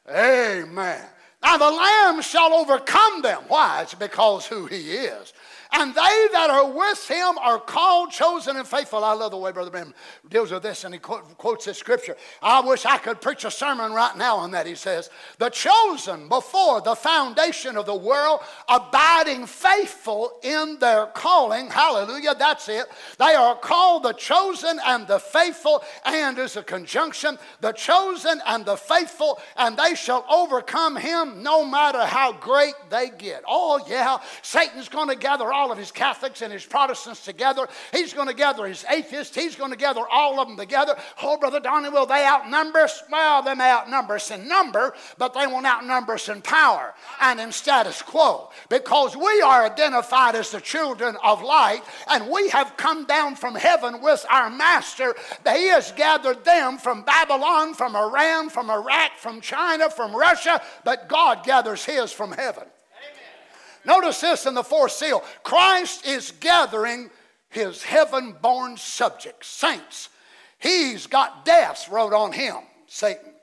Amen. 0.10 1.06
Now 1.44 1.58
the 1.58 1.70
Lamb 1.70 2.22
shall 2.22 2.54
overcome 2.54 3.22
them. 3.22 3.44
Why? 3.50 3.82
It's 3.82 3.96
because 3.96 4.46
who 4.46 4.66
He 4.66 4.92
is. 4.92 5.34
And 5.72 5.94
they 5.94 6.28
that 6.32 6.50
are 6.50 6.72
with 6.72 7.08
him 7.08 7.38
are 7.38 7.60
called, 7.60 8.10
chosen, 8.10 8.58
and 8.58 8.68
faithful. 8.68 9.04
I 9.04 9.14
love 9.14 9.30
the 9.30 9.38
way 9.38 9.52
Brother 9.52 9.70
Branham 9.70 9.94
deals 10.28 10.52
with 10.52 10.64
this, 10.64 10.84
and 10.84 10.96
he 10.96 11.00
quotes 11.00 11.66
this 11.66 11.78
scripture. 11.78 12.18
I 12.42 12.62
wish 12.62 12.86
I 12.86 12.98
could 12.98 13.22
preach 13.22 13.46
a 13.46 13.52
sermon 13.52 13.94
right 13.94 14.18
now 14.18 14.38
on 14.38 14.50
that. 14.52 14.66
He 14.66 14.74
says, 14.74 15.12
The 15.38 15.50
chosen 15.50 16.28
before 16.28 16.82
the 16.82 16.96
foundation 16.96 17.78
of 17.78 17.86
the 17.86 17.96
world, 17.96 18.40
abiding 18.68 19.46
faithful 19.46 20.40
in 20.42 20.80
their 20.80 21.06
calling. 21.06 21.70
Hallelujah, 21.70 22.34
that's 22.38 22.68
it. 22.68 22.86
They 23.20 23.36
are 23.36 23.56
called 23.56 24.04
the 24.04 24.14
chosen 24.14 24.80
and 24.88 25.06
the 25.06 25.20
faithful, 25.20 25.84
and 26.04 26.40
is 26.40 26.58
a 26.58 26.64
conjunction, 26.64 27.38
the 27.62 27.74
chosen 27.74 28.42
and 28.48 28.66
the 28.66 28.76
faithful, 28.76 29.40
and 29.56 29.78
they 29.78 29.94
shall 29.94 30.26
overcome 30.32 30.96
him 30.96 31.44
no 31.44 31.64
matter 31.64 32.06
how 32.06 32.34
great 32.34 32.74
they 32.90 33.10
get. 33.10 33.44
Oh, 33.48 33.80
yeah, 33.88 34.18
Satan's 34.42 34.90
going 34.90 35.10
to 35.10 35.16
gather 35.16 35.54
all 35.60 35.74
of 35.74 35.78
his 35.78 35.92
Catholics 35.92 36.42
and 36.42 36.54
his 36.54 36.66
Protestants 36.66 37.26
together. 37.26 37.68
He's 37.92 38.14
going 38.14 38.30
to 38.30 38.34
gather 38.34 38.66
his 38.66 38.86
atheists. 38.90 39.36
He's 39.36 39.58
going 39.58 39.72
to 39.72 39.78
gather 39.78 40.08
all 40.10 40.40
of 40.40 40.48
them 40.48 40.56
together. 40.56 40.96
Oh, 41.22 41.38
Brother 41.38 41.60
Donny, 41.60 41.90
will 41.90 42.06
they 42.06 42.26
outnumber 42.26 42.80
us? 42.80 43.04
Well, 43.12 43.44
they 43.44 43.56
may 43.56 43.70
outnumber 43.70 44.16
us 44.16 44.32
in 44.32 44.48
number, 44.48 44.94
but 45.18 45.34
they 45.34 45.48
won't 45.48 45.66
outnumber 45.66 46.14
us 46.14 46.30
in 46.30 46.42
power 46.42 46.94
and 47.20 47.42
in 47.42 47.52
status 47.52 48.02
quo 48.02 48.52
because 48.70 49.18
we 49.18 49.42
are 49.42 49.66
identified 49.66 50.36
as 50.36 50.52
the 50.52 50.62
children 50.62 51.18
of 51.22 51.44
light 51.44 51.82
and 52.10 52.32
we 52.32 52.48
have 52.50 52.78
come 52.78 53.06
down 53.06 53.36
from 53.36 53.56
heaven 53.56 54.02
with 54.02 54.26
our 54.30 54.50
master. 54.50 55.14
He 55.44 55.68
has 55.68 55.92
gathered 55.92 56.46
them 56.46 56.78
from 56.78 57.04
Babylon, 57.04 57.74
from 57.74 57.98
Iran, 57.98 58.50
from 58.50 58.70
Iraq, 58.70 59.18
from 59.18 59.42
China, 59.42 59.90
from 59.90 60.16
Russia, 60.16 60.62
but 60.86 61.10
God 61.10 61.44
gathers 61.44 61.84
his 61.84 62.14
from 62.14 62.32
heaven. 62.32 62.64
Notice 63.86 64.22
this 64.22 64.46
in 64.46 64.54
the 64.54 64.64
fourth 64.64 64.92
seal 64.92 65.24
Christ 65.44 66.06
is 66.06 66.32
gathering 66.40 67.10
his 67.50 67.84
heaven 67.84 68.36
born 68.42 68.78
subjects, 68.78 69.48
saints. 69.48 70.10
He's 70.60 71.08
got 71.08 71.46
deaths 71.46 71.90
wrote 71.90 72.14
on 72.14 72.32
him, 72.32 72.58
Satan. 72.88 73.34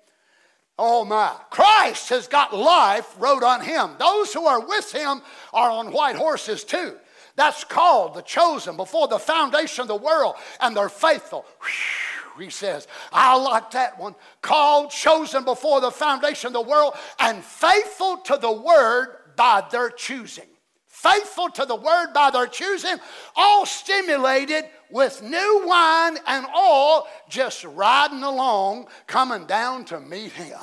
Oh 0.78 1.04
my. 1.04 1.34
Christ 1.50 2.10
has 2.10 2.28
got 2.28 2.54
life 2.54 3.14
wrote 3.18 3.42
on 3.42 3.62
him. 3.62 3.92
Those 3.98 4.32
who 4.32 4.46
are 4.46 4.60
with 4.60 4.92
him 4.92 5.22
are 5.52 5.70
on 5.70 5.92
white 5.92 6.16
horses 6.16 6.64
too. 6.64 6.96
That's 7.34 7.64
called 7.64 8.14
the 8.14 8.22
chosen 8.22 8.76
before 8.76 9.08
the 9.08 9.18
foundation 9.18 9.82
of 9.82 9.88
the 9.88 9.96
world, 9.96 10.36
and 10.60 10.76
they're 10.76 10.88
faithful. 10.88 11.44
Whew, 11.60 12.44
he 12.44 12.50
says, 12.50 12.88
I 13.12 13.36
like 13.36 13.70
that 13.72 13.98
one. 13.98 14.14
Called, 14.42 14.90
chosen 14.90 15.44
before 15.44 15.80
the 15.80 15.90
foundation 15.90 16.48
of 16.48 16.52
the 16.54 16.62
world, 16.62 16.94
and 17.18 17.42
faithful 17.44 18.18
to 18.18 18.36
the 18.36 18.52
word 18.52 19.16
by 19.36 19.64
their 19.70 19.90
choosing. 19.90 20.46
Faithful 20.86 21.50
to 21.50 21.66
the 21.66 21.76
word 21.76 22.12
by 22.14 22.30
their 22.30 22.46
choosing, 22.46 22.96
all 23.36 23.66
stimulated 23.66 24.64
with 24.90 25.22
new 25.22 25.62
wine 25.66 26.16
and 26.26 26.46
all 26.54 27.06
just 27.28 27.64
riding 27.64 28.22
along, 28.22 28.88
coming 29.06 29.46
down 29.46 29.84
to 29.84 30.00
meet 30.00 30.32
him. 30.32 30.58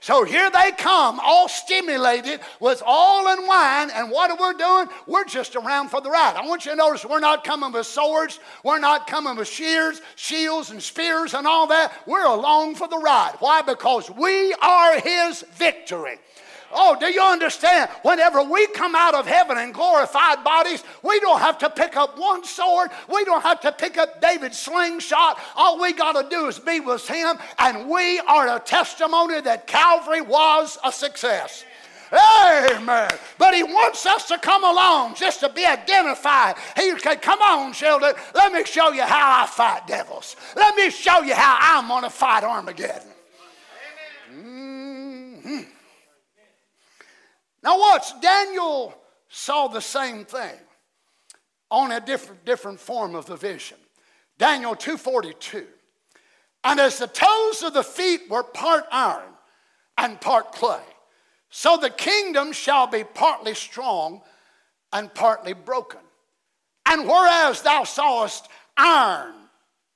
So 0.00 0.24
here 0.24 0.50
they 0.50 0.70
come, 0.72 1.18
all 1.20 1.48
stimulated 1.48 2.40
with 2.60 2.82
oil 2.82 3.28
and 3.28 3.46
wine. 3.46 3.90
And 3.90 4.10
what 4.10 4.30
are 4.30 4.36
we 4.36 4.56
doing? 4.56 4.86
We're 5.06 5.24
just 5.24 5.56
around 5.56 5.88
for 5.88 6.00
the 6.00 6.10
ride. 6.10 6.36
I 6.36 6.46
want 6.46 6.64
you 6.64 6.72
to 6.72 6.76
notice 6.76 7.04
we're 7.04 7.18
not 7.18 7.42
coming 7.42 7.72
with 7.72 7.86
swords. 7.86 8.38
We're 8.62 8.78
not 8.78 9.08
coming 9.08 9.36
with 9.36 9.48
shears, 9.48 10.00
shields, 10.14 10.70
and 10.70 10.82
spears 10.82 11.34
and 11.34 11.46
all 11.46 11.66
that. 11.68 11.92
We're 12.06 12.26
along 12.26 12.76
for 12.76 12.86
the 12.86 12.98
ride. 12.98 13.34
Why? 13.40 13.62
Because 13.62 14.10
we 14.10 14.54
are 14.62 15.00
his 15.00 15.42
victory. 15.54 16.18
Oh, 16.72 16.96
do 16.98 17.06
you 17.06 17.22
understand? 17.22 17.90
Whenever 18.02 18.42
we 18.42 18.66
come 18.68 18.94
out 18.94 19.14
of 19.14 19.26
heaven 19.26 19.58
in 19.58 19.72
glorified 19.72 20.42
bodies, 20.42 20.82
we 21.02 21.18
don't 21.20 21.40
have 21.40 21.58
to 21.58 21.70
pick 21.70 21.96
up 21.96 22.18
one 22.18 22.44
sword. 22.44 22.90
We 23.08 23.24
don't 23.24 23.42
have 23.42 23.60
to 23.60 23.72
pick 23.72 23.98
up 23.98 24.20
David's 24.20 24.58
slingshot. 24.58 25.38
All 25.54 25.80
we 25.80 25.92
got 25.92 26.20
to 26.20 26.28
do 26.28 26.46
is 26.46 26.58
be 26.58 26.80
with 26.80 27.06
him, 27.06 27.36
and 27.58 27.88
we 27.88 28.18
are 28.20 28.56
a 28.56 28.60
testimony 28.60 29.40
that 29.40 29.66
Calvary 29.66 30.20
was 30.20 30.78
a 30.84 30.92
success. 30.92 31.64
Amen. 32.12 33.10
But 33.38 33.54
he 33.54 33.62
wants 33.64 34.06
us 34.06 34.28
to 34.28 34.38
come 34.38 34.62
along 34.64 35.16
just 35.16 35.40
to 35.40 35.48
be 35.48 35.66
identified. 35.66 36.56
He 36.76 36.96
said, 36.98 37.20
Come 37.20 37.40
on, 37.40 37.72
Sheldon, 37.72 38.14
let 38.34 38.52
me 38.52 38.64
show 38.64 38.92
you 38.92 39.02
how 39.02 39.42
I 39.42 39.46
fight 39.46 39.86
devils. 39.86 40.36
Let 40.54 40.76
me 40.76 40.90
show 40.90 41.22
you 41.22 41.34
how 41.34 41.58
I'm 41.60 41.88
going 41.88 42.04
to 42.04 42.10
fight 42.10 42.44
Armageddon. 42.44 43.08
Mm-hmm. 44.32 45.60
Now, 47.66 47.80
watch, 47.80 48.20
Daniel 48.20 48.94
saw 49.28 49.66
the 49.66 49.80
same 49.80 50.24
thing 50.24 50.54
on 51.68 51.90
a 51.90 51.98
different, 51.98 52.44
different 52.44 52.78
form 52.78 53.16
of 53.16 53.26
the 53.26 53.34
vision. 53.34 53.76
Daniel 54.38 54.76
2:42. 54.76 55.66
And 56.62 56.78
as 56.78 56.98
the 56.98 57.08
toes 57.08 57.64
of 57.64 57.74
the 57.74 57.82
feet 57.82 58.30
were 58.30 58.44
part 58.44 58.86
iron 58.92 59.36
and 59.98 60.20
part 60.20 60.52
clay, 60.52 60.84
so 61.50 61.76
the 61.76 61.90
kingdom 61.90 62.52
shall 62.52 62.86
be 62.86 63.02
partly 63.02 63.54
strong 63.54 64.22
and 64.92 65.12
partly 65.12 65.52
broken. 65.52 66.00
And 66.84 67.08
whereas 67.08 67.62
thou 67.62 67.82
sawest 67.82 68.46
iron 68.76 69.50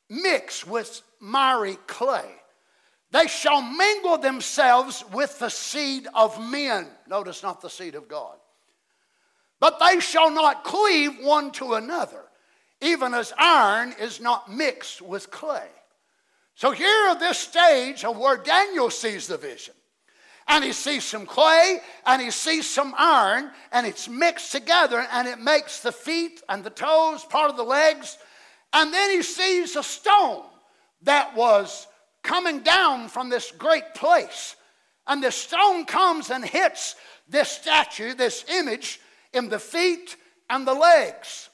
mixed 0.09 0.67
with 0.67 1.03
miry 1.21 1.77
clay, 1.87 2.40
they 3.13 3.27
shall 3.27 3.61
mingle 3.61 4.19
themselves 4.19 5.05
with 5.13 5.39
the 5.39 5.49
seed 5.49 6.07
of 6.15 6.41
men. 6.41 6.87
Notice 7.09 7.43
not 7.43 7.61
the 7.61 7.71
seed 7.71 7.95
of 7.95 8.09
God. 8.09 8.37
But 9.59 9.81
they 9.81 10.01
shall 10.01 10.31
not 10.31 10.65
cleave 10.65 11.19
one 11.21 11.51
to 11.53 11.75
another, 11.75 12.23
even 12.81 13.13
as 13.13 13.33
iron 13.37 13.95
is 14.01 14.21
not 14.21 14.51
mixed 14.51 15.03
with 15.03 15.31
clay. 15.31 15.69
So, 16.55 16.71
here 16.71 17.09
at 17.09 17.21
this 17.21 17.39
stage 17.39 18.05
of 18.05 18.19
where 18.19 18.37
Daniel 18.37 18.91
sees 18.91 19.27
the 19.27 19.37
vision, 19.37 19.75
and 20.47 20.65
he 20.65 20.73
sees 20.73 21.05
some 21.05 21.27
clay 21.27 21.81
and 22.05 22.21
he 22.21 22.31
sees 22.31 22.69
some 22.69 22.95
iron, 22.99 23.51
and 23.73 23.87
it's 23.87 24.09
mixed 24.09 24.53
together, 24.53 25.07
and 25.13 25.29
it 25.29 25.39
makes 25.39 25.81
the 25.81 25.93
feet 25.93 26.43
and 26.49 26.65
the 26.65 26.71
toes 26.71 27.25
part 27.25 27.51
of 27.51 27.57
the 27.57 27.63
legs. 27.63 28.19
And 28.73 28.93
then 28.93 29.11
he 29.11 29.23
sees 29.23 29.77
a 29.77 29.83
stone 29.83 30.45
that 31.03 31.35
was 31.37 31.87
coming 32.23 32.61
down 32.61 33.09
from 33.09 33.29
this 33.29 33.51
great 33.53 33.95
place. 33.95 34.57
And 35.07 35.23
the 35.23 35.33
stone 35.33 35.85
comes 35.85 36.31
and 36.31 36.45
hits 36.45 36.97
this 37.29 37.49
statue, 37.49 38.15
this 38.15 38.45
image, 38.49 39.01
in 39.33 39.49
the 39.49 39.59
feet 39.59 40.17
and 40.49 40.67
the 40.67 40.75
legs. 40.75 41.49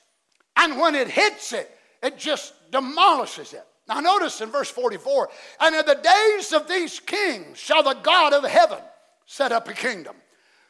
And 0.57 0.79
when 0.79 0.95
it 0.95 1.09
hits 1.09 1.53
it, 1.53 1.71
it 2.03 2.19
just 2.19 2.55
demolishes 2.71 3.53
it. 3.53 3.67
Now, 3.89 4.01
notice 4.01 4.41
in 4.41 4.51
verse 4.51 4.71
44 4.71 5.29
and 5.61 5.75
in 5.75 5.87
the 5.87 5.95
days 5.95 6.53
of 6.53 6.69
these 6.69 6.99
kings 6.99 7.59
shall 7.59 7.83
the 7.83 7.95
God 7.95 8.33
of 8.33 8.45
heaven 8.45 8.81
set 9.27 9.53
up 9.53 9.69
a 9.69 9.75
kingdom 9.75 10.17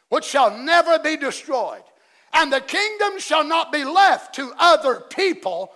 which 0.09 0.25
shall 0.25 0.55
never 0.57 0.99
be 0.99 1.17
destroyed, 1.17 1.83
and 2.33 2.51
the 2.51 2.61
kingdom 2.61 3.19
shall 3.19 3.43
not 3.43 3.71
be 3.71 3.83
left 3.83 4.35
to 4.35 4.53
other 4.57 5.01
people 5.09 5.71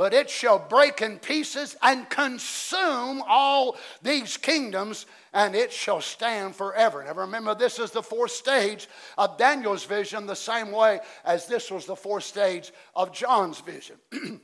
but 0.00 0.14
it 0.14 0.30
shall 0.30 0.58
break 0.58 1.02
in 1.02 1.18
pieces 1.18 1.76
and 1.82 2.08
consume 2.08 3.22
all 3.28 3.76
these 4.00 4.38
kingdoms, 4.38 5.04
and 5.34 5.54
it 5.54 5.70
shall 5.70 6.00
stand 6.00 6.56
forever. 6.56 7.04
Now 7.04 7.12
remember, 7.12 7.54
this 7.54 7.78
is 7.78 7.90
the 7.90 8.02
fourth 8.02 8.30
stage 8.30 8.88
of 9.18 9.36
Daniel's 9.36 9.84
vision, 9.84 10.24
the 10.24 10.34
same 10.34 10.72
way 10.72 11.00
as 11.22 11.44
this 11.44 11.70
was 11.70 11.84
the 11.84 11.96
fourth 11.96 12.24
stage 12.24 12.72
of 12.96 13.12
John's 13.12 13.60
vision. 13.60 13.96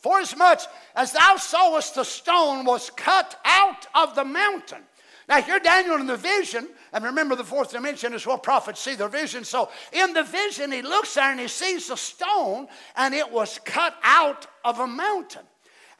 For 0.00 0.18
as 0.18 0.36
much 0.36 0.64
as 0.96 1.12
thou 1.12 1.36
sawest 1.36 1.94
the 1.94 2.02
stone 2.02 2.64
was 2.64 2.90
cut 2.90 3.38
out 3.44 3.86
of 3.94 4.16
the 4.16 4.24
mountain. 4.24 4.82
Now, 5.28 5.42
here 5.42 5.58
Daniel 5.58 5.96
in 5.96 6.06
the 6.06 6.16
vision 6.16 6.68
and 6.96 7.04
remember, 7.04 7.36
the 7.36 7.44
fourth 7.44 7.72
dimension 7.72 8.14
is 8.14 8.26
what 8.26 8.42
prophets 8.42 8.80
see 8.80 8.94
their 8.94 9.08
vision. 9.08 9.44
So 9.44 9.68
in 9.92 10.14
the 10.14 10.22
vision, 10.22 10.72
he 10.72 10.80
looks 10.80 11.12
there 11.12 11.30
and 11.30 11.38
he 11.38 11.46
sees 11.46 11.90
a 11.90 11.96
stone, 11.98 12.68
and 12.96 13.12
it 13.12 13.30
was 13.30 13.60
cut 13.66 13.94
out 14.02 14.46
of 14.64 14.78
a 14.78 14.86
mountain. 14.86 15.42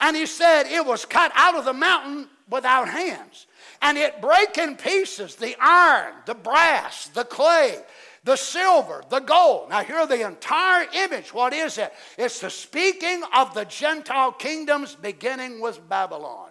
And 0.01 0.16
he 0.16 0.24
said 0.24 0.62
it 0.62 0.87
was 0.87 1.05
cut 1.05 1.33
out 1.35 1.55
of 1.55 1.66
the 1.66 1.74
mountain 1.74 2.29
without 2.49 2.89
hands. 2.89 3.47
And 3.83 3.99
it 3.99 4.22
break 4.22 4.57
in 4.57 4.77
pieces 4.77 5.37
the 5.37 5.55
iron, 5.61 6.14
the 6.24 6.35
brass, 6.35 7.09
the 7.09 7.24
clay, 7.24 7.77
the 8.24 8.37
silver, 8.37 9.05
the 9.11 9.20
gold. 9.20 9.68
Now, 9.68 9.83
here 9.83 10.07
the 10.07 10.27
entire 10.27 10.87
image. 10.95 11.35
What 11.35 11.53
is 11.53 11.77
it? 11.77 11.93
It's 12.16 12.41
the 12.41 12.49
speaking 12.49 13.22
of 13.35 13.53
the 13.53 13.66
Gentile 13.66 14.33
kingdoms 14.33 14.95
beginning 14.95 15.61
with 15.61 15.87
Babylon. 15.91 16.49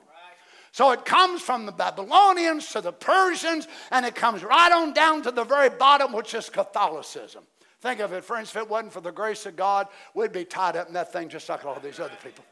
So 0.75 0.91
it 0.91 1.05
comes 1.05 1.41
from 1.41 1.65
the 1.65 1.71
Babylonians 1.71 2.69
to 2.73 2.81
the 2.81 2.91
Persians, 2.91 3.65
and 3.91 4.05
it 4.05 4.13
comes 4.13 4.43
right 4.43 4.73
on 4.73 4.91
down 4.91 5.21
to 5.21 5.31
the 5.31 5.45
very 5.45 5.69
bottom, 5.69 6.11
which 6.11 6.33
is 6.33 6.49
Catholicism. 6.49 7.45
Think 7.79 8.01
of 8.01 8.11
it, 8.11 8.25
friends, 8.25 8.49
if 8.49 8.57
it 8.57 8.69
wasn't 8.69 8.91
for 8.91 8.99
the 8.99 9.13
grace 9.13 9.45
of 9.45 9.55
God, 9.55 9.87
we'd 10.13 10.33
be 10.33 10.43
tied 10.43 10.75
up 10.75 10.89
in 10.89 10.93
that 10.95 11.13
thing 11.13 11.29
just 11.29 11.47
like 11.47 11.63
all 11.63 11.79
these 11.79 12.01
other 12.01 12.17
people. 12.21 12.43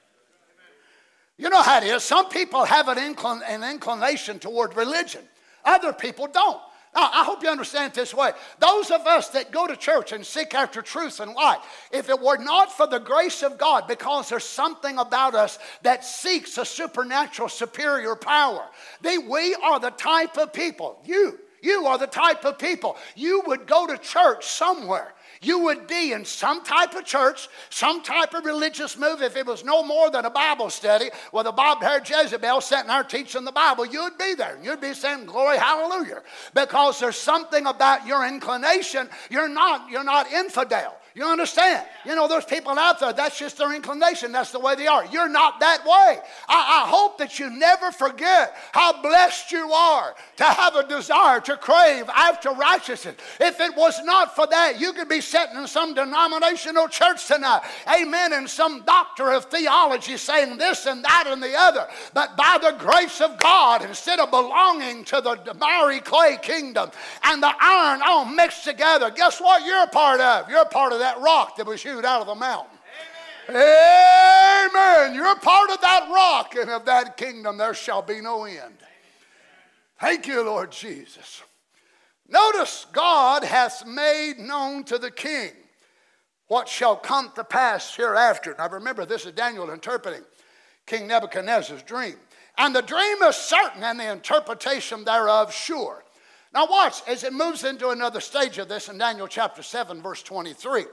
You 1.38 1.49
know 1.49 1.61
how 1.61 1.80
it 1.80 1.84
is. 1.84 2.01
Some 2.05 2.30
people 2.30 2.63
have 2.63 2.88
an, 2.88 2.97
an 2.97 3.63
inclination 3.69 4.39
toward 4.39 4.78
religion, 4.78 5.24
other 5.65 5.91
people 5.91 6.28
don't. 6.28 6.61
Now, 6.95 7.09
I 7.11 7.23
hope 7.23 7.41
you 7.41 7.49
understand 7.49 7.91
it 7.91 7.95
this 7.95 8.13
way. 8.13 8.31
Those 8.59 8.91
of 8.91 9.07
us 9.07 9.29
that 9.29 9.51
go 9.51 9.65
to 9.65 9.75
church 9.75 10.11
and 10.11 10.23
seek 10.23 10.53
after 10.53 10.81
truth 10.81 11.19
and 11.19 11.33
light, 11.33 11.59
if 11.91 12.09
it 12.09 12.19
were 12.19 12.37
not 12.37 12.71
for 12.71 12.85
the 12.85 12.99
grace 12.99 13.41
of 13.41 13.57
God, 13.57 13.87
because 13.87 14.29
there's 14.29 14.43
something 14.43 14.99
about 14.99 15.33
us 15.33 15.57
that 15.81 16.05
seeks 16.05 16.57
a 16.57 16.65
supernatural, 16.65 17.49
superior 17.49 18.15
power, 18.15 18.67
then 19.01 19.27
we 19.27 19.55
are 19.55 19.79
the 19.79 19.89
type 19.91 20.37
of 20.37 20.53
people, 20.53 20.99
you, 21.03 21.39
you 21.63 21.87
are 21.87 21.97
the 21.97 22.05
type 22.05 22.45
of 22.45 22.59
people, 22.59 22.95
you 23.15 23.41
would 23.47 23.65
go 23.65 23.87
to 23.87 23.97
church 23.97 24.45
somewhere 24.45 25.13
you 25.45 25.59
would 25.59 25.87
be 25.87 26.13
in 26.13 26.25
some 26.25 26.63
type 26.63 26.95
of 26.95 27.05
church, 27.05 27.47
some 27.69 28.01
type 28.01 28.33
of 28.33 28.45
religious 28.45 28.97
move. 28.97 29.21
If 29.21 29.35
it 29.35 29.45
was 29.45 29.63
no 29.63 29.83
more 29.83 30.09
than 30.09 30.25
a 30.25 30.29
Bible 30.29 30.69
study 30.69 31.09
with 31.31 31.47
a 31.47 31.51
bob 31.51 31.81
haired 31.81 32.07
Jezebel 32.07 32.61
sitting 32.61 32.87
there 32.87 33.03
teaching 33.03 33.45
the 33.45 33.51
Bible, 33.51 33.85
you'd 33.85 34.17
be 34.17 34.33
there. 34.35 34.57
You'd 34.61 34.81
be 34.81 34.93
saying, 34.93 35.25
Glory, 35.25 35.57
hallelujah. 35.57 36.21
Because 36.53 36.99
there's 36.99 37.17
something 37.17 37.65
about 37.65 38.05
your 38.07 38.27
inclination. 38.27 39.09
You're 39.29 39.49
not, 39.49 39.89
you're 39.89 40.03
not 40.03 40.31
infidel. 40.31 40.97
You 41.16 41.26
understand? 41.26 41.86
You 42.05 42.16
know, 42.16 42.28
there's 42.28 42.45
people 42.45 42.72
out 42.72 42.99
there, 42.99 43.14
that's 43.14 43.38
just 43.38 43.59
their 43.59 43.74
inclination. 43.76 44.32
That's 44.32 44.51
the 44.51 44.59
way 44.59 44.74
they 44.74 44.88
are. 44.88 45.05
You're 45.05 45.30
not 45.30 45.59
that 45.59 45.86
way. 45.86 46.18
I, 46.49 46.84
I, 46.84 46.89
hope 46.89 47.20
that 47.20 47.38
you 47.38 47.51
never 47.51 47.91
forget 47.91 48.55
how 48.72 48.99
blessed 48.99 49.51
you 49.51 49.72
are 49.72 50.16
to 50.38 50.43
have 50.43 50.76
a 50.76 50.88
desire 50.88 51.39
to 51.41 51.55
crave 51.57 52.09
after 52.09 52.49
righteousness. 52.49 53.16
If 53.39 53.59
it 53.59 53.76
was 53.78 54.03
not 54.03 54.36
for 54.36 54.47
that, 54.47 54.80
you 54.80 54.91
could 54.93 55.07
be 55.07 55.22
sitting 55.22 55.55
in 55.55 55.68
some 55.68 55.93
denominational 55.93 56.88
church 56.88 57.28
tonight. 57.28 57.61
Amen. 57.88 58.34
And 58.34 58.49
some 58.49 58.84
doctor 58.84 59.32
of 59.32 59.45
theology 59.45 60.18
saying 60.18 60.57
this 60.57 60.88
and 60.88 61.05
that 61.05 61.26
and 61.28 61.43
the 61.43 61.55
other. 61.55 61.88
But 62.16 62.36
by 62.36 62.57
the 62.59 62.76
grace 62.80 63.22
of 63.22 63.38
God, 63.38 63.86
instead 63.86 64.20
of 64.20 64.32
belonging 64.32 65.03
to 65.05 65.22
the 65.22 65.53
miry 65.59 65.99
clay 65.99 66.38
kingdom 66.41 66.89
and 67.24 67.41
the 67.41 67.53
iron 67.61 68.01
all 68.03 68.26
mixed 68.26 68.64
together, 68.64 69.11
guess 69.11 69.39
what 69.39 69.64
you're 69.64 69.84
a 69.84 69.88
part 69.88 70.20
of? 70.20 70.49
You're 70.49 70.61
a 70.61 70.66
part 70.66 70.91
of 70.91 71.02
that 71.03 71.19
rock 71.21 71.57
that 71.57 71.67
was 71.67 71.83
hewed 71.83 72.05
out 72.05 72.21
of 72.21 72.27
the 72.27 72.35
mountain. 72.35 72.77
Amen. 73.49 74.69
Amen. 74.73 75.13
You're 75.13 75.31
a 75.31 75.39
part 75.39 75.69
of 75.69 75.81
that 75.81 76.09
rock, 76.09 76.55
and 76.55 76.69
of 76.69 76.85
that 76.85 77.17
kingdom 77.17 77.57
there 77.57 77.73
shall 77.73 78.01
be 78.01 78.21
no 78.21 78.45
end. 78.45 78.77
Thank 79.99 80.27
you, 80.27 80.43
Lord 80.43 80.71
Jesus. 80.71 81.43
Notice 82.27 82.87
God 82.91 83.43
hath 83.43 83.85
made 83.85 84.39
known 84.39 84.83
to 84.85 84.97
the 84.97 85.11
king 85.11 85.51
what 86.47 86.67
shall 86.67 86.95
come 86.95 87.31
to 87.35 87.43
pass 87.43 87.95
hereafter. 87.95 88.55
Now 88.57 88.69
remember, 88.69 89.05
this 89.05 89.25
is 89.25 89.33
Daniel 89.33 89.71
interpreting 89.71 90.23
King 90.85 91.07
Nebuchadnezzar's 91.07 91.83
dream. 91.83 92.15
And 92.57 92.75
the 92.75 92.81
dream 92.81 93.21
is 93.23 93.35
certain, 93.35 93.83
and 93.83 93.99
the 93.99 94.11
interpretation 94.11 95.03
thereof 95.03 95.53
sure. 95.53 96.02
Now, 96.53 96.67
watch 96.67 97.01
as 97.07 97.23
it 97.23 97.33
moves 97.33 97.63
into 97.63 97.89
another 97.89 98.21
stage 98.21 98.59
of 98.59 98.69
this 98.69 98.87
in 98.87 98.99
Daniel 98.99 99.27
chapter 99.27 99.63
7, 99.63 100.01
verse 100.01 100.21
23. 100.21 100.85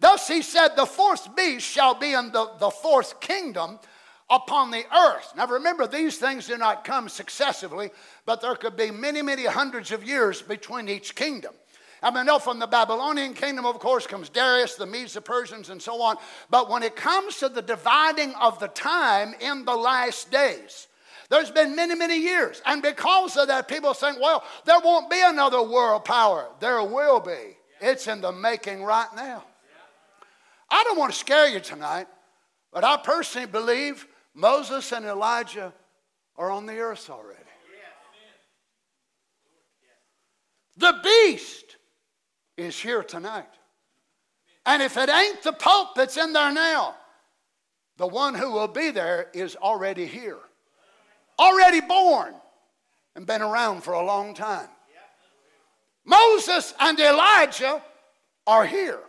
Thus 0.00 0.28
he 0.28 0.42
said, 0.42 0.76
The 0.76 0.84
fourth 0.84 1.34
beast 1.34 1.66
shall 1.66 1.94
be 1.94 2.12
in 2.12 2.30
the, 2.30 2.50
the 2.58 2.70
fourth 2.70 3.18
kingdom 3.20 3.78
upon 4.28 4.70
the 4.70 4.84
earth. 4.94 5.32
Now 5.34 5.46
remember, 5.46 5.86
these 5.86 6.18
things 6.18 6.46
do 6.46 6.58
not 6.58 6.84
come 6.84 7.08
successively, 7.08 7.90
but 8.26 8.42
there 8.42 8.54
could 8.54 8.76
be 8.76 8.90
many, 8.90 9.22
many 9.22 9.46
hundreds 9.46 9.92
of 9.92 10.04
years 10.04 10.42
between 10.42 10.88
each 10.88 11.14
kingdom. 11.14 11.54
I 12.02 12.12
mean, 12.12 12.26
no, 12.26 12.38
from 12.38 12.58
the 12.58 12.66
Babylonian 12.66 13.34
kingdom, 13.34 13.66
of 13.66 13.78
course, 13.80 14.06
comes 14.06 14.28
Darius, 14.28 14.76
the 14.76 14.86
Medes, 14.86 15.14
the 15.14 15.20
Persians, 15.20 15.70
and 15.70 15.82
so 15.82 16.00
on. 16.00 16.16
But 16.48 16.70
when 16.70 16.82
it 16.82 16.94
comes 16.94 17.38
to 17.38 17.48
the 17.48 17.62
dividing 17.62 18.34
of 18.34 18.60
the 18.60 18.68
time 18.68 19.34
in 19.40 19.64
the 19.64 19.74
last 19.74 20.30
days, 20.30 20.86
there's 21.30 21.50
been 21.50 21.76
many, 21.76 21.94
many 21.94 22.18
years. 22.18 22.62
And 22.64 22.80
because 22.80 23.36
of 23.36 23.48
that, 23.48 23.68
people 23.68 23.92
think, 23.92 24.18
well, 24.20 24.42
there 24.64 24.80
won't 24.80 25.10
be 25.10 25.20
another 25.22 25.62
world 25.62 26.04
power. 26.04 26.48
There 26.60 26.82
will 26.82 27.20
be. 27.20 27.56
It's 27.80 28.06
in 28.06 28.20
the 28.20 28.32
making 28.32 28.82
right 28.82 29.08
now. 29.14 29.44
I 30.70 30.82
don't 30.84 30.98
want 30.98 31.12
to 31.12 31.18
scare 31.18 31.48
you 31.48 31.60
tonight, 31.60 32.06
but 32.72 32.84
I 32.84 32.96
personally 32.96 33.46
believe 33.46 34.06
Moses 34.34 34.90
and 34.92 35.04
Elijah 35.04 35.72
are 36.36 36.50
on 36.50 36.66
the 36.66 36.78
earth 36.78 37.10
already. 37.10 37.38
The 40.76 40.94
beast 41.02 41.76
is 42.56 42.78
here 42.78 43.02
tonight. 43.02 43.48
And 44.64 44.82
if 44.82 44.96
it 44.96 45.08
ain't 45.08 45.42
the 45.42 45.52
Pope 45.52 45.94
that's 45.94 46.16
in 46.16 46.32
there 46.32 46.52
now, 46.52 46.94
the 47.96 48.06
one 48.06 48.34
who 48.34 48.52
will 48.52 48.68
be 48.68 48.90
there 48.90 49.28
is 49.34 49.56
already 49.56 50.06
here 50.06 50.38
already 51.38 51.80
born 51.80 52.34
and 53.14 53.26
been 53.26 53.42
around 53.42 53.82
for 53.82 53.94
a 53.94 54.04
long 54.04 54.34
time. 54.34 54.68
Moses 56.04 56.72
and 56.80 56.98
Elijah 56.98 57.82
are 58.46 58.64
here. 58.64 59.00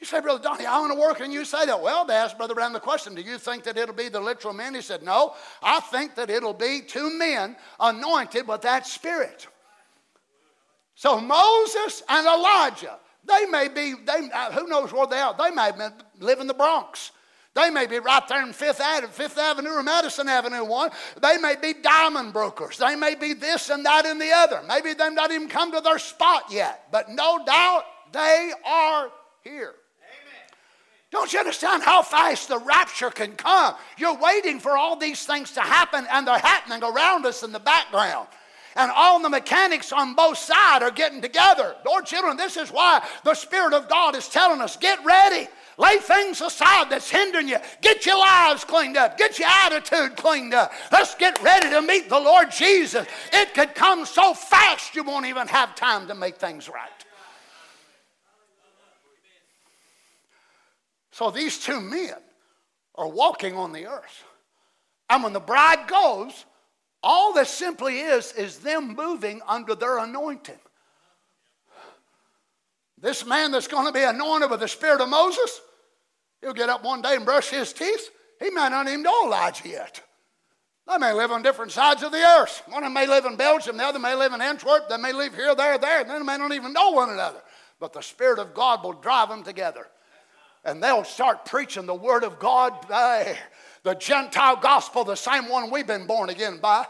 You 0.00 0.06
say, 0.06 0.20
Brother 0.20 0.42
Donny, 0.42 0.64
I 0.64 0.80
want 0.80 0.92
to 0.94 0.98
work, 0.98 1.20
and 1.20 1.30
you 1.30 1.44
say 1.44 1.66
that. 1.66 1.80
Well, 1.80 2.06
they 2.06 2.14
asked 2.14 2.38
Brother 2.38 2.54
Branham 2.54 2.72
the 2.72 2.80
question, 2.80 3.14
do 3.14 3.20
you 3.20 3.36
think 3.36 3.64
that 3.64 3.76
it'll 3.76 3.94
be 3.94 4.08
the 4.08 4.18
literal 4.18 4.54
men? 4.54 4.74
He 4.74 4.80
said, 4.80 5.02
no, 5.02 5.34
I 5.62 5.78
think 5.80 6.14
that 6.14 6.30
it'll 6.30 6.54
be 6.54 6.80
two 6.80 7.16
men 7.18 7.54
anointed 7.78 8.48
with 8.48 8.62
that 8.62 8.86
spirit. 8.86 9.46
So 10.94 11.20
Moses 11.20 12.02
and 12.08 12.26
Elijah, 12.26 12.98
they 13.24 13.44
may 13.46 13.68
be, 13.68 13.94
they, 14.06 14.30
uh, 14.32 14.52
who 14.52 14.66
knows 14.68 14.90
where 14.90 15.06
they 15.06 15.18
are? 15.18 15.36
They 15.38 15.50
may 15.50 15.70
live 16.18 16.40
in 16.40 16.46
the 16.46 16.54
Bronx. 16.54 17.12
They 17.60 17.68
may 17.68 17.86
be 17.86 17.98
right 17.98 18.26
there 18.26 18.42
in 18.42 18.54
Fifth 18.54 18.80
Avenue, 18.80 19.08
Fifth 19.12 19.36
Avenue 19.36 19.70
or 19.70 19.82
Madison 19.82 20.28
Avenue 20.28 20.64
one. 20.64 20.90
They 21.20 21.36
may 21.36 21.56
be 21.60 21.74
diamond 21.74 22.32
brokers. 22.32 22.78
They 22.78 22.96
may 22.96 23.14
be 23.14 23.34
this 23.34 23.68
and 23.68 23.84
that 23.84 24.06
and 24.06 24.18
the 24.18 24.30
other. 24.32 24.62
Maybe 24.66 24.94
they've 24.94 25.12
not 25.12 25.30
even 25.30 25.48
come 25.48 25.70
to 25.72 25.80
their 25.82 25.98
spot 25.98 26.44
yet. 26.50 26.86
But 26.90 27.10
no 27.10 27.44
doubt 27.44 27.84
they 28.12 28.52
are 28.64 29.10
here. 29.42 29.74
Don't 31.10 31.30
you 31.32 31.40
understand 31.40 31.82
how 31.82 32.02
fast 32.02 32.48
the 32.48 32.58
rapture 32.58 33.10
can 33.10 33.32
come? 33.32 33.74
You're 33.98 34.16
waiting 34.16 34.58
for 34.58 34.78
all 34.78 34.96
these 34.96 35.26
things 35.26 35.50
to 35.52 35.60
happen, 35.60 36.06
and 36.10 36.26
they're 36.26 36.38
happening 36.38 36.82
around 36.82 37.26
us 37.26 37.42
in 37.42 37.52
the 37.52 37.58
background. 37.58 38.28
And 38.76 38.90
all 38.94 39.20
the 39.20 39.28
mechanics 39.28 39.92
on 39.92 40.14
both 40.14 40.38
sides 40.38 40.82
are 40.82 40.92
getting 40.92 41.20
together. 41.20 41.74
Lord, 41.84 42.06
children, 42.06 42.36
this 42.36 42.56
is 42.56 42.70
why 42.70 43.04
the 43.24 43.34
Spirit 43.34 43.74
of 43.74 43.88
God 43.88 44.16
is 44.16 44.28
telling 44.28 44.60
us 44.60 44.76
get 44.76 45.04
ready. 45.04 45.48
Lay 45.80 45.96
things 45.96 46.42
aside 46.42 46.90
that's 46.90 47.08
hindering 47.08 47.48
you. 47.48 47.56
Get 47.80 48.04
your 48.04 48.18
lives 48.18 48.64
cleaned 48.64 48.98
up. 48.98 49.16
Get 49.16 49.38
your 49.38 49.48
attitude 49.48 50.14
cleaned 50.14 50.52
up. 50.52 50.72
Let's 50.92 51.14
get 51.14 51.42
ready 51.42 51.70
to 51.70 51.80
meet 51.80 52.10
the 52.10 52.20
Lord 52.20 52.50
Jesus. 52.50 53.06
It 53.32 53.54
could 53.54 53.74
come 53.74 54.04
so 54.04 54.34
fast 54.34 54.94
you 54.94 55.02
won't 55.02 55.24
even 55.24 55.48
have 55.48 55.74
time 55.74 56.06
to 56.08 56.14
make 56.14 56.36
things 56.36 56.68
right. 56.68 56.90
So 61.12 61.30
these 61.30 61.58
two 61.58 61.80
men 61.80 62.14
are 62.94 63.08
walking 63.08 63.56
on 63.56 63.72
the 63.72 63.86
earth. 63.86 64.24
And 65.08 65.22
when 65.22 65.32
the 65.32 65.40
bride 65.40 65.88
goes, 65.88 66.44
all 67.02 67.32
this 67.32 67.48
simply 67.48 68.00
is 68.00 68.32
is 68.32 68.58
them 68.58 68.94
moving 68.94 69.40
under 69.48 69.74
their 69.74 69.98
anointing. 69.98 70.58
This 73.00 73.24
man 73.24 73.50
that's 73.50 73.66
going 73.66 73.86
to 73.86 73.92
be 73.92 74.02
anointed 74.02 74.50
with 74.50 74.60
the 74.60 74.68
spirit 74.68 75.00
of 75.00 75.08
Moses, 75.08 75.62
He'll 76.40 76.52
get 76.52 76.68
up 76.68 76.84
one 76.84 77.02
day 77.02 77.16
and 77.16 77.24
brush 77.24 77.50
his 77.50 77.72
teeth. 77.72 78.10
He 78.38 78.50
might 78.50 78.70
not 78.70 78.88
even 78.88 79.02
know 79.02 79.26
Elijah 79.26 79.68
yet. 79.68 80.00
They 80.88 80.98
may 80.98 81.12
live 81.12 81.30
on 81.30 81.42
different 81.42 81.72
sides 81.72 82.02
of 82.02 82.10
the 82.10 82.18
earth. 82.18 82.62
One 82.66 82.82
of 82.82 82.86
them 82.86 82.94
may 82.94 83.06
live 83.06 83.24
in 83.24 83.36
Belgium, 83.36 83.76
the 83.76 83.84
other 83.84 83.98
may 83.98 84.14
live 84.14 84.32
in 84.32 84.40
Antwerp, 84.40 84.88
they 84.88 84.96
may 84.96 85.12
live 85.12 85.34
here, 85.34 85.54
there, 85.54 85.78
there, 85.78 86.00
and 86.00 86.10
then 86.10 86.20
they 86.20 86.26
may 86.26 86.38
not 86.38 86.52
even 86.52 86.72
know 86.72 86.90
one 86.90 87.10
another. 87.10 87.40
But 87.78 87.92
the 87.92 88.00
Spirit 88.00 88.38
of 88.38 88.54
God 88.54 88.82
will 88.82 88.94
drive 88.94 89.28
them 89.28 89.44
together. 89.44 89.86
And 90.64 90.82
they'll 90.82 91.04
start 91.04 91.44
preaching 91.46 91.86
the 91.86 91.94
Word 91.94 92.24
of 92.24 92.38
God, 92.38 92.74
the 92.88 93.94
Gentile 93.94 94.56
gospel, 94.56 95.04
the 95.04 95.14
same 95.14 95.48
one 95.48 95.70
we've 95.70 95.86
been 95.86 96.06
born 96.06 96.28
again 96.28 96.58
by. 96.58 96.86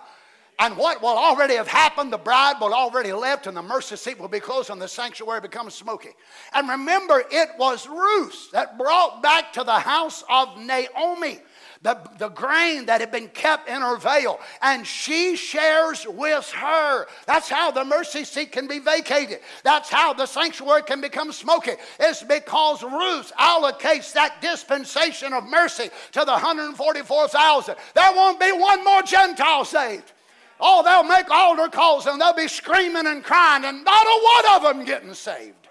And 0.60 0.76
what 0.76 1.02
will 1.02 1.08
already 1.08 1.54
have 1.54 1.66
happened, 1.66 2.12
the 2.12 2.18
bride 2.18 2.56
will 2.60 2.74
already 2.74 3.12
left, 3.12 3.46
and 3.46 3.56
the 3.56 3.62
mercy 3.62 3.96
seat 3.96 4.20
will 4.20 4.28
be 4.28 4.40
closed, 4.40 4.70
and 4.70 4.80
the 4.80 4.88
sanctuary 4.88 5.40
becomes 5.40 5.74
smoky. 5.74 6.10
And 6.52 6.68
remember, 6.68 7.24
it 7.30 7.48
was 7.58 7.88
Ruth 7.88 8.50
that 8.52 8.78
brought 8.78 9.22
back 9.22 9.52
to 9.54 9.64
the 9.64 9.78
house 9.78 10.22
of 10.28 10.58
Naomi 10.58 11.40
the, 11.82 11.98
the 12.18 12.28
grain 12.28 12.86
that 12.86 13.00
had 13.00 13.10
been 13.10 13.28
kept 13.28 13.68
in 13.68 13.80
her 13.80 13.96
veil, 13.96 14.38
and 14.60 14.86
she 14.86 15.34
shares 15.34 16.06
with 16.06 16.50
her. 16.50 17.06
That's 17.26 17.48
how 17.48 17.70
the 17.70 17.84
mercy 17.84 18.24
seat 18.24 18.52
can 18.52 18.66
be 18.66 18.78
vacated. 18.78 19.40
That's 19.64 19.88
how 19.88 20.12
the 20.12 20.26
sanctuary 20.26 20.82
can 20.82 21.00
become 21.00 21.32
smoky. 21.32 21.72
It's 21.98 22.22
because 22.22 22.82
Ruth 22.82 23.32
allocates 23.38 24.12
that 24.12 24.42
dispensation 24.42 25.32
of 25.32 25.44
mercy 25.48 25.88
to 26.12 26.20
the 26.20 26.32
144,000. 26.32 27.74
There 27.94 28.12
won't 28.14 28.38
be 28.38 28.52
one 28.52 28.84
more 28.84 29.02
Gentile 29.02 29.64
saved. 29.64 30.12
Oh, 30.60 30.82
they'll 30.82 31.04
make 31.04 31.30
altar 31.30 31.68
calls 31.68 32.06
and 32.06 32.20
they'll 32.20 32.34
be 32.34 32.48
screaming 32.48 33.06
and 33.06 33.24
crying, 33.24 33.64
and 33.64 33.84
not 33.84 34.06
a 34.06 34.20
one 34.22 34.56
of 34.56 34.62
them 34.62 34.84
getting 34.84 35.14
saved. 35.14 35.68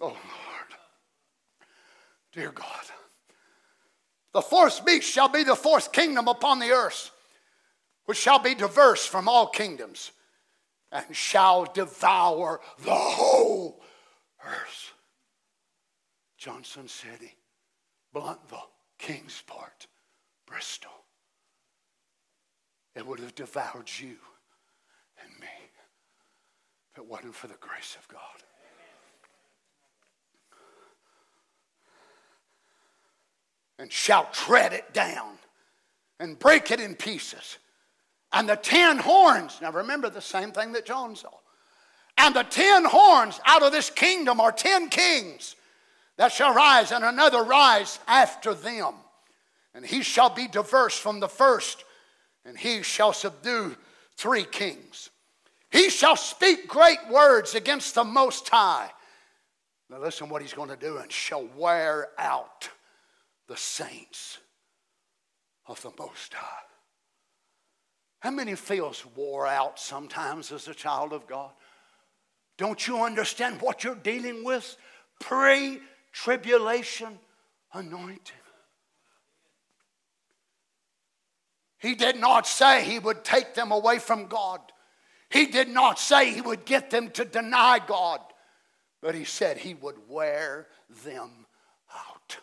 Oh, 0.00 0.06
Lord. 0.06 0.18
Dear 2.32 2.52
God. 2.52 2.66
The 4.32 4.42
fourth 4.42 4.84
beast 4.84 5.10
shall 5.10 5.28
be 5.28 5.44
the 5.44 5.56
fourth 5.56 5.92
kingdom 5.92 6.26
upon 6.26 6.58
the 6.58 6.70
earth, 6.70 7.10
which 8.06 8.18
shall 8.18 8.40
be 8.40 8.54
diverse 8.54 9.06
from 9.06 9.28
all 9.28 9.46
kingdoms, 9.46 10.10
and 10.90 11.14
shall 11.14 11.64
devour 11.64 12.60
the 12.80 12.94
whole 12.94 13.80
earth. 14.44 14.92
Johnson 16.36 16.88
City, 16.88 17.36
Blountville, 18.14 18.70
Kingsport, 18.98 19.86
Bristol 20.46 21.03
it 22.94 23.06
would 23.06 23.20
have 23.20 23.34
devoured 23.34 23.90
you 23.98 24.16
and 25.22 25.30
me 25.40 25.48
if 26.92 26.98
it 26.98 27.06
wasn't 27.06 27.34
for 27.34 27.48
the 27.48 27.56
grace 27.60 27.96
of 27.98 28.06
God. 28.08 28.20
And 33.78 33.90
shall 33.90 34.28
tread 34.32 34.72
it 34.72 34.92
down 34.92 35.32
and 36.20 36.38
break 36.38 36.70
it 36.70 36.78
in 36.78 36.94
pieces. 36.94 37.58
And 38.32 38.48
the 38.48 38.56
ten 38.56 38.98
horns, 38.98 39.58
now 39.60 39.72
remember 39.72 40.08
the 40.08 40.20
same 40.20 40.52
thing 40.52 40.72
that 40.72 40.86
John 40.86 41.16
saw. 41.16 41.30
And 42.16 42.34
the 42.36 42.44
ten 42.44 42.84
horns 42.84 43.40
out 43.44 43.64
of 43.64 43.72
this 43.72 43.90
kingdom 43.90 44.40
are 44.40 44.52
ten 44.52 44.88
kings 44.88 45.56
that 46.16 46.30
shall 46.30 46.54
rise, 46.54 46.92
and 46.92 47.04
another 47.04 47.42
rise 47.42 47.98
after 48.06 48.54
them. 48.54 48.94
And 49.74 49.84
he 49.84 50.02
shall 50.02 50.30
be 50.30 50.46
diverse 50.46 50.96
from 50.96 51.18
the 51.18 51.28
first 51.28 51.84
and 52.44 52.58
he 52.58 52.82
shall 52.82 53.12
subdue 53.12 53.76
three 54.16 54.44
kings. 54.44 55.10
He 55.70 55.90
shall 55.90 56.16
speak 56.16 56.68
great 56.68 56.98
words 57.10 57.54
against 57.54 57.94
the 57.94 58.04
Most 58.04 58.48
High. 58.48 58.90
Now, 59.90 59.98
listen 60.00 60.28
what 60.28 60.42
he's 60.42 60.54
going 60.54 60.70
to 60.70 60.76
do 60.76 60.98
and 60.98 61.10
shall 61.10 61.46
wear 61.56 62.08
out 62.18 62.68
the 63.48 63.56
saints 63.56 64.38
of 65.66 65.80
the 65.82 65.92
Most 65.98 66.32
High. 66.32 66.62
How 68.20 68.30
many 68.30 68.54
feels 68.54 69.04
wore 69.14 69.46
out 69.46 69.78
sometimes 69.78 70.50
as 70.52 70.68
a 70.68 70.74
child 70.74 71.12
of 71.12 71.26
God? 71.26 71.50
Don't 72.56 72.86
you 72.86 73.02
understand 73.02 73.60
what 73.60 73.84
you're 73.84 73.94
dealing 73.96 74.44
with? 74.44 74.76
Pre 75.20 75.80
tribulation 76.12 77.18
anointing. 77.72 78.43
He 81.84 81.94
did 81.94 82.16
not 82.16 82.46
say 82.46 82.82
he 82.82 82.98
would 82.98 83.24
take 83.24 83.52
them 83.52 83.70
away 83.70 83.98
from 83.98 84.26
God. 84.26 84.58
He 85.28 85.44
did 85.44 85.68
not 85.68 85.98
say 85.98 86.32
he 86.32 86.40
would 86.40 86.64
get 86.64 86.88
them 86.88 87.10
to 87.10 87.26
deny 87.26 87.78
God. 87.86 88.20
But 89.02 89.14
he 89.14 89.24
said 89.24 89.58
he 89.58 89.74
would 89.74 89.96
wear 90.08 90.66
them 91.04 91.44
out. 91.94 92.38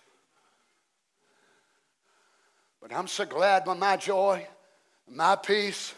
But 2.79 2.93
I'm 2.93 3.07
so 3.07 3.25
glad 3.25 3.65
when 3.65 3.79
my 3.79 3.97
joy, 3.97 4.47
my 5.09 5.35
peace, 5.35 5.95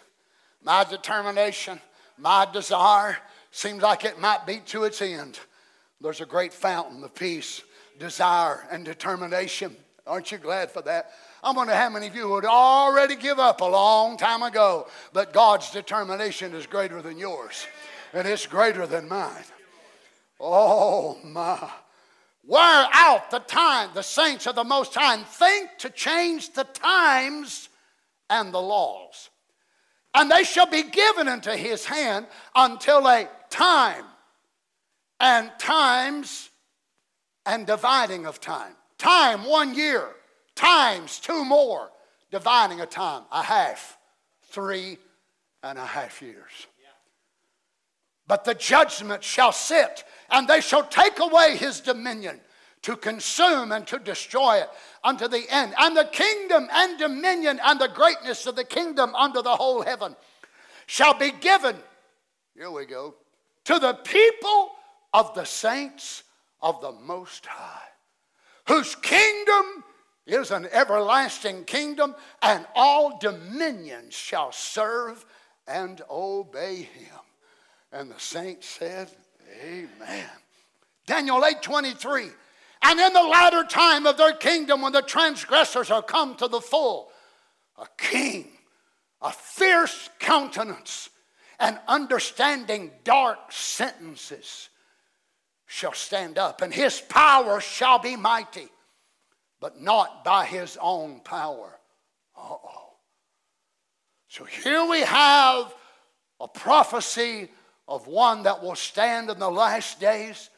my 0.63 0.85
determination, 0.85 1.81
my 2.17 2.47
desire 2.49 3.17
seems 3.51 3.81
like 3.81 4.05
it 4.05 4.21
might 4.21 4.45
be 4.45 4.59
to 4.67 4.85
its 4.85 5.01
end. 5.01 5.37
There's 5.99 6.21
a 6.21 6.25
great 6.25 6.53
fountain 6.53 7.03
of 7.03 7.13
peace, 7.13 7.61
desire, 7.99 8.65
and 8.71 8.85
determination. 8.85 9.75
Aren't 10.07 10.31
you 10.31 10.37
glad 10.37 10.71
for 10.71 10.81
that? 10.83 11.11
I 11.43 11.51
wonder 11.51 11.75
how 11.75 11.89
many 11.89 12.07
of 12.07 12.15
you 12.15 12.29
would 12.29 12.45
already 12.45 13.17
give 13.17 13.37
up 13.37 13.59
a 13.59 13.65
long 13.65 14.15
time 14.15 14.43
ago, 14.43 14.87
but 15.11 15.33
God's 15.33 15.71
determination 15.71 16.53
is 16.53 16.65
greater 16.65 17.01
than 17.01 17.17
yours, 17.17 17.67
and 18.13 18.25
it's 18.25 18.47
greater 18.47 18.87
than 18.87 19.09
mine. 19.09 19.43
Oh, 20.39 21.19
my. 21.21 21.69
Wear 22.45 22.87
out 22.93 23.29
the 23.29 23.39
time, 23.39 23.89
the 23.93 24.03
saints 24.03 24.47
of 24.47 24.55
the 24.55 24.63
Most 24.63 24.95
High, 24.95 25.15
and 25.15 25.25
think 25.25 25.69
to 25.79 25.89
change 25.89 26.53
the 26.53 26.63
times 26.63 27.67
and 28.29 28.53
the 28.53 28.61
laws. 28.61 29.29
And 30.13 30.31
they 30.31 30.45
shall 30.45 30.67
be 30.67 30.83
given 30.83 31.27
into 31.27 31.57
his 31.57 31.85
hand 31.85 32.27
until 32.55 33.05
a 33.05 33.27
time 33.49 34.05
and 35.19 35.51
times 35.59 36.51
and 37.45 37.67
dividing 37.67 38.25
of 38.25 38.39
time. 38.39 38.75
Time, 38.97 39.43
one 39.43 39.75
year 39.75 40.07
times 40.55 41.19
two 41.19 41.43
more, 41.45 41.89
dividing 42.31 42.81
a 42.81 42.85
time, 42.85 43.23
a 43.31 43.41
half, 43.43 43.97
three 44.43 44.97
and 45.61 45.77
a 45.77 45.85
half 45.85 46.21
years. 46.21 46.67
But 48.27 48.45
the 48.45 48.53
judgment 48.53 49.23
shall 49.23 49.51
sit, 49.51 50.05
and 50.29 50.47
they 50.47 50.61
shall 50.61 50.85
take 50.85 51.19
away 51.19 51.57
his 51.57 51.81
dominion 51.81 52.39
to 52.83 52.95
consume 52.95 53.71
and 53.71 53.85
to 53.87 53.99
destroy 53.99 54.57
it 54.57 54.69
unto 55.03 55.27
the 55.27 55.43
end. 55.49 55.73
And 55.77 55.95
the 55.95 56.05
kingdom 56.05 56.67
and 56.71 56.97
dominion 56.99 57.59
and 57.63 57.79
the 57.79 57.89
greatness 57.89 58.45
of 58.45 58.55
the 58.55 58.63
kingdom 58.63 59.13
under 59.15 59.41
the 59.41 59.55
whole 59.55 59.81
heaven 59.81 60.15
shall 60.85 61.13
be 61.13 61.31
given, 61.31 61.75
here 62.55 62.71
we 62.71 62.85
go, 62.85 63.15
to 63.65 63.79
the 63.79 63.93
people 63.93 64.71
of 65.13 65.33
the 65.33 65.45
saints 65.45 66.23
of 66.61 66.81
the 66.81 66.91
Most 66.91 67.45
High, 67.45 67.89
whose 68.67 68.95
kingdom 68.95 69.83
is 70.25 70.51
an 70.51 70.67
everlasting 70.71 71.65
kingdom, 71.65 72.15
and 72.41 72.65
all 72.75 73.17
dominions 73.19 74.13
shall 74.13 74.51
serve 74.51 75.25
and 75.67 76.01
obey 76.09 76.77
him. 76.77 77.19
And 77.91 78.09
the 78.09 78.19
saints 78.19 78.67
said, 78.67 79.09
Amen. 79.61 80.29
Daniel 81.05 81.43
8 81.43 81.61
23. 81.61 82.29
And 82.83 82.99
in 82.99 83.13
the 83.13 83.23
latter 83.23 83.63
time 83.63 84.05
of 84.05 84.17
their 84.17 84.33
kingdom, 84.33 84.81
when 84.81 84.91
the 84.91 85.01
transgressors 85.01 85.89
are 85.89 86.01
come 86.01 86.35
to 86.35 86.47
the 86.47 86.59
full, 86.59 87.11
a 87.77 87.87
king, 87.97 88.49
a 89.21 89.31
fierce 89.31 90.09
countenance, 90.19 91.09
and 91.59 91.79
understanding 91.87 92.91
dark 93.05 93.51
sentences 93.51 94.69
shall 95.65 95.93
stand 95.93 96.37
up, 96.37 96.61
and 96.61 96.73
his 96.73 96.99
power 96.99 97.61
shall 97.61 97.99
be 97.99 98.17
mighty, 98.17 98.67
but 99.63 99.81
not 99.81 100.25
by 100.25 100.43
his 100.43 100.77
own 100.81 101.21
power. 101.21 101.79
Uh 102.35 102.41
oh. 102.51 102.89
So 104.27 104.43
here 104.43 104.85
we 104.85 104.99
have 104.99 105.73
a 106.41 106.49
prophecy 106.49 107.49
of 107.87 108.05
one 108.05 108.43
that 108.43 108.61
will 108.61 108.75
stand 108.75 109.29
in 109.29 109.39
the 109.39 109.49
last 109.49 110.01
days 110.01 110.49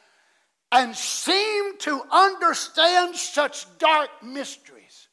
and 0.72 0.92
seem 0.96 1.78
to 1.78 2.02
understand 2.10 3.14
such 3.14 3.66
dark 3.78 4.10
mysteries, 4.24 5.06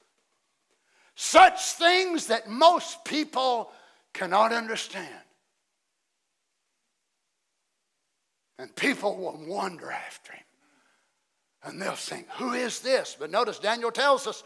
such 1.14 1.62
things 1.74 2.26
that 2.28 2.50
most 2.50 3.06
people 3.06 3.72
cannot 4.12 4.52
understand. 4.54 5.08
And 8.58 8.76
people 8.76 9.18
will 9.18 9.46
wonder 9.46 9.92
after 9.92 10.34
him. 10.34 10.44
And 11.64 11.82
they'll 11.82 11.94
think, 11.94 12.28
Who 12.38 12.54
is 12.54 12.80
this? 12.80 13.16
But 13.18 13.32
notice 13.32 13.60
Daniel 13.60 13.92
tells 13.92 14.28
us, 14.28 14.44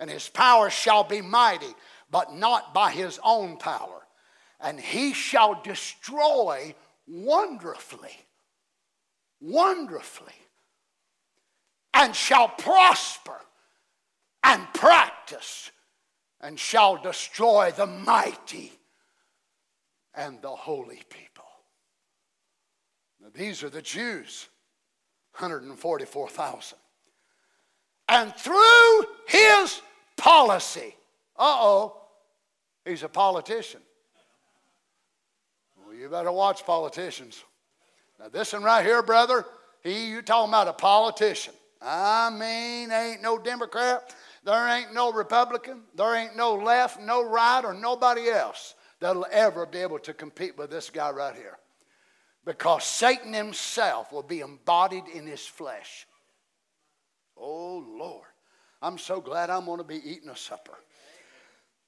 and 0.00 0.10
his 0.10 0.28
power 0.28 0.70
shall 0.70 1.04
be 1.04 1.20
mighty, 1.20 1.74
but 2.10 2.34
not 2.34 2.74
by 2.74 2.90
his 2.90 3.20
own 3.22 3.56
power. 3.58 4.02
And 4.60 4.80
he 4.80 5.12
shall 5.12 5.60
destroy 5.62 6.74
wonderfully, 7.06 8.16
wonderfully, 9.40 10.32
and 11.92 12.14
shall 12.14 12.48
prosper 12.48 13.40
and 14.42 14.62
practice 14.74 15.70
and 16.40 16.58
shall 16.58 16.96
destroy 16.96 17.72
the 17.72 17.86
mighty 17.86 18.72
and 20.14 20.40
the 20.42 20.50
holy 20.50 21.02
people. 21.08 21.44
Now, 23.20 23.28
these 23.34 23.62
are 23.62 23.70
the 23.70 23.82
Jews, 23.82 24.48
144,000. 25.36 26.78
And 28.08 28.34
through 28.34 29.04
his 29.26 29.80
policy, 30.16 30.94
uh 31.36 31.56
oh, 31.60 32.02
he's 32.84 33.02
a 33.02 33.08
politician. 33.08 33.80
Well, 35.76 35.94
you 35.94 36.08
better 36.08 36.30
watch 36.30 36.64
politicians. 36.64 37.42
Now, 38.20 38.28
this 38.28 38.52
one 38.52 38.62
right 38.62 38.84
here, 38.84 39.02
brother, 39.02 39.44
he, 39.82 40.08
you 40.08 40.22
talking 40.22 40.50
about 40.50 40.68
a 40.68 40.72
politician. 40.72 41.54
I 41.82 42.30
mean, 42.30 42.92
ain't 42.92 43.22
no 43.22 43.38
Democrat, 43.38 44.14
there 44.44 44.68
ain't 44.68 44.94
no 44.94 45.12
Republican, 45.12 45.82
there 45.94 46.14
ain't 46.14 46.36
no 46.36 46.54
left, 46.54 47.00
no 47.00 47.24
right, 47.24 47.64
or 47.64 47.74
nobody 47.74 48.30
else 48.30 48.74
that'll 49.00 49.26
ever 49.30 49.66
be 49.66 49.78
able 49.78 49.98
to 49.98 50.14
compete 50.14 50.56
with 50.56 50.70
this 50.70 50.88
guy 50.90 51.10
right 51.10 51.34
here. 51.34 51.58
Because 52.44 52.84
Satan 52.84 53.32
himself 53.32 54.12
will 54.12 54.22
be 54.22 54.40
embodied 54.40 55.04
in 55.12 55.26
his 55.26 55.46
flesh. 55.46 56.06
Oh, 57.36 57.84
Lord. 57.98 58.26
I'm 58.82 58.98
so 58.98 59.20
glad 59.20 59.48
I'm 59.48 59.64
going 59.64 59.78
to 59.78 59.84
be 59.84 60.00
eating 60.04 60.28
a 60.28 60.36
supper. 60.36 60.76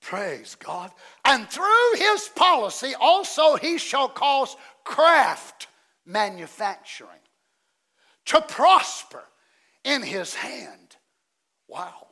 Praise 0.00 0.54
God. 0.54 0.90
And 1.24 1.48
through 1.48 1.92
his 1.96 2.28
policy, 2.34 2.94
also, 2.98 3.57
he 3.57 3.76
shall 3.76 4.09
cause 4.09 4.57
craft 4.84 5.68
manufacturing 6.07 7.20
to 8.26 8.40
prosper 8.40 9.24
in 9.84 10.02
his 10.02 10.34
hand. 10.34 10.96
Wow. 11.68 12.09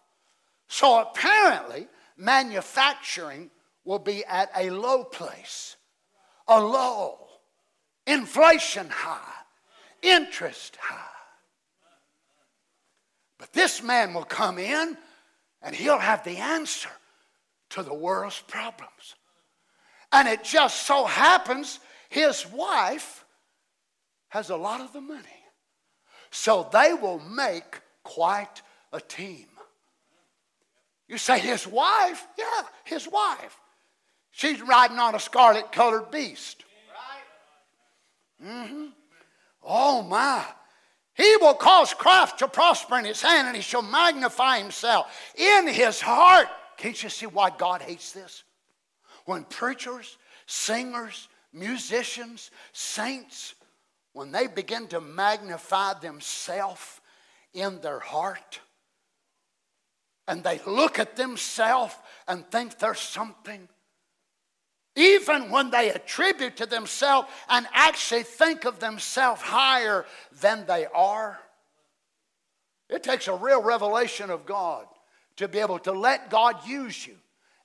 So 0.68 1.01
apparently, 1.01 1.88
manufacturing 2.16 3.51
will 3.84 3.99
be 3.99 4.24
at 4.24 4.51
a 4.57 4.70
low 4.70 5.05
place, 5.05 5.76
a 6.49 6.61
low, 6.61 7.24
inflation 8.07 8.89
high, 8.91 9.43
interest 10.03 10.77
high. 10.77 11.11
But 13.39 13.53
this 13.53 13.83
man 13.83 14.15
will 14.15 14.25
come 14.25 14.59
in 14.59 14.97
and 15.63 15.75
he'll 15.75 15.99
have 15.99 16.25
the 16.25 16.39
answer 16.39 16.91
to 17.71 17.83
the 17.83 17.95
world's 17.95 18.41
problems. 18.41 19.15
And 20.13 20.29
it 20.29 20.45
just 20.45 20.87
so 20.87 21.05
happens 21.05 21.81
his 22.09 22.47
wife 22.47 23.25
has 24.29 24.51
a 24.51 24.57
lot 24.57 24.81
of 24.81 24.93
the 24.93 25.01
money. 25.01 25.23
So 26.31 26.69
they 26.73 26.95
will 26.95 27.19
make 27.19 27.81
quite 28.03 28.63
a 28.93 29.01
team. 29.01 29.47
You 31.09 31.19
say, 31.19 31.39
his 31.39 31.67
wife? 31.67 32.27
Yeah, 32.39 32.63
his 32.85 33.09
wife. 33.09 33.59
She's 34.31 34.61
riding 34.63 34.99
on 34.99 35.15
a 35.15 35.21
scarlet 35.21 35.71
colored 35.71 36.11
beast. 36.11 36.65
Mm-hmm. 38.45 38.86
Oh 39.62 40.03
my. 40.03 40.45
He 41.14 41.36
will 41.40 41.55
cause 41.55 41.95
craft 41.95 42.40
to 42.40 42.49
prosper 42.49 42.99
in 42.99 43.05
his 43.05 43.22
hand, 43.22 43.47
and 43.47 43.57
he 43.57 43.62
shall 43.62 43.82
magnify 43.82 44.59
himself 44.59 45.07
in 45.36 45.68
his 45.68 46.01
heart. 46.01 46.49
Can't 46.76 47.01
you 47.01 47.09
see 47.09 47.26
why 47.26 47.51
God 47.57 47.82
hates 47.82 48.12
this? 48.12 48.42
When 49.24 49.45
preachers, 49.45 50.18
singers, 50.47 51.28
musicians, 51.53 52.51
saints, 52.72 53.55
when 54.12 54.32
they 54.32 54.49
begin 54.49 54.88
to 54.88 55.01
magnify 55.01 55.95
themselves 55.95 57.01
in 57.53 57.80
their 57.80 58.01
heart, 58.01 58.61
and 60.26 60.42
they 60.42 60.61
look 60.66 60.99
at 60.99 61.16
themselves 61.16 61.95
and 62.26 62.45
think 62.51 62.78
there's 62.78 62.99
something 62.99 63.68
even 65.25 65.51
when 65.51 65.70
they 65.70 65.91
attribute 65.91 66.57
to 66.57 66.66
themselves 66.66 67.29
and 67.49 67.66
actually 67.72 68.22
think 68.22 68.64
of 68.64 68.79
themselves 68.79 69.41
higher 69.41 70.05
than 70.41 70.66
they 70.66 70.87
are. 70.95 71.39
It 72.91 73.03
takes 73.03 73.29
a 73.29 73.35
real 73.35 73.62
revelation 73.62 74.31
of 74.31 74.45
God 74.45 74.87
to 75.37 75.49
be 75.49 75.59
able 75.59 75.79
to 75.81 75.93
let 75.93 76.31
God 76.31 76.66
use 76.66 77.07
you 77.07 77.16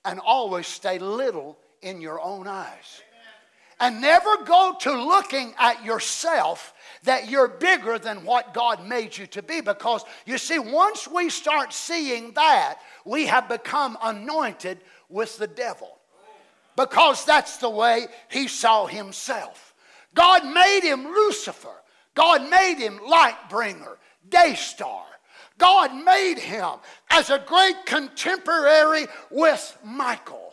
and 0.04 0.18
always 0.20 0.66
stay 0.66 0.98
little 0.98 1.58
in 1.82 2.00
your 2.00 2.20
own 2.20 2.46
eyes. 2.46 3.02
And 3.78 4.00
never 4.00 4.44
go 4.44 4.76
to 4.80 4.92
looking 4.92 5.54
at 5.58 5.84
yourself 5.84 6.74
that 7.04 7.30
you're 7.30 7.48
bigger 7.48 7.98
than 7.98 8.24
what 8.26 8.52
God 8.52 8.86
made 8.86 9.16
you 9.16 9.26
to 9.28 9.42
be. 9.42 9.62
Because 9.62 10.04
you 10.26 10.36
see, 10.36 10.58
once 10.58 11.08
we 11.08 11.30
start 11.30 11.72
seeing 11.72 12.32
that, 12.32 12.78
we 13.06 13.26
have 13.26 13.48
become 13.48 13.96
anointed 14.02 14.80
with 15.08 15.38
the 15.38 15.46
devil 15.46 15.99
because 16.80 17.24
that's 17.24 17.58
the 17.58 17.68
way 17.68 18.06
he 18.30 18.48
saw 18.48 18.86
himself. 18.86 19.74
God 20.14 20.46
made 20.46 20.80
him 20.82 21.04
Lucifer. 21.04 21.68
God 22.14 22.48
made 22.48 22.78
him 22.78 22.98
light 23.06 23.36
bringer, 23.48 23.98
day 24.28 24.54
star. 24.54 25.04
God 25.58 25.94
made 25.94 26.38
him 26.38 26.70
as 27.10 27.28
a 27.28 27.44
great 27.46 27.84
contemporary 27.84 29.06
with 29.30 29.78
Michael. 29.84 30.50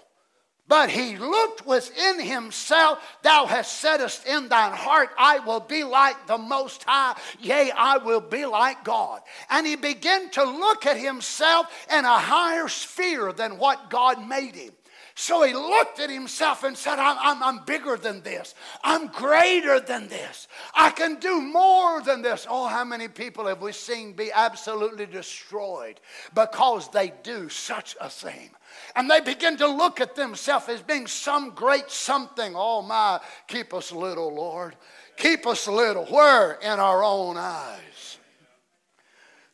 But 0.68 0.90
he 0.90 1.16
looked 1.16 1.66
within 1.66 2.20
himself, 2.20 3.00
Thou 3.24 3.46
hast 3.46 3.82
saidest 3.82 4.26
in 4.26 4.50
thine 4.50 4.74
heart, 4.74 5.10
I 5.18 5.40
will 5.40 5.62
be 5.62 5.86
like 5.86 6.28
the 6.28 6.38
Most 6.38 6.84
High, 6.84 7.18
yea, 7.40 7.72
I 7.72 8.00
will 8.00 8.20
be 8.20 8.46
like 8.46 8.84
God. 8.84 9.22
And 9.50 9.66
he 9.66 9.78
began 9.78 10.30
to 10.32 10.44
look 10.44 10.86
at 10.86 10.98
himself 10.98 11.68
in 11.90 12.04
a 12.04 12.20
higher 12.20 12.68
sphere 12.68 13.32
than 13.32 13.58
what 13.58 13.90
God 13.90 14.28
made 14.28 14.56
him. 14.56 14.74
So 15.20 15.42
he 15.42 15.52
looked 15.52 16.00
at 16.00 16.12
himself 16.12 16.64
and 16.64 16.78
said, 16.78 17.00
I'm, 17.00 17.18
I'm, 17.20 17.42
I'm, 17.42 17.66
bigger 17.66 17.98
than 17.98 18.22
this. 18.22 18.54
I'm 18.84 19.08
greater 19.08 19.80
than 19.80 20.08
this. 20.10 20.48
I 20.76 20.92
can 20.92 21.16
do 21.16 21.42
more 21.42 22.04
than 22.04 22.22
this. 22.22 22.46
Oh, 22.48 22.68
how 22.68 22.86
many 22.86 23.08
people 23.08 23.48
have 23.48 23.60
we 23.60 23.72
seen 23.72 24.14
be 24.14 24.32
absolutely 24.32 25.08
destroyed 25.08 26.00
because 26.36 26.92
they 26.92 27.14
do 27.24 27.50
such 27.50 27.98
a 28.00 28.12
thing? 28.12 28.52
And 28.96 29.10
they 29.10 29.20
begin 29.20 29.58
to 29.58 29.66
look 29.66 30.00
at 30.00 30.16
themselves 30.16 30.70
as 30.70 30.84
being 30.84 31.08
some 31.08 31.50
great 31.50 31.90
something. 31.90 32.54
Oh, 32.56 32.84
my, 32.84 33.20
keep 33.48 33.74
us 33.74 33.92
little, 33.92 34.32
Lord. 34.32 34.76
Keep 35.18 35.48
us 35.48 35.68
little. 35.68 36.06
Where? 36.06 36.60
In 36.62 36.80
our 36.80 37.04
own 37.04 37.38
eyes. 37.38 38.20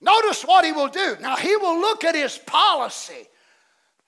Notice 0.01 0.43
what 0.43 0.65
he 0.65 0.73
will 0.73 0.89
do. 0.89 1.15
Now, 1.21 1.37
he 1.37 1.55
will 1.55 1.79
look 1.79 2.03
at 2.03 2.15
his 2.15 2.37
policy 2.37 3.29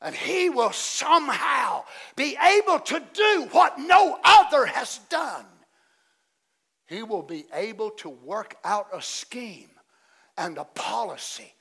and 0.01 0.15
he 0.15 0.49
will 0.49 0.71
somehow 0.71 1.83
be 2.15 2.37
able 2.57 2.79
to 2.79 3.01
do 3.13 3.47
what 3.51 3.79
no 3.79 4.19
other 4.23 4.65
has 4.65 4.99
done. 5.09 5.45
He 6.87 7.01
will 7.01 7.23
be 7.23 7.45
able 7.53 7.91
to 7.91 8.09
work 8.09 8.55
out 8.63 8.87
a 8.93 9.01
scheme 9.01 9.69
and 10.37 10.57
a 10.57 10.65
policy 10.65 11.53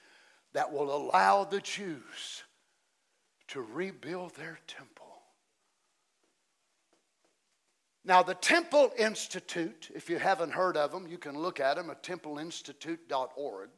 that 0.53 0.73
will 0.73 0.95
allow 0.95 1.45
the 1.45 1.61
Jews 1.61 2.43
to 3.49 3.61
rebuild 3.61 4.35
their 4.35 4.59
temple. 4.67 5.05
Now, 8.07 8.23
the 8.23 8.35
Temple 8.35 8.93
Institute, 8.99 9.91
if 9.95 10.11
you 10.11 10.19
haven't 10.19 10.53
heard 10.53 10.77
of 10.77 10.93
them, 10.93 11.07
you 11.07 11.17
can 11.17 11.39
look 11.39 11.59
at 11.59 11.77
them 11.77 11.89
at 11.89 12.03
templeinstitute.org. 12.03 13.71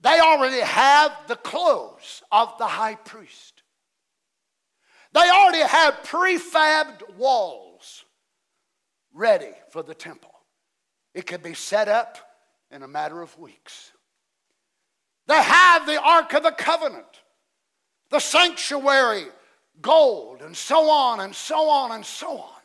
They 0.00 0.20
already 0.20 0.60
have 0.60 1.12
the 1.26 1.36
clothes 1.36 2.22
of 2.30 2.56
the 2.58 2.66
high 2.66 2.94
priest. 2.94 3.62
They 5.12 5.28
already 5.28 5.66
have 5.66 6.02
prefabbed 6.04 7.16
walls 7.16 8.04
ready 9.12 9.52
for 9.70 9.82
the 9.82 9.94
temple. 9.94 10.34
It 11.14 11.26
could 11.26 11.42
be 11.42 11.54
set 11.54 11.88
up 11.88 12.18
in 12.70 12.82
a 12.82 12.88
matter 12.88 13.22
of 13.22 13.36
weeks. 13.38 13.92
They 15.26 15.42
have 15.42 15.86
the 15.86 16.00
Ark 16.00 16.32
of 16.34 16.42
the 16.42 16.52
Covenant, 16.52 17.22
the 18.10 18.20
sanctuary, 18.20 19.26
gold, 19.82 20.42
and 20.42 20.56
so 20.56 20.90
on 20.90 21.20
and 21.20 21.34
so 21.34 21.68
on 21.68 21.92
and 21.92 22.04
so 22.04 22.38
on 22.38 22.60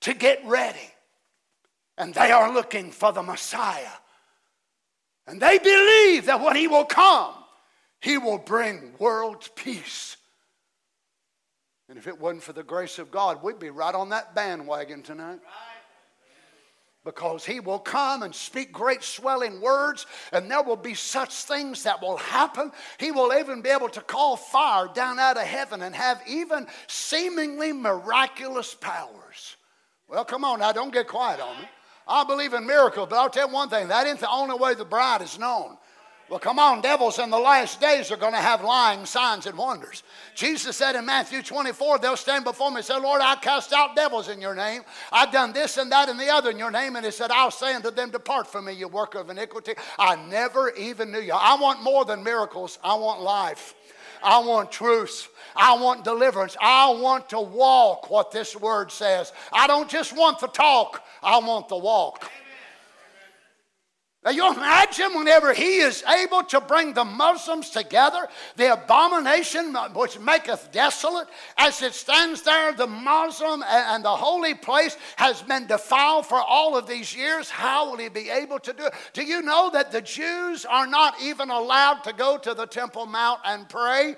to 0.00 0.14
get 0.14 0.44
ready. 0.44 0.94
And 1.96 2.14
they 2.14 2.30
are 2.30 2.52
looking 2.52 2.90
for 2.90 3.12
the 3.12 3.22
Messiah. 3.22 3.90
And 5.28 5.40
they 5.42 5.58
believe 5.58 6.24
that 6.26 6.40
when 6.40 6.56
he 6.56 6.68
will 6.68 6.86
come, 6.86 7.34
he 8.00 8.16
will 8.16 8.38
bring 8.38 8.94
world 8.98 9.48
peace. 9.54 10.16
And 11.88 11.98
if 11.98 12.06
it 12.06 12.18
wasn't 12.18 12.42
for 12.42 12.54
the 12.54 12.62
grace 12.62 12.98
of 12.98 13.10
God, 13.10 13.42
we'd 13.42 13.58
be 13.58 13.70
right 13.70 13.94
on 13.94 14.08
that 14.08 14.34
bandwagon 14.34 15.02
tonight. 15.02 15.40
Because 17.04 17.44
he 17.44 17.60
will 17.60 17.78
come 17.78 18.22
and 18.22 18.34
speak 18.34 18.72
great 18.72 19.02
swelling 19.02 19.60
words, 19.60 20.06
and 20.32 20.50
there 20.50 20.62
will 20.62 20.76
be 20.76 20.94
such 20.94 21.32
things 21.32 21.82
that 21.82 22.00
will 22.02 22.16
happen. 22.16 22.72
He 22.98 23.12
will 23.12 23.32
even 23.38 23.60
be 23.60 23.70
able 23.70 23.88
to 23.90 24.00
call 24.00 24.36
fire 24.36 24.88
down 24.94 25.18
out 25.18 25.36
of 25.36 25.44
heaven 25.44 25.82
and 25.82 25.94
have 25.94 26.22
even 26.26 26.66
seemingly 26.86 27.72
miraculous 27.72 28.74
powers. 28.74 29.56
Well, 30.08 30.24
come 30.24 30.44
on 30.44 30.60
now, 30.60 30.72
don't 30.72 30.92
get 30.92 31.06
quiet 31.06 31.40
on 31.40 31.58
me. 31.60 31.68
I 32.08 32.24
believe 32.24 32.54
in 32.54 32.66
miracles, 32.66 33.08
but 33.10 33.16
I'll 33.16 33.30
tell 33.30 33.48
you 33.48 33.54
one 33.54 33.68
thing 33.68 33.88
that 33.88 34.06
ain't 34.06 34.20
the 34.20 34.30
only 34.30 34.56
way 34.56 34.74
the 34.74 34.84
bride 34.84 35.22
is 35.22 35.38
known. 35.38 35.76
Well, 36.28 36.38
come 36.38 36.58
on, 36.58 36.82
devils 36.82 37.18
in 37.18 37.30
the 37.30 37.38
last 37.38 37.80
days 37.80 38.12
are 38.12 38.16
going 38.18 38.34
to 38.34 38.38
have 38.38 38.62
lying 38.62 39.06
signs 39.06 39.46
and 39.46 39.56
wonders. 39.56 40.02
Jesus 40.34 40.76
said 40.76 40.94
in 40.94 41.06
Matthew 41.06 41.42
24, 41.42 42.00
they'll 42.00 42.18
stand 42.18 42.44
before 42.44 42.70
me 42.70 42.76
and 42.76 42.84
say, 42.84 43.00
Lord, 43.00 43.22
I 43.22 43.36
cast 43.36 43.72
out 43.72 43.96
devils 43.96 44.28
in 44.28 44.38
your 44.38 44.54
name. 44.54 44.82
I've 45.10 45.32
done 45.32 45.54
this 45.54 45.78
and 45.78 45.90
that 45.90 46.10
and 46.10 46.20
the 46.20 46.28
other 46.28 46.50
in 46.50 46.58
your 46.58 46.70
name. 46.70 46.96
And 46.96 47.04
he 47.06 47.12
said, 47.12 47.30
I'll 47.30 47.50
say 47.50 47.74
unto 47.74 47.90
them, 47.90 48.10
Depart 48.10 48.46
from 48.46 48.66
me, 48.66 48.74
you 48.74 48.88
worker 48.88 49.18
of 49.18 49.30
iniquity. 49.30 49.72
I 49.98 50.16
never 50.16 50.70
even 50.72 51.12
knew 51.12 51.20
you. 51.20 51.32
I 51.32 51.56
want 51.58 51.82
more 51.82 52.04
than 52.04 52.22
miracles, 52.22 52.78
I 52.84 52.94
want 52.94 53.22
life. 53.22 53.74
I 54.22 54.38
want 54.40 54.72
truth. 54.72 55.28
I 55.56 55.74
want 55.80 56.04
deliverance. 56.04 56.56
I 56.60 56.90
want 56.90 57.28
to 57.30 57.40
walk 57.40 58.10
what 58.10 58.30
this 58.30 58.54
word 58.54 58.92
says. 58.92 59.32
I 59.52 59.66
don't 59.66 59.88
just 59.88 60.16
want 60.16 60.38
the 60.38 60.46
talk, 60.46 61.02
I 61.22 61.38
want 61.38 61.68
the 61.68 61.76
walk. 61.76 62.30
Now, 64.24 64.32
you 64.32 64.52
imagine 64.52 65.16
whenever 65.16 65.54
he 65.54 65.78
is 65.78 66.02
able 66.02 66.42
to 66.44 66.60
bring 66.60 66.92
the 66.92 67.04
Muslims 67.04 67.70
together, 67.70 68.26
the 68.56 68.72
abomination 68.72 69.76
which 69.94 70.18
maketh 70.18 70.72
desolate, 70.72 71.28
as 71.56 71.82
it 71.82 71.94
stands 71.94 72.42
there, 72.42 72.72
the 72.72 72.88
Muslim 72.88 73.62
and 73.62 74.04
the 74.04 74.16
holy 74.16 74.54
place 74.54 74.96
has 75.16 75.40
been 75.42 75.68
defiled 75.68 76.26
for 76.26 76.42
all 76.42 76.76
of 76.76 76.88
these 76.88 77.14
years. 77.14 77.48
How 77.48 77.90
will 77.90 77.98
he 77.98 78.08
be 78.08 78.28
able 78.28 78.58
to 78.58 78.72
do 78.72 78.86
it? 78.86 78.94
Do 79.12 79.22
you 79.22 79.40
know 79.40 79.70
that 79.72 79.92
the 79.92 80.02
Jews 80.02 80.64
are 80.64 80.88
not 80.88 81.14
even 81.22 81.50
allowed 81.50 82.02
to 82.02 82.12
go 82.12 82.38
to 82.38 82.54
the 82.54 82.66
Temple 82.66 83.06
Mount 83.06 83.40
and 83.44 83.68
pray? 83.68 84.16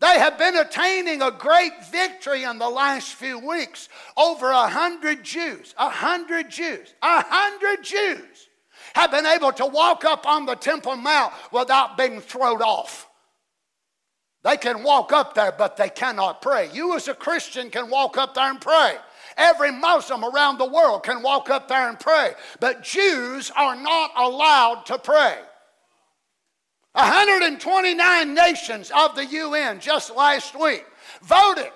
They 0.00 0.18
have 0.18 0.36
been 0.36 0.56
attaining 0.56 1.22
a 1.22 1.30
great 1.30 1.86
victory 1.90 2.42
in 2.42 2.58
the 2.58 2.68
last 2.68 3.14
few 3.14 3.38
weeks. 3.38 3.88
Over 4.18 4.50
a 4.50 4.68
hundred 4.68 5.24
Jews, 5.24 5.74
a 5.78 5.88
hundred 5.88 6.50
Jews, 6.50 6.94
a 7.02 7.22
hundred 7.22 7.84
Jews 7.84 8.48
have 8.94 9.10
been 9.10 9.26
able 9.26 9.52
to 9.52 9.66
walk 9.66 10.04
up 10.04 10.26
on 10.26 10.46
the 10.46 10.54
Temple 10.54 10.96
Mount 10.96 11.32
without 11.52 11.96
being 11.96 12.20
thrown 12.20 12.62
off. 12.62 13.08
They 14.42 14.56
can 14.56 14.82
walk 14.82 15.12
up 15.12 15.34
there, 15.34 15.52
but 15.52 15.76
they 15.76 15.90
cannot 15.90 16.40
pray. 16.40 16.70
You, 16.72 16.96
as 16.96 17.08
a 17.08 17.14
Christian, 17.14 17.70
can 17.70 17.90
walk 17.90 18.16
up 18.16 18.34
there 18.34 18.48
and 18.50 18.60
pray. 18.60 18.96
Every 19.36 19.70
Muslim 19.70 20.24
around 20.24 20.58
the 20.58 20.66
world 20.66 21.02
can 21.02 21.22
walk 21.22 21.50
up 21.50 21.68
there 21.68 21.88
and 21.88 21.98
pray, 22.00 22.32
but 22.58 22.82
Jews 22.82 23.50
are 23.54 23.76
not 23.76 24.10
allowed 24.16 24.86
to 24.86 24.98
pray. 24.98 25.38
129 26.92 28.34
nations 28.34 28.90
of 28.96 29.14
the 29.14 29.24
UN 29.24 29.78
just 29.78 30.14
last 30.14 30.58
week 30.58 30.84
voted 31.22 31.70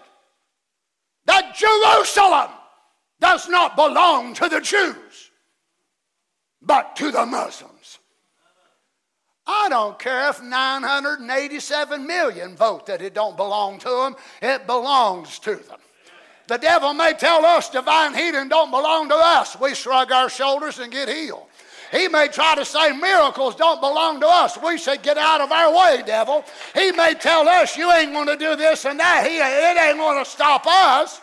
that 1.26 1.54
Jerusalem 1.54 2.50
does 3.20 3.48
not 3.48 3.76
belong 3.76 4.34
to 4.34 4.48
the 4.48 4.60
Jews 4.60 5.23
but 6.66 6.96
to 6.96 7.10
the 7.10 7.26
Muslims. 7.26 7.98
I 9.46 9.68
don't 9.68 9.98
care 9.98 10.30
if 10.30 10.42
987 10.42 12.06
million 12.06 12.56
vote 12.56 12.86
that 12.86 13.02
it 13.02 13.12
don't 13.12 13.36
belong 13.36 13.78
to 13.80 13.88
them, 13.88 14.16
it 14.40 14.66
belongs 14.66 15.38
to 15.40 15.56
them. 15.56 15.78
The 16.46 16.58
devil 16.58 16.92
may 16.92 17.14
tell 17.14 17.44
us 17.44 17.70
divine 17.70 18.14
healing 18.14 18.48
don't 18.48 18.70
belong 18.70 19.08
to 19.08 19.14
us. 19.14 19.58
We 19.58 19.74
shrug 19.74 20.12
our 20.12 20.28
shoulders 20.28 20.78
and 20.78 20.92
get 20.92 21.08
healed. 21.08 21.46
He 21.90 22.08
may 22.08 22.28
try 22.28 22.54
to 22.56 22.64
say 22.64 22.92
miracles 22.92 23.54
don't 23.54 23.80
belong 23.80 24.20
to 24.20 24.26
us. 24.26 24.58
We 24.58 24.78
say, 24.78 24.96
get 24.96 25.16
out 25.16 25.40
of 25.40 25.52
our 25.52 25.72
way, 25.72 26.02
devil. 26.04 26.44
He 26.74 26.90
may 26.92 27.14
tell 27.14 27.48
us 27.48 27.76
you 27.76 27.90
ain't 27.92 28.12
going 28.12 28.26
to 28.26 28.36
do 28.36 28.56
this 28.56 28.84
and 28.84 28.98
that. 28.98 29.26
He, 29.26 29.38
it 29.38 29.80
ain't 29.80 29.98
going 29.98 30.22
to 30.22 30.28
stop 30.28 30.66
us. 30.66 31.20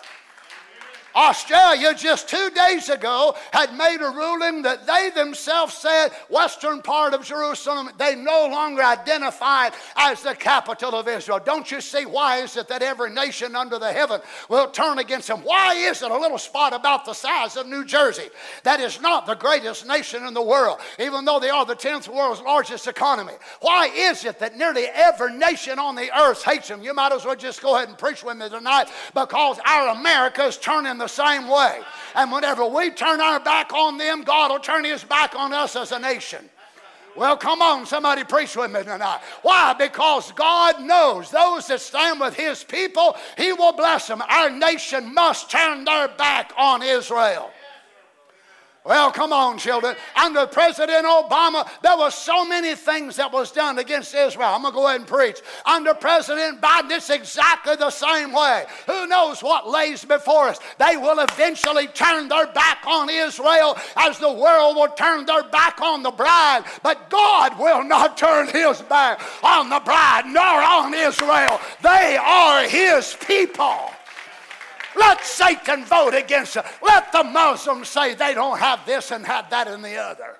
Australia 1.16 1.94
just 1.94 2.30
two 2.30 2.50
days 2.52 2.90
ago 2.90 3.36
had 3.52 3.76
made 3.76 3.98
a 4.02 4.10
ruling 4.10 4.62
that 4.62 4.86
they 4.88 5.10
themselves 5.14 5.74
said 5.74 6.10
western 6.30 6.82
part 6.82 7.14
of 7.14 7.24
Jerusalem 7.24 7.90
they 7.98 8.16
no 8.16 8.48
longer 8.48 8.82
identified 8.82 9.74
as 9.96 10.22
the 10.24 10.36
capital 10.36 10.96
of 10.96 11.08
Israel. 11.08 11.40
Don't 11.44 11.70
you 11.72 11.82
see 11.82 12.06
why 12.06 12.38
is 12.38 12.58
it 12.58 12.68
that 12.68 12.82
every 12.82 13.10
nation 13.12 13.56
under 13.56 13.78
the 13.80 13.92
heaven 13.92 14.22
will 14.50 14.70
turn 14.70 15.00
against 15.00 15.28
them? 15.28 15.42
Why 15.42 15.76
is 15.76 16.02
it 16.02 16.12
a 16.12 16.18
little 16.18 16.38
spot 16.38 16.74
about 16.74 17.06
the 17.06 17.14
size 17.14 17.58
of 17.58 17.68
New 17.68 17.86
Jersey 17.86 18.30
that 18.64 18.80
is 18.80 19.02
not 19.02 19.26
the 19.26 19.36
greatest 19.36 19.86
nation 19.88 20.26
in 20.26 20.34
the 20.34 20.42
world, 20.42 20.80
even 21.00 21.26
though 21.26 21.40
they 21.40 21.50
are 21.50 21.66
the 21.66 21.76
10th 21.76 22.08
world's 22.08 22.42
largest 22.42 22.88
economy? 22.88 23.34
Why 23.60 23.88
is 23.94 24.26
it 24.26 24.40
that 24.40 24.58
nearly 24.58 24.86
every 24.86 25.38
nation 25.38 25.80
on 25.80 25.96
the 25.96 26.10
earth 26.18 26.44
hates 26.44 26.68
them? 26.68 26.82
You 26.82 26.94
might 26.94 27.12
as 27.12 27.26
well 27.26 27.36
just 27.36 27.62
go 27.62 27.76
ahead 27.76 27.90
and 27.90 27.98
preach 27.98 28.24
with 28.24 28.38
me 28.38 28.50
tonight 28.50 28.90
because 29.14 29.60
our 29.66 29.90
America 29.90 30.44
is 30.44 30.58
turning 30.58 31.01
the 31.02 31.08
same 31.08 31.50
way. 31.50 31.82
And 32.16 32.32
whenever 32.32 32.66
we 32.66 32.92
turn 32.92 33.20
our 33.20 33.40
back 33.40 33.74
on 33.74 33.98
them, 33.98 34.24
God 34.24 34.52
will 34.52 34.60
turn 34.60 34.86
his 34.86 35.04
back 35.04 35.36
on 35.36 35.52
us 35.54 35.76
as 35.76 35.92
a 35.92 36.00
nation. 36.00 36.50
Well, 37.16 37.36
come 37.36 37.62
on, 37.62 37.86
somebody 37.86 38.24
preach 38.24 38.56
with 38.56 38.72
me 38.72 38.84
tonight. 38.84 39.20
Why? 39.42 39.74
Because 39.78 40.32
God 40.32 40.82
knows 40.82 41.30
those 41.30 41.68
that 41.68 41.82
stand 41.82 42.22
with 42.22 42.36
His 42.36 42.64
people, 42.64 43.18
He 43.38 43.52
will 43.52 43.74
bless 43.74 44.08
them. 44.08 44.22
Our 44.22 44.50
nation 44.50 45.14
must 45.14 45.52
turn 45.52 45.84
their 45.84 46.08
back 46.08 46.54
on 46.58 46.82
Israel. 46.82 47.52
Well, 48.84 49.12
come 49.12 49.32
on, 49.32 49.60
children. 49.60 49.96
Under 50.16 50.48
President 50.48 51.06
Obama, 51.06 51.70
there 51.84 51.96
were 51.96 52.10
so 52.10 52.44
many 52.44 52.74
things 52.74 53.16
that 53.18 53.32
was 53.32 53.52
done 53.52 53.78
against 53.78 54.16
Israel. 54.16 54.48
I'm 54.48 54.64
going 54.64 54.74
to 54.74 54.76
go 54.76 54.88
ahead 54.88 55.02
and 55.02 55.08
preach. 55.08 55.40
Under 55.68 55.94
President 55.94 56.60
Biden, 56.60 56.90
it's 56.90 57.12
exactly 57.12 57.76
the 57.76 57.92
same 57.92 58.34
way. 58.34 58.66
Who 58.88 59.06
knows 59.06 59.44
what 59.44 59.70
lays 59.70 60.04
before 60.04 60.48
us? 60.48 60.60
They 60.80 60.98
will 60.98 61.20
eventually 61.20 61.88
turn 61.88 62.28
their 62.28 62.48
back 62.48 62.80
on 62.88 63.08
Israel 63.12 63.78
as 63.98 64.18
the 64.18 64.34
world 64.34 64.76
will 64.76 64.90
turn 64.90 65.28
their 65.28 65.44
back 65.44 65.80
on 65.80 66.02
the 66.02 66.10
bride. 66.10 66.64
But 66.82 67.12
God 67.12 67.60
will 67.60 67.84
not 67.84 68.18
turn 68.18 68.48
his 68.48 68.82
back 68.82 69.22
on 69.44 69.70
the 69.70 69.80
bride 69.82 70.24
nor 70.26 70.44
on 70.44 70.96
Israel. 70.96 71.62
They 71.84 72.18
are 72.20 72.68
his 72.68 73.16
people. 73.28 73.92
Let 74.96 75.24
Satan 75.26 75.86
vote 75.86 76.14
against 76.14 76.56
it. 76.56 76.66
Let 76.82 77.12
the 77.12 77.24
Muslims 77.24 77.90
say 77.90 78.14
they 78.14 78.34
don't 78.34 78.60
have 78.60 78.86
this 78.86 79.12
and 79.12 79.26
have 79.26 79.50
that 79.50 79.68
and 79.68 79.84
the 79.84 79.98
other. 79.98 80.38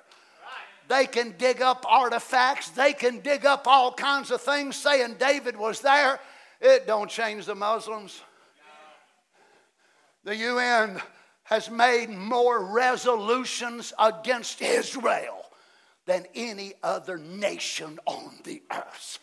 They 0.88 1.06
can 1.06 1.34
dig 1.38 1.62
up 1.62 1.86
artifacts. 1.88 2.70
They 2.70 2.92
can 2.92 3.20
dig 3.20 3.46
up 3.46 3.66
all 3.66 3.92
kinds 3.92 4.30
of 4.30 4.40
things 4.40 4.76
saying 4.76 5.16
David 5.18 5.56
was 5.56 5.80
there. 5.80 6.20
It 6.60 6.86
don't 6.86 7.10
change 7.10 7.46
the 7.46 7.54
Muslims. 7.54 8.20
The 10.24 10.36
UN 10.36 11.00
has 11.44 11.70
made 11.70 12.10
more 12.10 12.64
resolutions 12.64 13.92
against 13.98 14.62
Israel 14.62 15.44
than 16.06 16.26
any 16.34 16.74
other 16.82 17.18
nation 17.18 17.98
on 18.06 18.34
the 18.44 18.62
earth. 18.70 19.18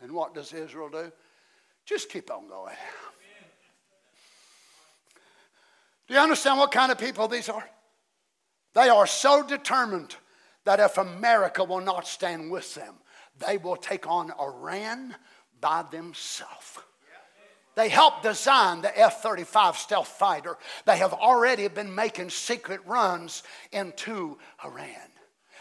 And 0.00 0.12
what 0.12 0.34
does 0.34 0.52
Israel 0.52 0.88
do? 0.88 1.12
Just 1.84 2.08
keep 2.08 2.30
on 2.30 2.48
going. 2.48 2.74
Do 6.08 6.14
you 6.14 6.20
understand 6.20 6.58
what 6.58 6.72
kind 6.72 6.90
of 6.90 6.98
people 6.98 7.28
these 7.28 7.48
are? 7.48 7.68
They 8.74 8.88
are 8.88 9.06
so 9.06 9.42
determined 9.46 10.16
that 10.64 10.80
if 10.80 10.98
America 10.98 11.64
will 11.64 11.80
not 11.80 12.06
stand 12.06 12.50
with 12.50 12.74
them, 12.74 12.94
they 13.38 13.58
will 13.58 13.76
take 13.76 14.06
on 14.06 14.32
Iran 14.40 15.14
by 15.60 15.84
themselves. 15.90 16.78
They 17.76 17.88
helped 17.88 18.24
design 18.24 18.82
the 18.82 18.98
F 18.98 19.22
35 19.22 19.76
stealth 19.76 20.08
fighter. 20.08 20.58
They 20.84 20.98
have 20.98 21.12
already 21.12 21.68
been 21.68 21.94
making 21.94 22.30
secret 22.30 22.80
runs 22.86 23.42
into 23.72 24.38
Iran. 24.64 25.09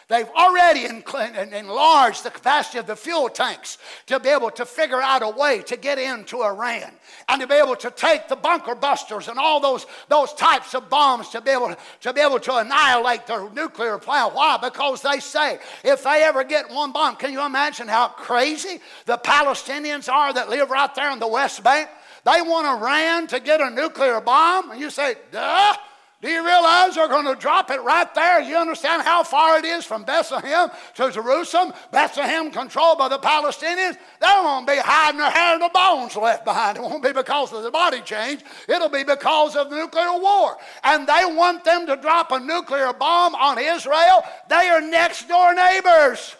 They've 0.09 0.29
already 0.29 0.85
enlarged 0.85 2.23
the 2.23 2.31
capacity 2.31 2.79
of 2.79 2.87
the 2.87 2.95
fuel 2.95 3.29
tanks 3.29 3.77
to 4.07 4.19
be 4.19 4.29
able 4.29 4.49
to 4.51 4.65
figure 4.65 4.99
out 4.99 5.21
a 5.21 5.29
way 5.29 5.61
to 5.67 5.77
get 5.77 5.99
into 5.99 6.41
Iran 6.41 6.91
and 7.27 7.39
to 7.39 7.45
be 7.45 7.53
able 7.53 7.75
to 7.75 7.91
take 7.91 8.27
the 8.27 8.35
bunker 8.35 8.73
busters 8.73 9.27
and 9.27 9.37
all 9.37 9.59
those, 9.59 9.85
those 10.07 10.33
types 10.33 10.73
of 10.73 10.89
bombs 10.89 11.29
to 11.29 11.41
be, 11.41 11.51
able 11.51 11.67
to, 11.67 11.77
to 12.01 12.11
be 12.11 12.21
able 12.21 12.39
to 12.39 12.55
annihilate 12.55 13.27
their 13.27 13.47
nuclear 13.51 13.99
plant. 13.99 14.33
Why? 14.33 14.57
Because 14.57 15.03
they 15.03 15.19
say 15.19 15.59
if 15.83 16.03
they 16.03 16.23
ever 16.23 16.43
get 16.43 16.71
one 16.71 16.91
bomb, 16.91 17.15
can 17.15 17.31
you 17.31 17.45
imagine 17.45 17.87
how 17.87 18.07
crazy 18.07 18.79
the 19.05 19.19
Palestinians 19.19 20.11
are 20.11 20.33
that 20.33 20.49
live 20.49 20.71
right 20.71 20.93
there 20.95 21.11
in 21.11 21.19
the 21.19 21.27
West 21.27 21.63
Bank? 21.63 21.87
They 22.25 22.41
want 22.41 22.65
Iran 22.65 23.27
to 23.27 23.39
get 23.39 23.61
a 23.61 23.69
nuclear 23.69 24.19
bomb? 24.21 24.71
And 24.71 24.81
you 24.81 24.89
say, 24.89 25.17
duh. 25.31 25.75
Do 26.21 26.27
you 26.27 26.45
realize 26.45 26.95
they're 26.95 27.07
going 27.07 27.33
to 27.33 27.39
drop 27.39 27.71
it 27.71 27.81
right 27.81 28.13
there? 28.13 28.41
You 28.41 28.57
understand 28.57 29.03
how 29.03 29.23
far 29.23 29.57
it 29.57 29.63
is 29.63 29.85
from 29.85 30.03
Bethlehem 30.03 30.69
to 30.95 31.11
Jerusalem? 31.11 31.71
Bethlehem 31.91 32.51
controlled 32.51 32.97
by 32.97 33.07
the 33.07 33.19
Palestinians. 33.19 33.95
They 34.19 34.27
won't 34.27 34.67
be 34.67 34.75
hiding 34.75 35.19
their 35.19 35.31
hair 35.31 35.53
and 35.53 35.63
the 35.63 35.71
bones 35.73 36.17
left 36.17 36.43
behind. 36.43 36.77
It 36.77 36.81
won't 36.81 37.01
be 37.01 37.13
because 37.13 37.53
of 37.53 37.63
the 37.63 37.71
body 37.71 38.01
change. 38.01 38.43
It'll 38.67 38.89
be 38.89 39.05
because 39.05 39.55
of 39.55 39.69
the 39.69 39.77
nuclear 39.77 40.19
war. 40.19 40.57
And 40.83 41.07
they 41.07 41.23
want 41.25 41.63
them 41.63 41.87
to 41.87 41.95
drop 41.95 42.33
a 42.33 42.39
nuclear 42.39 42.91
bomb 42.91 43.33
on 43.35 43.57
Israel. 43.57 44.21
They 44.49 44.67
are 44.67 44.81
next 44.81 45.29
door 45.29 45.55
neighbors. 45.55 46.35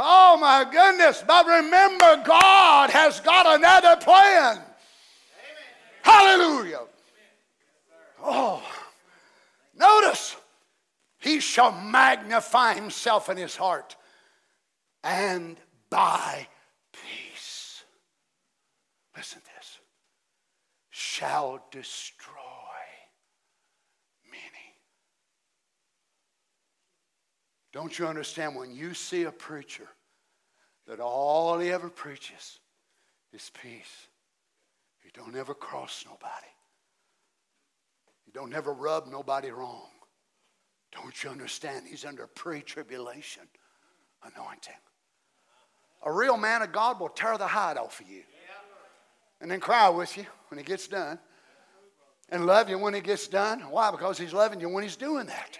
Oh 0.00 0.36
my 0.40 0.66
goodness. 0.68 1.22
But 1.24 1.46
remember, 1.46 2.20
God 2.24 2.90
has 2.90 3.20
got 3.20 3.60
another 3.60 3.94
plan. 4.02 4.58
Hallelujah. 6.02 6.80
Oh, 8.22 8.62
notice, 9.74 10.36
he 11.18 11.40
shall 11.40 11.72
magnify 11.72 12.74
himself 12.74 13.28
in 13.28 13.36
his 13.36 13.56
heart 13.56 13.96
and 15.02 15.56
by 15.90 16.46
peace. 16.92 17.84
Listen 19.16 19.40
to 19.40 19.46
this. 19.58 19.78
Shall 20.90 21.66
destroy 21.70 22.32
many. 24.30 24.42
Don't 27.72 27.98
you 27.98 28.06
understand 28.06 28.54
when 28.54 28.74
you 28.74 28.94
see 28.94 29.24
a 29.24 29.32
preacher 29.32 29.88
that 30.86 31.00
all 31.00 31.58
he 31.58 31.70
ever 31.70 31.88
preaches 31.88 32.60
is 33.32 33.50
peace? 33.62 34.08
He 35.00 35.10
don't 35.12 35.36
ever 35.36 35.54
cross 35.54 36.04
nobody. 36.06 36.46
Don't 38.34 38.54
ever 38.54 38.72
rub 38.72 39.06
nobody 39.06 39.50
wrong. 39.50 39.88
Don't 40.92 41.22
you 41.22 41.30
understand? 41.30 41.86
He's 41.88 42.04
under 42.04 42.26
pre 42.26 42.60
tribulation 42.62 43.44
anointing. 44.22 44.74
A 46.04 46.12
real 46.12 46.36
man 46.36 46.62
of 46.62 46.72
God 46.72 46.98
will 46.98 47.08
tear 47.08 47.38
the 47.38 47.46
hide 47.46 47.76
off 47.76 48.00
of 48.00 48.08
you 48.08 48.22
and 49.40 49.50
then 49.50 49.60
cry 49.60 49.88
with 49.88 50.16
you 50.16 50.26
when 50.48 50.58
he 50.58 50.64
gets 50.64 50.88
done 50.88 51.18
and 52.28 52.46
love 52.46 52.68
you 52.68 52.78
when 52.78 52.94
he 52.94 53.00
gets 53.00 53.28
done. 53.28 53.60
Why? 53.70 53.90
Because 53.90 54.18
he's 54.18 54.32
loving 54.32 54.60
you 54.60 54.68
when 54.68 54.82
he's 54.82 54.96
doing 54.96 55.26
that. 55.26 55.58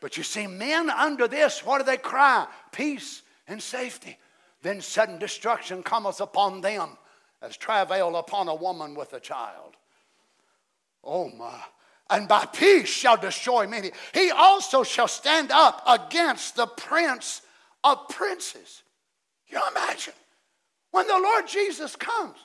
But 0.00 0.16
you 0.16 0.24
see, 0.24 0.46
men 0.46 0.90
under 0.90 1.28
this, 1.28 1.64
what 1.64 1.78
do 1.78 1.84
they 1.84 1.96
cry? 1.96 2.46
Peace 2.72 3.22
and 3.46 3.62
safety. 3.62 4.18
Then 4.62 4.80
sudden 4.80 5.18
destruction 5.18 5.82
cometh 5.82 6.20
upon 6.20 6.60
them 6.60 6.98
as 7.40 7.56
travail 7.56 8.16
upon 8.16 8.48
a 8.48 8.54
woman 8.54 8.94
with 8.94 9.12
a 9.12 9.20
child. 9.20 9.76
Oh 11.04 11.30
my 11.30 11.60
and 12.12 12.28
by 12.28 12.44
peace 12.44 12.88
shall 12.88 13.16
destroy 13.16 13.66
many. 13.66 13.90
He 14.12 14.30
also 14.30 14.84
shall 14.84 15.08
stand 15.08 15.50
up 15.50 15.82
against 15.88 16.56
the 16.56 16.66
prince 16.66 17.40
of 17.82 18.08
princes. 18.08 18.82
You 19.48 19.58
imagine 19.70 20.14
when 20.90 21.06
the 21.06 21.18
Lord 21.18 21.48
Jesus 21.48 21.96
comes, 21.96 22.36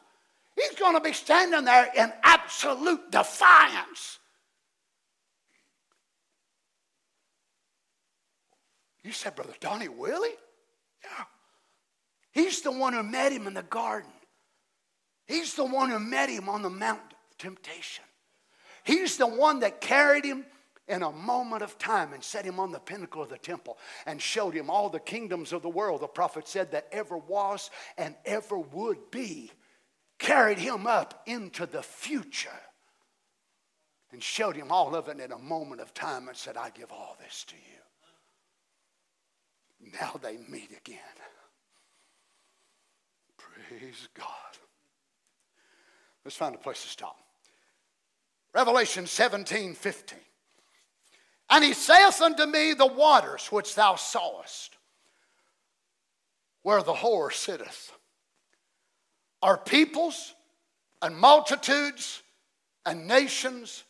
he's 0.56 0.80
going 0.80 0.96
to 0.96 1.02
be 1.02 1.12
standing 1.14 1.66
there 1.66 1.90
in 1.96 2.12
absolute 2.24 3.12
defiance. 3.12 4.20
You 9.04 9.12
said, 9.12 9.36
Brother 9.36 9.54
Donny 9.60 9.90
Willie? 9.90 10.30
Yeah. 11.04 11.26
He's 12.32 12.62
the 12.62 12.72
one 12.72 12.94
who 12.94 13.04
met 13.04 13.32
him 13.32 13.48
in 13.48 13.54
the 13.54 13.64
garden. 13.64 14.12
He's 15.26 15.56
the 15.56 15.66
one 15.66 15.90
who 15.90 16.00
met 16.00 16.30
him 16.30 16.48
on 16.48 16.62
the 16.62 16.70
Mount 16.70 17.00
of 17.00 17.38
Temptation. 17.38 18.06
He's 18.88 19.18
the 19.18 19.28
one 19.28 19.60
that 19.60 19.82
carried 19.82 20.24
him 20.24 20.46
in 20.88 21.04
a 21.04 21.12
moment 21.12 21.62
of 21.62 21.78
time 21.78 22.14
and 22.14 22.24
set 22.24 22.46
him 22.46 22.58
on 22.58 22.72
the 22.72 22.80
pinnacle 22.80 23.22
of 23.22 23.28
the 23.28 23.38
temple 23.38 23.78
and 24.06 24.22
showed 24.22 24.54
him 24.54 24.70
all 24.70 24.88
the 24.88 24.98
kingdoms 24.98 25.52
of 25.52 25.62
the 25.62 25.68
world, 25.68 26.00
the 26.00 26.08
prophet 26.08 26.48
said, 26.48 26.72
that 26.72 26.88
ever 26.94 27.18
was 27.18 27.70
and 27.98 28.16
ever 28.24 28.58
would 28.58 29.12
be. 29.12 29.52
Carried 30.20 30.58
him 30.58 30.88
up 30.88 31.22
into 31.26 31.66
the 31.66 31.84
future 31.84 32.48
and 34.14 34.24
showed 34.24 34.56
him 34.56 34.72
all 34.72 34.96
of 34.96 35.10
it 35.10 35.20
in 35.20 35.34
a 35.34 35.38
moment 35.38 35.82
of 35.82 35.94
time 35.94 36.30
and 36.30 36.38
said, 36.38 36.56
I 36.56 36.70
give 36.70 36.90
all 36.90 37.18
this 37.20 37.44
to 37.44 37.56
you. 37.56 37.62
Now 40.00 40.18
they 40.24 40.38
meet 40.48 40.72
again. 40.72 40.98
Praise 43.38 44.08
God. 44.14 44.28
Let's 46.24 46.38
find 46.38 46.56
a 46.56 46.58
place 46.58 46.84
to 46.84 46.88
stop. 46.88 47.27
Revelation 48.58 49.06
17 49.06 49.76
15. 49.76 50.18
And 51.52 51.64
he 51.64 51.74
saith 51.74 52.20
unto 52.24 52.48
me, 52.48 52.74
The 52.74 52.88
waters 52.88 53.52
which 53.52 53.76
thou 53.76 53.98
sawest, 53.98 54.76
where 56.64 56.82
the 56.82 56.96
whore 56.96 57.32
sitteth, 57.32 57.92
are 59.44 59.60
peoples 59.60 60.34
and 61.04 61.16
multitudes 61.16 62.24
and 62.84 63.08
nations 63.08 63.84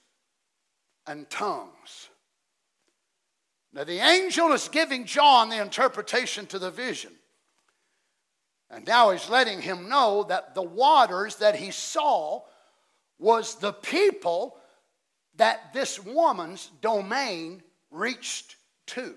and 1.07 1.29
tongues. 1.29 2.09
Now, 3.71 3.85
the 3.85 3.99
angel 3.99 4.51
is 4.51 4.67
giving 4.67 5.05
John 5.05 5.47
the 5.47 5.61
interpretation 5.61 6.45
to 6.47 6.59
the 6.59 6.71
vision. 6.71 7.13
And 8.69 8.85
now 8.85 9.11
he's 9.11 9.29
letting 9.29 9.61
him 9.61 9.87
know 9.87 10.25
that 10.27 10.55
the 10.55 10.61
waters 10.61 11.37
that 11.37 11.55
he 11.55 11.71
saw 11.71 12.41
was 13.19 13.55
the 13.55 13.73
people 13.73 14.57
that 15.35 15.73
this 15.73 16.03
woman's 16.03 16.69
domain 16.81 17.61
reached 17.91 18.55
to. 18.87 19.15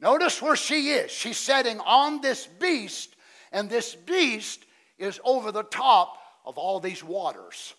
Notice 0.00 0.40
where 0.40 0.56
she 0.56 0.90
is. 0.90 1.10
She's 1.10 1.38
sitting 1.38 1.80
on 1.80 2.20
this 2.20 2.46
beast, 2.46 3.16
and 3.52 3.68
this 3.68 3.94
beast 3.94 4.64
is 4.98 5.20
over 5.24 5.50
the 5.50 5.64
top 5.64 6.18
of 6.44 6.56
all 6.56 6.80
these 6.80 7.02
waters. 7.02 7.74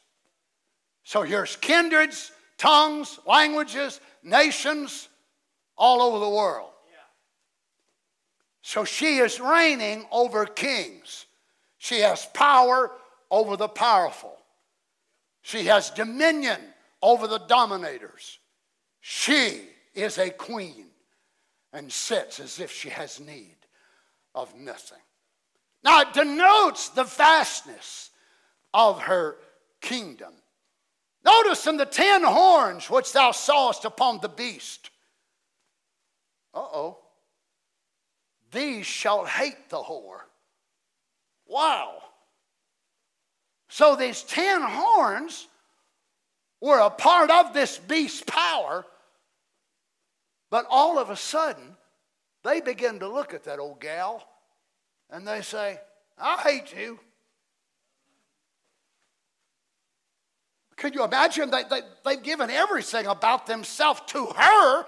So 1.04 1.24
here's 1.24 1.56
kindreds, 1.56 2.32
tongues, 2.58 3.20
languages, 3.26 4.00
nations 4.22 5.08
all 5.78 6.02
over 6.02 6.20
the 6.20 6.30
world. 6.30 6.72
So 8.62 8.86
she 8.86 9.18
is 9.18 9.40
reigning 9.40 10.06
over 10.12 10.46
kings. 10.46 11.26
She 11.78 12.02
has 12.02 12.26
power 12.34 12.92
over 13.32 13.58
the 13.58 13.70
powerful. 13.70 14.39
She 15.42 15.66
has 15.66 15.90
dominion 15.90 16.60
over 17.02 17.28
the 17.28 17.40
dominators. 17.40 18.40
She 19.00 19.62
is 19.94 20.18
a 20.18 20.30
queen 20.30 20.88
and 21.72 21.92
sits 21.92 22.40
as 22.40 22.60
if 22.60 22.72
she 22.72 22.90
has 22.90 23.20
need 23.20 23.56
of 24.36 24.56
nothing. 24.56 25.00
Now, 25.84 26.02
it 26.02 26.14
denotes 26.14 26.90
the 26.90 27.04
vastness 27.04 28.12
of 28.74 29.02
her 29.02 29.38
kingdom. 29.82 30.34
Notice 31.24 31.68
in 31.68 31.78
the 31.78 31.86
ten 31.86 32.24
horns 32.24 32.90
which 32.90 33.12
thou 33.12 33.32
sawest 33.32 33.86
upon 33.86 34.20
the 34.20 34.30
beast. 34.30 34.90
Uh 36.54 36.60
oh. 36.60 36.98
These 38.52 38.86
shall 38.86 39.26
hate 39.26 39.70
the 39.70 39.78
whore. 39.78 40.22
Wow. 41.46 41.98
So 43.70 43.96
these 43.96 44.24
ten 44.24 44.62
horns 44.62 45.48
were 46.60 46.80
a 46.80 46.90
part 46.90 47.32
of 47.32 47.54
this 47.54 47.78
beast's 47.78 48.24
power, 48.26 48.86
but 50.50 50.66
all 50.70 50.98
of 50.98 51.10
a 51.10 51.16
sudden, 51.16 51.78
they 52.44 52.60
begin 52.60 53.00
to 53.00 53.08
look 53.08 53.34
at 53.34 53.46
that 53.46 53.60
old 53.60 53.80
gal 53.80 54.28
and 55.10 55.28
they 55.28 55.42
say, 55.42 55.80
I 56.18 56.42
hate 56.42 56.76
you. 56.76 57.00
Can 60.76 60.94
you 60.94 61.04
imagine? 61.04 61.52
They, 61.52 61.64
they, 61.64 61.82
they've 62.06 62.24
given 62.24 62.50
everything 62.50 63.06
about 63.06 63.46
themselves 63.46 64.02
to 64.08 64.26
her, 64.26 64.86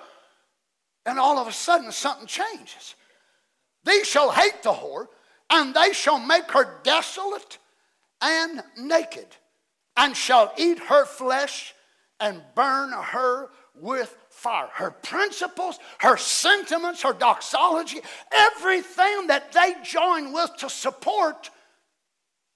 and 1.06 1.20
all 1.20 1.38
of 1.38 1.48
a 1.48 1.52
sudden 1.52 1.92
something 1.92 2.28
changes. 2.28 2.96
These 3.84 4.08
shall 4.08 4.32
hate 4.32 4.64
the 4.64 4.72
whore, 4.72 5.08
and 5.50 5.74
they 5.74 5.92
shall 5.92 6.20
make 6.20 6.50
her 6.52 6.80
desolate 6.84 7.58
and 8.22 8.62
naked, 8.78 9.28
and 9.98 10.16
shall 10.16 10.54
eat 10.58 10.80
her 10.80 11.06
flesh 11.06 11.74
and 12.20 12.42
burn 12.56 12.92
her 12.92 13.50
with 13.76 14.16
fire. 14.30 14.70
Her 14.74 14.92
principles, 14.92 15.80
her 16.00 16.18
sentiments, 16.18 17.02
her 17.02 17.14
doxology, 17.14 18.02
everything 18.32 19.28
that 19.28 19.52
they 19.52 19.76
join 19.84 20.34
with 20.34 20.56
to 20.58 20.70
support, 20.70 21.50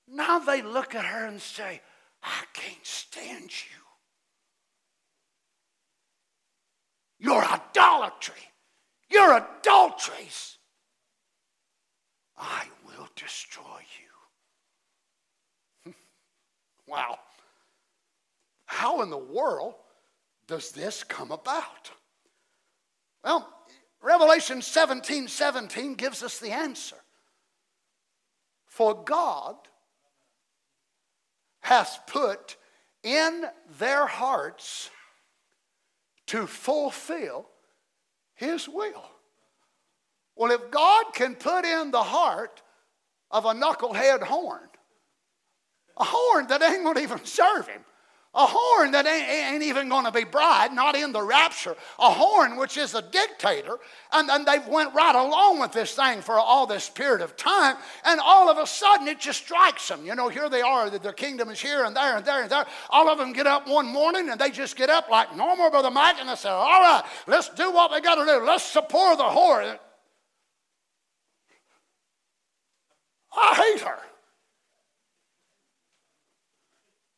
now 0.08 0.40
they 0.40 0.62
look 0.62 0.94
at 0.94 1.06
her 1.06 1.26
and 1.26 1.42
say, 1.42 1.82
I 2.24 2.44
can't 2.54 2.86
stand 2.86 3.50
you. 3.52 3.82
Your 7.18 7.44
idolatry, 7.44 8.36
your 9.10 9.38
adulteries. 9.38 10.58
I 12.38 12.66
will 12.86 13.08
destroy 13.16 13.80
you. 14.00 14.05
Wow. 16.88 17.18
How 18.66 19.02
in 19.02 19.10
the 19.10 19.18
world 19.18 19.76
does 20.48 20.72
this 20.72 21.04
come 21.04 21.32
about? 21.32 21.92
Well, 23.24 23.50
Revelation 24.02 24.62
17 24.62 25.28
17 25.28 25.96
gives 25.96 26.22
us 26.22 26.40
the 26.40 26.52
answer. 26.52 26.98
For 28.68 29.04
God 29.04 29.56
has 31.62 32.00
put 32.06 32.58
in 33.04 33.46
their 33.80 34.06
hearts 34.06 34.90
to 36.28 36.46
fulfill 36.46 37.48
his 38.36 38.68
will. 38.68 39.04
Well, 40.36 40.52
if 40.52 40.70
God 40.70 41.06
can 41.14 41.36
put 41.36 41.66
in 41.66 41.92
the 41.92 42.04
heart 42.04 42.62
of 43.32 43.46
a 43.46 43.54
knucklehead 43.54 44.22
horn, 44.22 44.68
a 45.98 46.04
horn 46.04 46.48
that 46.48 46.62
ain't 46.62 46.84
going 46.84 46.96
to 46.96 47.02
even 47.02 47.24
serve 47.26 47.68
him, 47.68 47.82
a 48.38 48.46
horn 48.46 48.92
that 48.92 49.06
ain't, 49.06 49.54
ain't 49.54 49.64
even 49.64 49.88
going 49.88 50.04
to 50.04 50.12
be 50.12 50.26
bride, 50.26 50.74
not 50.74 50.94
in 50.94 51.14
the 51.14 51.22
rapture. 51.22 51.74
A 52.00 52.12
horn 52.12 52.58
which 52.58 52.76
is 52.76 52.94
a 52.94 53.02
dictator. 53.02 53.78
And, 54.12 54.30
and 54.30 54.46
they 54.46 54.58
went 54.68 54.94
right 54.94 55.16
along 55.16 55.62
with 55.62 55.72
this 55.72 55.94
thing 55.96 56.22
for 56.22 56.38
all 56.38 56.68
this 56.68 56.90
period 56.90 57.22
of 57.22 57.38
time. 57.38 57.78
And 58.04 58.20
all 58.20 58.50
of 58.50 58.58
a 58.58 58.68
sudden 58.68 59.08
it 59.08 59.22
just 59.22 59.44
strikes 59.44 59.88
them. 59.88 60.06
You 60.06 60.16
know, 60.16 60.28
here 60.28 60.50
they 60.50 60.62
are. 60.62 60.90
Their 60.90 61.14
kingdom 61.14 61.50
is 61.50 61.62
here 61.62 61.86
and 61.86 61.96
there 61.96 62.18
and 62.18 62.26
there 62.26 62.42
and 62.42 62.52
there. 62.52 62.66
All 62.90 63.08
of 63.08 63.20
them 63.20 63.32
get 63.32 63.48
up 63.48 63.70
one 63.70 63.88
morning 63.88 64.28
and 64.30 64.40
they 64.40 64.50
just 64.50 64.76
get 64.76 64.90
up 64.90 65.10
like 65.10 65.34
normal, 65.38 65.70
Brother 65.70 65.92
Mike, 65.92 66.18
and 66.20 66.28
they 66.28 66.36
say, 66.36 66.50
all 66.50 66.82
right, 66.82 67.04
let's 67.28 67.48
do 67.48 67.72
what 67.72 67.90
we 67.94 68.02
got 68.02 68.16
to 68.16 68.26
do. 68.26 68.46
Let's 68.46 68.66
support 68.66 69.18
the 69.18 69.24
whore. 69.24 69.80
I 73.34 73.56
hate 73.56 73.82
her. 73.82 74.00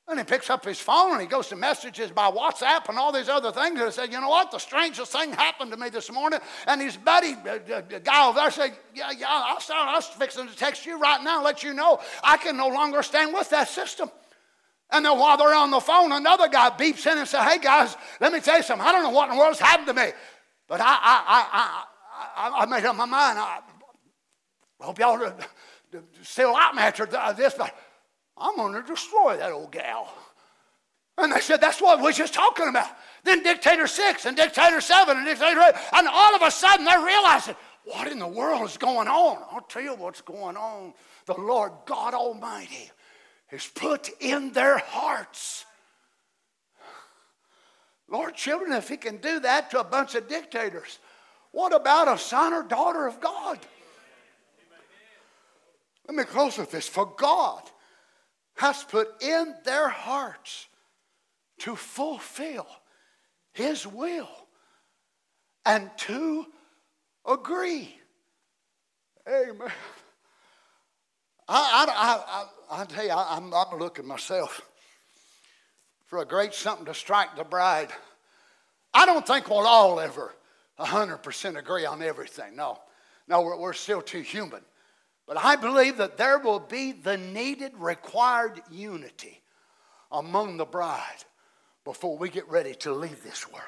And 0.09 0.17
he 0.17 0.23
picks 0.23 0.49
up 0.49 0.63
his 0.63 0.79
phone 0.79 1.11
and 1.11 1.21
he 1.21 1.27
goes 1.27 1.49
to 1.49 1.57
messages 1.57 2.11
by 2.11 2.31
WhatsApp 2.31 2.87
and 2.87 2.97
all 2.97 3.11
these 3.11 3.27
other 3.27 3.51
things. 3.51 3.77
And 3.77 3.89
he 3.89 3.91
said, 3.91 4.11
You 4.11 4.21
know 4.21 4.29
what? 4.29 4.51
The 4.51 4.57
strangest 4.57 5.11
thing 5.11 5.33
happened 5.33 5.71
to 5.71 5.77
me 5.77 5.89
this 5.89 6.09
morning. 6.09 6.39
And 6.65 6.81
his 6.81 6.95
buddy, 6.95 7.33
uh, 7.33 7.59
uh, 7.73 7.81
guy 7.81 8.27
over 8.29 8.39
there, 8.39 8.49
said, 8.49 8.71
Yeah, 8.95 9.11
yeah, 9.11 9.25
I'll 9.29 9.59
start, 9.59 9.89
I 9.89 9.95
was 9.95 10.05
fixing 10.05 10.47
to 10.47 10.55
text 10.55 10.85
you 10.85 10.97
right 10.97 11.21
now 11.21 11.37
and 11.37 11.43
let 11.43 11.61
you 11.61 11.73
know 11.73 11.99
I 12.23 12.37
can 12.37 12.55
no 12.55 12.69
longer 12.69 13.03
stand 13.03 13.33
with 13.33 13.49
that 13.49 13.67
system. 13.67 14.09
And 14.91 15.03
then 15.03 15.19
while 15.19 15.35
they're 15.35 15.53
on 15.53 15.71
the 15.71 15.81
phone, 15.81 16.13
another 16.13 16.47
guy 16.47 16.69
beeps 16.69 17.05
in 17.11 17.17
and 17.17 17.27
says, 17.27 17.43
Hey 17.43 17.57
guys, 17.57 17.97
let 18.21 18.31
me 18.31 18.39
tell 18.39 18.55
you 18.55 18.63
something. 18.63 18.87
I 18.87 18.93
don't 18.93 19.03
know 19.03 19.09
what 19.09 19.29
in 19.29 19.35
the 19.35 19.41
world's 19.41 19.59
happened 19.59 19.87
to 19.87 19.93
me. 19.93 20.11
But 20.69 20.79
I, 20.79 20.85
I, 20.85 21.83
I, 22.37 22.49
I, 22.49 22.61
I 22.61 22.65
made 22.65 22.85
up 22.85 22.95
my 22.95 23.05
mind. 23.05 23.39
I 23.39 23.59
hope 24.79 24.99
y'all 24.99 25.19
still 26.21 26.53
like 26.53 26.75
me 26.75 26.81
after 26.81 27.05
this, 27.05 27.55
but 27.57 27.75
I'm 28.39 28.55
going 28.55 28.73
to 28.73 28.81
destroy 28.81 29.37
that 29.37 29.51
old 29.51 29.71
gal. 29.71 30.13
And 31.17 31.31
they 31.31 31.39
said, 31.39 31.61
That's 31.61 31.81
what 31.81 32.01
we're 32.01 32.11
just 32.11 32.33
talking 32.33 32.67
about. 32.67 32.89
Then 33.23 33.43
Dictator 33.43 33.87
6 33.87 34.25
and 34.25 34.37
Dictator 34.37 34.81
7 34.81 35.17
and 35.17 35.25
Dictator 35.25 35.61
8. 35.61 35.73
And 35.93 36.07
all 36.07 36.35
of 36.35 36.41
a 36.41 36.51
sudden 36.51 36.85
they 36.85 36.97
realized, 36.97 37.49
What 37.85 38.07
in 38.07 38.19
the 38.19 38.27
world 38.27 38.69
is 38.69 38.77
going 38.77 39.07
on? 39.07 39.43
I'll 39.51 39.61
tell 39.61 39.81
you 39.81 39.95
what's 39.95 40.21
going 40.21 40.55
on. 40.55 40.93
The 41.25 41.39
Lord 41.39 41.71
God 41.85 42.13
Almighty 42.13 42.91
has 43.47 43.65
put 43.65 44.09
in 44.19 44.51
their 44.51 44.77
hearts. 44.77 45.65
Lord, 48.09 48.35
children, 48.35 48.71
if 48.73 48.87
He 48.87 48.97
can 48.97 49.17
do 49.17 49.39
that 49.39 49.71
to 49.71 49.79
a 49.79 49.83
bunch 49.83 50.15
of 50.15 50.29
dictators, 50.29 50.99
what 51.51 51.73
about 51.73 52.07
a 52.07 52.17
son 52.17 52.53
or 52.53 52.63
daughter 52.63 53.07
of 53.07 53.19
God? 53.19 53.59
Let 56.07 56.15
me 56.15 56.23
close 56.23 56.57
with 56.57 56.71
this. 56.71 56.87
For 56.87 57.05
God 57.17 57.63
has 58.57 58.83
put 58.83 59.21
in 59.21 59.55
their 59.63 59.87
hearts 59.87 60.67
to 61.59 61.75
fulfill 61.75 62.67
His 63.53 63.87
will 63.87 64.29
and 65.65 65.89
to 65.97 66.45
agree. 67.25 67.95
Amen. 69.27 69.71
I, 71.49 71.85
I, 71.87 72.75
I, 72.77 72.81
I, 72.81 72.85
tell 72.85 73.05
you, 73.05 73.11
I, 73.11 73.37
am 73.37 73.53
I'm 73.53 73.79
looking 73.79 74.05
myself 74.05 74.61
for 76.07 76.19
a 76.19 76.25
great 76.25 76.53
something 76.53 76.85
to 76.85 76.93
strike 76.93 77.35
the 77.35 77.43
bride. 77.43 77.89
I 78.93 79.05
don't 79.05 79.25
think 79.25 79.49
we'll 79.49 79.67
all 79.67 79.99
ever 79.99 80.33
100% 80.79 81.57
agree 81.57 81.85
on 81.85 82.01
everything. 82.01 82.55
No, 82.55 82.79
no, 83.27 83.41
we're, 83.41 83.57
we're 83.57 83.73
still 83.73 84.01
too 84.01 84.21
human. 84.21 84.61
But 85.27 85.37
I 85.37 85.57
believe 85.57 85.97
that 85.97 86.17
there 86.17 86.39
will 86.39 86.59
be 86.59 86.93
the 86.93 87.17
needed, 87.17 87.73
required 87.77 88.61
unity 88.71 89.41
among 90.11 90.57
the 90.57 90.65
bride 90.65 91.25
before 91.83 92.17
we 92.17 92.29
get 92.29 92.47
ready 92.49 92.73
to 92.75 92.93
leave 92.93 93.23
this 93.23 93.51
world. 93.51 93.65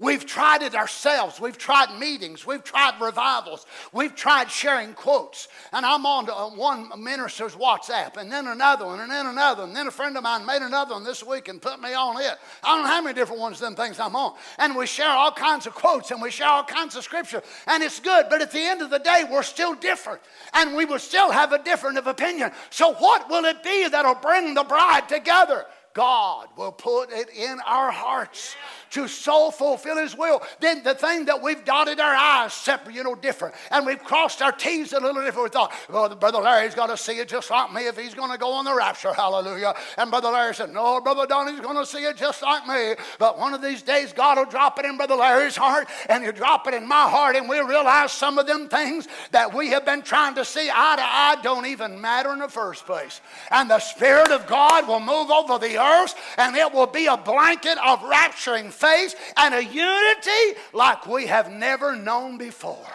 We've 0.00 0.24
tried 0.24 0.62
it 0.62 0.74
ourselves. 0.74 1.38
We've 1.38 1.58
tried 1.58 1.98
meetings. 2.00 2.46
We've 2.46 2.64
tried 2.64 2.98
revivals. 3.02 3.66
We've 3.92 4.14
tried 4.14 4.50
sharing 4.50 4.94
quotes. 4.94 5.48
And 5.74 5.84
I'm 5.84 6.06
on 6.06 6.28
uh, 6.28 6.56
one 6.56 6.90
minister's 6.96 7.54
WhatsApp, 7.54 8.16
and 8.16 8.32
then 8.32 8.46
another 8.46 8.86
one, 8.86 9.00
and 9.00 9.10
then 9.10 9.26
another. 9.26 9.64
And 9.64 9.76
then 9.76 9.86
a 9.86 9.90
friend 9.90 10.16
of 10.16 10.22
mine 10.22 10.46
made 10.46 10.62
another 10.62 10.94
one 10.94 11.04
this 11.04 11.22
week 11.22 11.48
and 11.48 11.60
put 11.60 11.82
me 11.82 11.92
on 11.92 12.18
it. 12.18 12.38
I 12.64 12.74
don't 12.74 12.84
know 12.84 12.90
how 12.90 13.02
many 13.02 13.14
different 13.14 13.42
ones 13.42 13.60
them 13.60 13.76
things 13.76 14.00
I'm 14.00 14.16
on. 14.16 14.36
And 14.56 14.74
we 14.74 14.86
share 14.86 15.10
all 15.10 15.32
kinds 15.32 15.66
of 15.66 15.74
quotes 15.74 16.10
and 16.10 16.22
we 16.22 16.30
share 16.30 16.48
all 16.48 16.64
kinds 16.64 16.96
of 16.96 17.04
scripture. 17.04 17.42
And 17.66 17.82
it's 17.82 18.00
good. 18.00 18.26
But 18.30 18.40
at 18.40 18.50
the 18.50 18.58
end 18.58 18.80
of 18.80 18.88
the 18.88 19.00
day, 19.00 19.24
we're 19.30 19.42
still 19.42 19.74
different. 19.74 20.22
And 20.54 20.74
we 20.74 20.86
will 20.86 20.98
still 20.98 21.30
have 21.30 21.52
a 21.52 21.62
different 21.62 21.98
of 21.98 22.06
opinion. 22.06 22.52
So 22.70 22.94
what 22.94 23.28
will 23.28 23.44
it 23.44 23.62
be 23.62 23.86
that'll 23.86 24.14
bring 24.14 24.54
the 24.54 24.64
bride 24.64 25.10
together? 25.10 25.66
God 26.00 26.48
will 26.56 26.72
put 26.72 27.12
it 27.12 27.28
in 27.36 27.58
our 27.66 27.90
hearts 27.90 28.56
to 28.92 29.06
so 29.06 29.50
fulfill 29.50 29.98
His 29.98 30.16
will. 30.16 30.40
Then 30.58 30.82
the 30.82 30.94
thing 30.94 31.26
that 31.26 31.42
we've 31.42 31.62
dotted 31.62 32.00
our 32.00 32.14
I's 32.16 32.54
separate, 32.54 32.96
you 32.96 33.04
know, 33.04 33.14
different, 33.14 33.54
and 33.70 33.84
we've 33.84 34.02
crossed 34.02 34.40
our 34.40 34.50
T's 34.50 34.94
a 34.94 34.98
little 34.98 35.22
different. 35.22 35.44
We 35.44 35.50
thought, 35.50 35.74
well, 35.90 36.08
Brother 36.14 36.38
Larry's 36.38 36.74
got 36.74 36.86
to 36.86 36.96
see 36.96 37.18
it 37.18 37.28
just 37.28 37.50
like 37.50 37.70
me 37.74 37.86
if 37.86 37.98
he's 37.98 38.14
going 38.14 38.32
to 38.32 38.38
go 38.38 38.50
on 38.50 38.64
the 38.64 38.74
rapture. 38.74 39.12
Hallelujah. 39.12 39.74
And 39.98 40.10
Brother 40.10 40.30
Larry 40.30 40.54
said, 40.54 40.72
no, 40.72 41.02
Brother 41.02 41.26
Donny's 41.26 41.60
going 41.60 41.76
to 41.76 41.84
see 41.84 41.98
it 41.98 42.16
just 42.16 42.40
like 42.40 42.66
me. 42.66 42.94
But 43.18 43.38
one 43.38 43.52
of 43.52 43.60
these 43.60 43.82
days, 43.82 44.14
God 44.14 44.38
will 44.38 44.46
drop 44.46 44.78
it 44.78 44.86
in 44.86 44.96
Brother 44.96 45.16
Larry's 45.16 45.56
heart, 45.56 45.86
and 46.08 46.24
He'll 46.24 46.32
drop 46.32 46.66
it 46.66 46.72
in 46.72 46.88
my 46.88 47.10
heart, 47.10 47.36
and 47.36 47.46
we'll 47.46 47.66
realize 47.66 48.10
some 48.10 48.38
of 48.38 48.46
them 48.46 48.70
things 48.70 49.06
that 49.32 49.52
we 49.52 49.68
have 49.68 49.84
been 49.84 50.00
trying 50.00 50.34
to 50.36 50.46
see 50.46 50.70
eye 50.72 50.96
to 50.96 51.02
eye 51.02 51.36
don't 51.42 51.66
even 51.66 52.00
matter 52.00 52.32
in 52.32 52.38
the 52.38 52.48
first 52.48 52.86
place. 52.86 53.20
And 53.50 53.68
the 53.68 53.80
Spirit 53.80 54.30
of 54.30 54.46
God 54.46 54.88
will 54.88 55.00
move 55.00 55.30
over 55.30 55.58
the 55.58 55.76
earth, 55.76 55.89
and 56.38 56.56
it 56.56 56.72
will 56.72 56.86
be 56.86 57.06
a 57.06 57.16
blanket 57.16 57.78
of 57.78 58.00
rapturing 58.00 58.70
faith 58.72 59.14
and 59.36 59.54
a 59.54 59.64
unity 59.64 60.60
like 60.72 61.06
we 61.06 61.26
have 61.26 61.50
never 61.50 61.96
known 61.96 62.38
before 62.38 62.86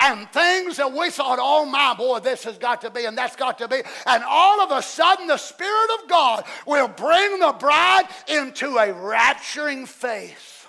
and 0.00 0.28
things 0.30 0.76
that 0.76 0.92
we 0.92 1.10
thought, 1.10 1.38
oh 1.40 1.64
my 1.64 1.94
boy, 1.94 2.18
this 2.18 2.44
has 2.44 2.58
got 2.58 2.82
to 2.82 2.90
be 2.90 3.06
and 3.06 3.16
that's 3.16 3.36
got 3.36 3.58
to 3.58 3.68
be. 3.68 3.80
And 4.06 4.22
all 4.26 4.60
of 4.60 4.70
a 4.70 4.82
sudden, 4.82 5.26
the 5.26 5.36
Spirit 5.36 5.90
of 6.02 6.08
God 6.08 6.44
will 6.66 6.88
bring 6.88 7.38
the 7.40 7.52
bride 7.58 8.04
into 8.28 8.76
a 8.76 8.88
rapturing 8.88 9.86
faith 9.86 10.68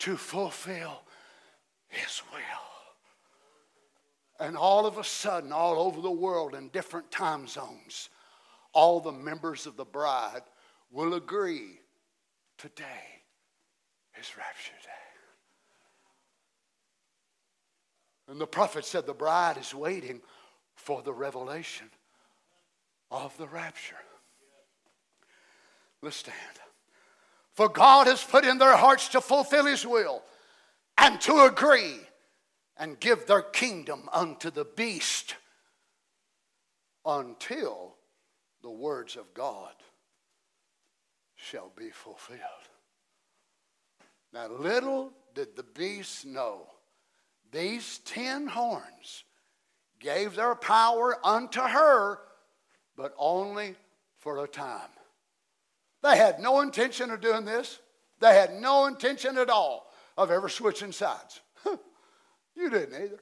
to 0.00 0.16
fulfill 0.16 1.02
His 1.88 2.22
will. 2.32 2.40
And 4.46 4.56
all 4.56 4.84
of 4.84 4.98
a 4.98 5.04
sudden, 5.04 5.52
all 5.52 5.78
over 5.78 6.00
the 6.00 6.10
world 6.10 6.54
in 6.54 6.68
different 6.68 7.10
time 7.10 7.46
zones, 7.46 8.10
all 8.74 9.00
the 9.00 9.12
members 9.12 9.66
of 9.66 9.76
the 9.76 9.84
bride 9.84 10.42
will 10.90 11.14
agree 11.14 11.80
today 12.58 13.22
is 14.20 14.36
rapture 14.36 14.72
day. 14.82 14.90
And 18.28 18.40
the 18.40 18.46
prophet 18.46 18.84
said 18.84 19.06
the 19.06 19.14
bride 19.14 19.56
is 19.58 19.74
waiting 19.74 20.20
for 20.76 21.02
the 21.02 21.12
revelation 21.12 21.86
of 23.10 23.36
the 23.38 23.46
rapture. 23.46 23.96
Let's 26.02 26.16
stand. 26.16 26.36
For 27.54 27.68
God 27.68 28.06
has 28.06 28.22
put 28.22 28.44
in 28.44 28.58
their 28.58 28.76
hearts 28.76 29.08
to 29.08 29.20
fulfill 29.20 29.66
His 29.66 29.86
will 29.86 30.22
and 30.98 31.20
to 31.22 31.44
agree 31.44 32.00
and 32.76 32.98
give 32.98 33.26
their 33.26 33.42
kingdom 33.42 34.08
unto 34.12 34.50
the 34.50 34.64
beast 34.64 35.36
until 37.06 37.93
the 38.64 38.70
words 38.70 39.16
of 39.16 39.34
God 39.34 39.74
shall 41.36 41.70
be 41.76 41.90
fulfilled. 41.90 42.40
Now, 44.32 44.48
little 44.48 45.12
did 45.34 45.54
the 45.54 45.62
beast 45.62 46.24
know 46.24 46.66
these 47.52 47.98
ten 47.98 48.46
horns 48.46 49.24
gave 50.00 50.34
their 50.34 50.54
power 50.54 51.14
unto 51.24 51.60
her, 51.60 52.18
but 52.96 53.14
only 53.18 53.76
for 54.18 54.42
a 54.42 54.48
time. 54.48 54.80
They 56.02 56.16
had 56.16 56.40
no 56.40 56.62
intention 56.62 57.10
of 57.10 57.20
doing 57.20 57.44
this. 57.44 57.78
They 58.20 58.34
had 58.34 58.54
no 58.54 58.86
intention 58.86 59.36
at 59.36 59.50
all 59.50 59.92
of 60.16 60.30
ever 60.30 60.48
switching 60.48 60.92
sides. 60.92 61.42
you 62.56 62.70
didn't 62.70 62.94
either. 62.94 63.20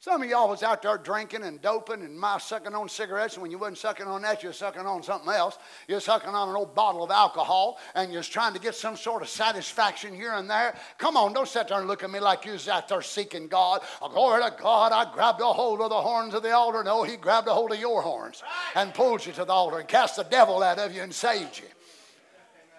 Some 0.00 0.22
of 0.22 0.28
y'all 0.28 0.48
was 0.48 0.62
out 0.62 0.82
there 0.82 0.96
drinking 0.96 1.42
and 1.42 1.60
doping 1.60 2.02
and 2.02 2.16
my 2.16 2.38
sucking 2.38 2.72
on 2.72 2.88
cigarettes, 2.88 3.34
and 3.34 3.42
when 3.42 3.50
you 3.50 3.58
wasn't 3.58 3.78
sucking 3.78 4.06
on 4.06 4.22
that, 4.22 4.44
you 4.44 4.50
were 4.50 4.52
sucking 4.52 4.86
on 4.86 5.02
something 5.02 5.28
else. 5.28 5.58
You're 5.88 5.98
sucking 5.98 6.28
on 6.28 6.48
an 6.48 6.54
old 6.54 6.72
bottle 6.72 7.02
of 7.02 7.10
alcohol, 7.10 7.80
and 7.96 8.12
you're 8.12 8.22
trying 8.22 8.54
to 8.54 8.60
get 8.60 8.76
some 8.76 8.96
sort 8.96 9.22
of 9.22 9.28
satisfaction 9.28 10.14
here 10.14 10.34
and 10.34 10.48
there. 10.48 10.76
Come 10.98 11.16
on, 11.16 11.32
don't 11.32 11.48
sit 11.48 11.66
there 11.66 11.80
and 11.80 11.88
look 11.88 12.04
at 12.04 12.10
me 12.10 12.20
like 12.20 12.44
you 12.44 12.52
was 12.52 12.68
out 12.68 12.86
there 12.86 13.02
seeking 13.02 13.48
God. 13.48 13.80
Oh, 14.00 14.08
glory 14.08 14.40
to 14.44 14.54
God, 14.62 14.92
I 14.92 15.12
grabbed 15.12 15.40
a 15.40 15.46
hold 15.46 15.80
of 15.80 15.90
the 15.90 16.00
horns 16.00 16.32
of 16.32 16.44
the 16.44 16.52
altar. 16.52 16.84
No, 16.84 17.02
he 17.02 17.16
grabbed 17.16 17.48
a 17.48 17.52
hold 17.52 17.72
of 17.72 17.80
your 17.80 18.00
horns 18.00 18.44
and 18.76 18.94
pulled 18.94 19.26
you 19.26 19.32
to 19.32 19.44
the 19.44 19.52
altar 19.52 19.80
and 19.80 19.88
cast 19.88 20.14
the 20.14 20.22
devil 20.22 20.62
out 20.62 20.78
of 20.78 20.94
you 20.94 21.02
and 21.02 21.12
saved 21.12 21.58
you. 21.58 21.66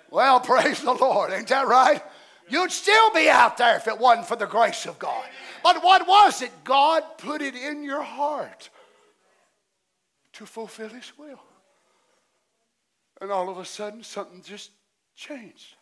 Well, 0.10 0.40
praise 0.40 0.82
the 0.82 0.94
Lord. 0.94 1.34
Ain't 1.34 1.50
that 1.50 1.68
right? 1.68 2.02
You'd 2.48 2.72
still 2.72 3.14
be 3.14 3.30
out 3.30 3.58
there 3.58 3.76
if 3.76 3.90
it 3.90 4.00
wasn't 4.00 4.28
for 4.28 4.38
the 4.38 4.48
grace 4.48 4.86
of 4.86 4.98
God. 4.98 5.26
But 5.64 5.84
what 5.84 6.08
was 6.08 6.42
it? 6.42 6.52
God 6.64 7.04
put 7.18 7.42
it 7.42 7.56
in 7.56 7.84
your 7.84 8.02
heart 8.02 8.70
to 10.34 10.46
fulfill 10.46 10.90
His 10.90 11.12
will. 11.18 11.42
And 13.22 13.32
all 13.32 13.50
of 13.50 13.58
a 13.58 13.66
sudden, 13.66 14.04
something 14.04 14.42
just 14.42 14.72
changed. 15.16 15.76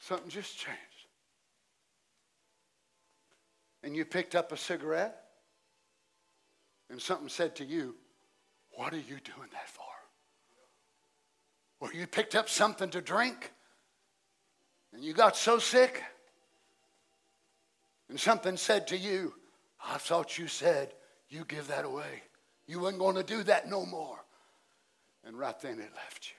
Something 0.00 0.28
just 0.28 0.58
changed. 0.58 0.80
And 3.82 3.94
you 3.94 4.04
picked 4.04 4.34
up 4.34 4.50
a 4.50 4.56
cigarette, 4.56 5.20
and 6.90 7.00
something 7.00 7.28
said 7.28 7.54
to 7.56 7.64
you, 7.64 7.94
What 8.72 8.92
are 8.92 8.98
you 8.98 9.18
doing 9.20 9.48
that 9.52 9.68
for? 9.68 9.84
Or 11.80 11.92
you 11.92 12.06
picked 12.06 12.34
up 12.34 12.48
something 12.48 12.90
to 12.90 13.00
drink, 13.00 13.52
and 14.92 15.04
you 15.04 15.12
got 15.12 15.36
so 15.36 15.58
sick, 15.58 16.02
and 18.08 18.18
something 18.18 18.56
said 18.56 18.86
to 18.88 18.96
you, 18.96 19.34
I 19.84 19.98
thought 19.98 20.38
you 20.38 20.48
said 20.48 20.92
you 21.28 21.44
give 21.46 21.68
that 21.68 21.84
away. 21.84 22.22
You 22.66 22.80
weren't 22.80 22.98
going 22.98 23.16
to 23.16 23.22
do 23.22 23.42
that 23.44 23.68
no 23.68 23.84
more. 23.84 24.18
And 25.26 25.38
right 25.38 25.58
then 25.60 25.78
it 25.78 25.90
left 25.94 26.28
you. 26.28 26.36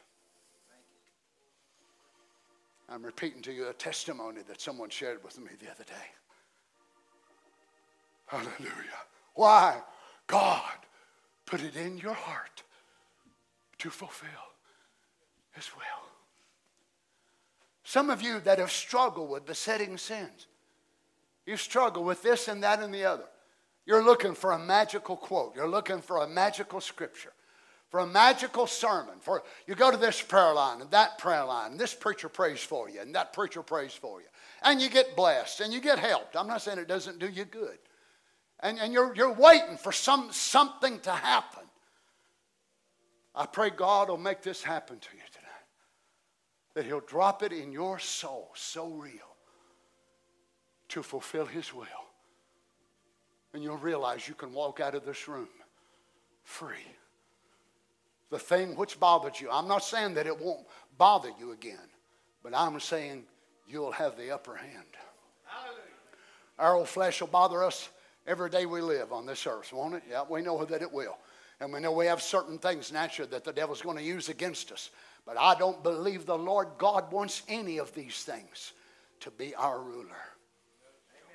I'm 2.88 3.04
repeating 3.04 3.42
to 3.44 3.52
you 3.52 3.68
a 3.68 3.74
testimony 3.74 4.42
that 4.48 4.62
someone 4.62 4.90
shared 4.90 5.24
with 5.24 5.40
me 5.40 5.50
the 5.60 5.72
other 5.72 5.84
day. 5.84 5.94
Hallelujah. 8.28 9.02
Why? 9.34 9.78
God 10.28 10.62
put 11.46 11.62
it 11.62 11.76
in 11.76 11.98
your 11.98 12.14
heart 12.14 12.64
to 13.80 13.90
fulfill 13.90 14.30
His 15.54 15.70
will. 15.76 15.84
Some 17.84 18.10
of 18.10 18.22
you 18.22 18.40
that 18.42 18.60
have 18.60 18.72
struggled 18.72 19.30
with 19.30 19.46
besetting 19.46 19.98
sins, 19.98 20.48
you 21.46 21.58
struggle 21.58 22.04
with 22.04 22.24
this 22.24 22.48
and 22.48 22.64
that 22.64 22.82
and 22.82 22.94
the 22.94 23.06
other. 23.06 23.26
You're 23.86 24.04
looking 24.04 24.34
for 24.34 24.52
a 24.52 24.60
magical 24.60 25.16
quote. 25.16 25.56
You're 25.56 25.68
looking 25.68 26.02
for 26.02 26.18
a 26.18 26.28
magical 26.28 26.82
scripture, 26.82 27.34
for 27.90 28.00
a 28.00 28.08
magical 28.08 28.66
sermon. 28.66 29.16
For 29.22 29.44
you 29.68 29.76
go 29.76 29.92
to 29.92 29.98
this 29.98 30.22
prayer 30.22 30.54
line 30.54 30.82
and 30.82 30.90
that 30.92 31.20
prayer 31.20 31.46
line, 31.46 31.72
and 31.72 31.80
this 31.80 31.94
preacher 31.94 32.28
prays 32.28 32.60
for 32.60 32.90
you, 32.90 33.02
and 33.02 33.14
that 33.14 33.32
preacher 33.32 33.62
prays 33.62 33.94
for 33.94 34.22
you, 34.22 34.28
and 34.64 34.82
you 34.82 34.90
get 34.90 35.16
blessed 35.16 35.62
and 35.62 35.72
you 35.72 35.80
get 35.80 36.00
helped. 36.00 36.36
I'm 36.36 36.48
not 36.48 36.64
saying 36.64 36.80
it 36.80 36.88
doesn't 36.88 37.20
do 37.20 37.30
you 37.30 37.46
good, 37.46 37.78
and, 38.62 38.80
and 38.80 38.92
you're 38.92 39.16
you're 39.16 39.34
waiting 39.34 39.78
for 39.78 39.92
some 39.92 40.30
something 40.32 41.00
to 41.02 41.12
happen. 41.12 41.64
I 43.36 43.46
pray 43.46 43.70
God 43.70 44.10
will 44.10 44.18
make 44.18 44.42
this 44.42 44.64
happen 44.64 44.98
to 44.98 45.10
you 45.14 45.24
tonight. 45.32 45.46
That 46.74 46.86
He'll 46.86 47.02
drop 47.02 47.44
it 47.44 47.52
in 47.52 47.72
your 47.72 48.00
soul 48.00 48.50
so 48.56 48.88
real 48.88 49.35
to 50.90 51.04
fulfill 51.04 51.46
His 51.46 51.74
will. 51.74 51.86
And 53.54 53.64
you'll 53.64 53.78
realize 53.78 54.28
you 54.28 54.36
can 54.36 54.54
walk 54.54 54.80
out 54.80 54.96
of 54.96 55.06
this 55.06 55.28
room 55.28 55.48
free. 56.44 56.86
The 58.30 58.40
thing 58.40 58.76
which 58.76 59.00
bothered 59.00 59.40
you, 59.40 59.50
I'm 59.52 59.68
not 59.68 59.84
saying 59.84 60.16
that 60.16 60.28
it 60.28 60.40
won't 60.40 60.66
bother 60.98 61.30
you 61.40 61.52
again, 61.52 61.88
but 62.44 62.54
I'm 62.56 62.80
saying 62.80 63.24
you'll 63.68 63.92
have 63.92 64.18
the 64.18 64.32
upper 64.32 64.56
hand. 64.56 64.98
Hallelujah. 65.46 65.82
Our 66.60 66.76
old 66.76 66.90
flesh 66.90 67.22
will 67.22 67.28
bother 67.28 67.64
us 67.64 67.90
every 68.28 68.50
day 68.50 68.66
we 68.66 68.82
live 68.82 69.14
on 69.14 69.26
this 69.26 69.46
earth, 69.48 69.72
won't 69.72 69.96
it? 69.96 70.04
Yeah, 70.10 70.24
we 70.30 70.42
know 70.42 70.64
that 70.66 70.82
it 70.82 70.92
will. 70.92 71.18
And 71.60 71.72
we 71.72 71.80
know 71.80 71.92
we 71.92 72.08
have 72.08 72.22
certain 72.22 72.58
things 72.58 72.92
naturally 72.92 73.32
that 73.32 73.44
the 73.44 73.54
devil's 73.54 73.82
going 73.82 73.98
to 73.98 74.04
use 74.04 74.28
against 74.28 74.72
us. 74.72 74.90
But 75.26 75.38
I 75.38 75.56
don't 75.56 75.82
believe 75.82 76.26
the 76.26 76.38
Lord 76.38 76.68
God 76.78 77.12
wants 77.12 77.44
any 77.48 77.78
of 77.78 77.94
these 77.94 78.24
things 78.24 78.74
to 79.22 79.32
be 79.32 79.56
our 79.56 79.80
ruler. 79.82 80.35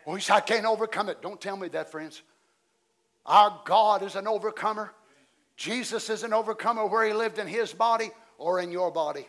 I 0.06 0.40
can't 0.40 0.66
overcome 0.66 1.08
it. 1.08 1.22
Don't 1.22 1.40
tell 1.40 1.56
me 1.56 1.68
that, 1.68 1.90
friends. 1.90 2.22
Our 3.26 3.60
God 3.64 4.02
is 4.02 4.16
an 4.16 4.26
overcomer. 4.26 4.92
Jesus 5.56 6.08
is 6.08 6.22
an 6.22 6.32
overcomer 6.32 6.86
where 6.86 7.06
he 7.06 7.12
lived 7.12 7.38
in 7.38 7.46
his 7.46 7.72
body 7.72 8.10
or 8.38 8.60
in 8.60 8.72
your 8.72 8.90
body. 8.90 9.28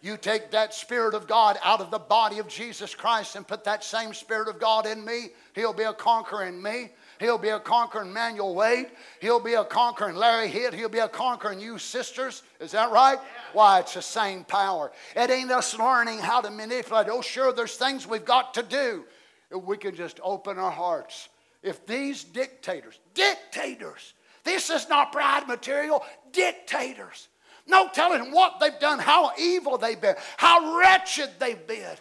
You 0.00 0.16
take 0.18 0.50
that 0.50 0.74
Spirit 0.74 1.14
of 1.14 1.26
God 1.26 1.58
out 1.64 1.80
of 1.80 1.90
the 1.90 1.98
body 1.98 2.38
of 2.38 2.46
Jesus 2.46 2.94
Christ 2.94 3.36
and 3.36 3.48
put 3.48 3.64
that 3.64 3.82
same 3.82 4.12
Spirit 4.12 4.48
of 4.48 4.60
God 4.60 4.86
in 4.86 5.02
me, 5.04 5.28
he'll 5.54 5.72
be 5.72 5.84
a 5.84 5.94
conqueror 5.94 6.44
in 6.44 6.62
me. 6.62 6.90
He'll 7.20 7.38
be 7.38 7.48
a 7.48 7.60
conquering 7.60 8.12
Manuel 8.12 8.54
Wade. 8.54 8.88
He'll 9.20 9.40
be 9.40 9.54
a 9.54 9.64
conquering 9.64 10.16
Larry 10.16 10.48
Hitt. 10.48 10.74
He'll 10.74 10.88
be 10.88 10.98
a 10.98 11.08
conquering 11.08 11.60
you 11.60 11.78
sisters. 11.78 12.42
Is 12.60 12.72
that 12.72 12.90
right? 12.90 13.18
Yeah. 13.18 13.28
Why? 13.52 13.80
It's 13.80 13.94
the 13.94 14.02
same 14.02 14.44
power. 14.44 14.92
It 15.16 15.30
ain't 15.30 15.50
us 15.50 15.78
learning 15.78 16.18
how 16.18 16.40
to 16.40 16.50
manipulate. 16.50 17.06
Oh, 17.08 17.22
sure, 17.22 17.52
there's 17.52 17.76
things 17.76 18.06
we've 18.06 18.24
got 18.24 18.52
to 18.54 18.62
do 18.62 19.04
if 19.50 19.62
we 19.62 19.76
can 19.76 19.94
just 19.94 20.20
open 20.22 20.58
our 20.58 20.70
hearts. 20.70 21.28
If 21.62 21.86
these 21.86 22.24
dictators, 22.24 22.98
dictators, 23.14 24.14
this 24.44 24.70
is 24.70 24.88
not 24.88 25.12
bride 25.12 25.48
material, 25.48 26.04
dictators. 26.32 27.28
No 27.66 27.88
telling 27.88 28.30
what 28.30 28.60
they've 28.60 28.78
done, 28.78 28.98
how 28.98 29.32
evil 29.38 29.78
they've 29.78 30.00
been, 30.00 30.16
how 30.36 30.78
wretched 30.78 31.30
they've 31.38 31.66
been. 31.66 31.96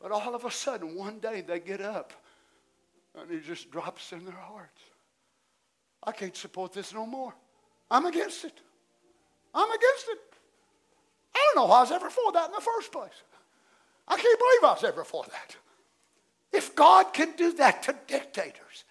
But 0.00 0.12
all 0.12 0.34
of 0.34 0.44
a 0.44 0.50
sudden, 0.50 0.96
one 0.96 1.18
day 1.18 1.42
they 1.42 1.60
get 1.60 1.80
up 1.80 2.12
and 3.14 3.30
it 3.30 3.44
just 3.44 3.70
drops 3.70 4.12
in 4.12 4.24
their 4.24 4.34
hearts. 4.34 4.80
I 6.02 6.12
can't 6.12 6.36
support 6.36 6.72
this 6.72 6.92
no 6.92 7.06
more. 7.06 7.34
I'm 7.90 8.06
against 8.06 8.44
it. 8.44 8.60
I'm 9.54 9.70
against 9.70 10.08
it. 10.08 10.18
I 11.34 11.52
don't 11.54 11.62
know 11.62 11.68
why 11.68 11.78
I 11.78 11.82
was 11.82 11.92
ever 11.92 12.10
for 12.10 12.32
that 12.32 12.46
in 12.46 12.52
the 12.52 12.60
first 12.60 12.92
place. 12.92 13.22
I 14.08 14.16
can't 14.16 14.38
believe 14.38 14.64
I 14.64 14.74
was 14.74 14.84
ever 14.84 15.04
for 15.04 15.24
that. 15.24 15.56
If 16.54 16.76
God 16.76 17.12
can 17.12 17.32
do 17.36 17.52
that 17.54 17.82
to 17.82 17.96
dictators, 18.06 18.84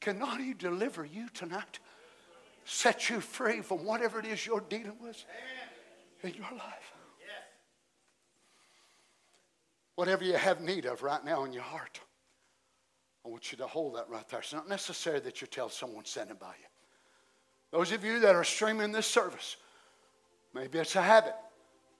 cannot 0.00 0.40
He 0.40 0.54
deliver 0.54 1.04
you 1.04 1.28
tonight? 1.34 1.78
Set 2.64 3.10
you 3.10 3.20
free 3.20 3.60
from 3.60 3.84
whatever 3.84 4.18
it 4.18 4.24
is 4.24 4.46
you're 4.46 4.62
dealing 4.62 4.96
with 5.00 5.22
in 6.22 6.32
your 6.32 6.50
life. 6.52 6.92
Whatever 9.94 10.24
you 10.24 10.34
have 10.34 10.62
need 10.62 10.86
of 10.86 11.02
right 11.02 11.22
now 11.22 11.44
in 11.44 11.52
your 11.52 11.64
heart, 11.64 12.00
I 13.26 13.28
want 13.28 13.52
you 13.52 13.58
to 13.58 13.66
hold 13.66 13.96
that 13.96 14.08
right 14.08 14.26
there. 14.28 14.40
It's 14.40 14.54
not 14.54 14.68
necessary 14.68 15.20
that 15.20 15.42
you 15.42 15.46
tell 15.48 15.68
someone 15.68 16.06
standing 16.06 16.36
by 16.40 16.54
you. 16.58 16.66
Those 17.72 17.92
of 17.92 18.04
you 18.04 18.20
that 18.20 18.34
are 18.34 18.44
streaming 18.44 18.92
this 18.92 19.06
service, 19.06 19.56
maybe 20.54 20.78
it's 20.78 20.96
a 20.96 21.02
habit, 21.02 21.34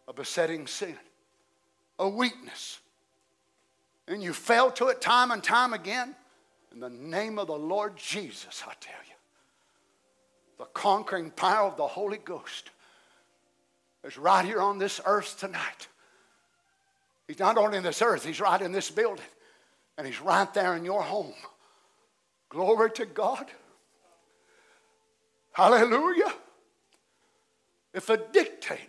a 0.06 0.14
besetting 0.14 0.66
sin, 0.66 0.96
a 1.98 2.08
weakness 2.08 2.78
and 4.08 4.22
you 4.22 4.32
fell 4.32 4.70
to 4.72 4.88
it 4.88 5.00
time 5.00 5.30
and 5.30 5.42
time 5.42 5.74
again, 5.74 6.14
in 6.72 6.80
the 6.80 6.90
name 6.90 7.38
of 7.38 7.46
the 7.46 7.58
Lord 7.58 7.96
Jesus, 7.96 8.62
I 8.66 8.72
tell 8.80 8.94
you, 9.06 9.14
the 10.58 10.64
conquering 10.66 11.30
power 11.30 11.68
of 11.68 11.76
the 11.76 11.86
Holy 11.86 12.18
Ghost 12.18 12.70
is 14.04 14.18
right 14.18 14.44
here 14.44 14.60
on 14.60 14.78
this 14.78 15.00
earth 15.04 15.38
tonight. 15.38 15.88
He's 17.26 17.38
not 17.38 17.58
only 17.58 17.78
in 17.78 17.84
this 17.84 18.02
earth, 18.02 18.24
he's 18.24 18.40
right 18.40 18.60
in 18.60 18.72
this 18.72 18.90
building, 18.90 19.24
and 19.96 20.06
he's 20.06 20.20
right 20.20 20.52
there 20.54 20.74
in 20.76 20.84
your 20.84 21.02
home. 21.02 21.34
Glory 22.48 22.90
to 22.92 23.06
God. 23.06 23.46
Hallelujah. 25.52 26.32
If 27.92 28.08
a 28.08 28.16
dictator 28.16 28.80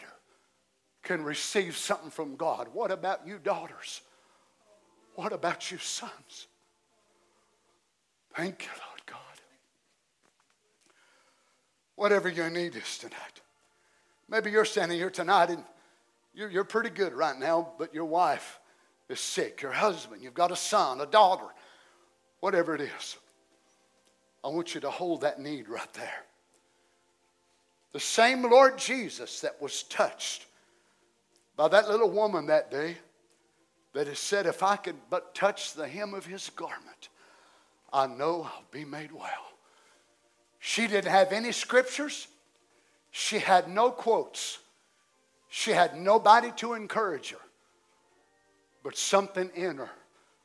can 1.03 1.23
receive 1.23 1.75
something 1.75 2.11
from 2.11 2.35
God, 2.35 2.69
what 2.73 2.91
about 2.91 3.27
you, 3.27 3.39
daughters? 3.39 4.01
What 5.19 5.33
about 5.33 5.69
you, 5.69 5.77
sons? 5.79 6.47
Thank 8.37 8.63
you, 8.63 8.69
Lord 8.69 9.01
God. 9.05 9.17
Whatever 11.97 12.29
your 12.29 12.49
need 12.49 12.73
is 12.77 12.97
tonight. 12.97 13.41
Maybe 14.29 14.49
you're 14.49 14.63
standing 14.63 14.97
here 14.97 15.09
tonight 15.09 15.49
and 15.49 15.65
you're, 16.33 16.49
you're 16.49 16.63
pretty 16.63 16.89
good 16.89 17.11
right 17.11 17.37
now, 17.37 17.73
but 17.77 17.93
your 17.93 18.05
wife 18.05 18.61
is 19.09 19.19
sick, 19.19 19.61
your 19.61 19.73
husband, 19.73 20.23
you've 20.23 20.33
got 20.33 20.53
a 20.53 20.55
son, 20.55 21.01
a 21.01 21.05
daughter, 21.05 21.47
whatever 22.39 22.73
it 22.73 22.79
is. 22.79 23.17
I 24.41 24.47
want 24.47 24.73
you 24.73 24.79
to 24.79 24.89
hold 24.89 25.19
that 25.21 25.37
need 25.37 25.67
right 25.67 25.93
there. 25.95 26.23
The 27.91 27.99
same 27.99 28.49
Lord 28.49 28.77
Jesus 28.77 29.41
that 29.41 29.61
was 29.61 29.83
touched 29.83 30.45
by 31.57 31.67
that 31.67 31.89
little 31.89 32.09
woman 32.09 32.45
that 32.45 32.71
day 32.71 32.95
that 33.93 34.07
has 34.07 34.19
said, 34.19 34.45
If 34.45 34.63
I 34.63 34.75
could 34.75 34.95
but 35.09 35.33
touch 35.35 35.73
the 35.73 35.87
hem 35.87 36.13
of 36.13 36.25
his 36.25 36.49
garment, 36.49 37.09
I 37.91 38.07
know 38.07 38.43
I'll 38.43 38.63
be 38.71 38.85
made 38.85 39.11
well. 39.11 39.53
She 40.59 40.87
didn't 40.87 41.11
have 41.11 41.31
any 41.31 41.51
scriptures, 41.51 42.27
she 43.11 43.39
had 43.39 43.69
no 43.69 43.91
quotes, 43.91 44.59
she 45.49 45.71
had 45.71 45.97
nobody 45.97 46.51
to 46.57 46.73
encourage 46.73 47.31
her, 47.31 47.39
but 48.83 48.97
something 48.97 49.49
in 49.55 49.77
her 49.77 49.89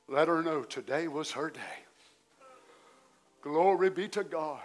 let 0.09 0.29
her 0.29 0.43
know 0.43 0.62
today 0.62 1.09
was 1.09 1.33
her 1.33 1.51
day. 1.51 1.61
Glory 3.43 3.91
be 3.91 4.09
to 4.09 4.25
God. 4.25 4.62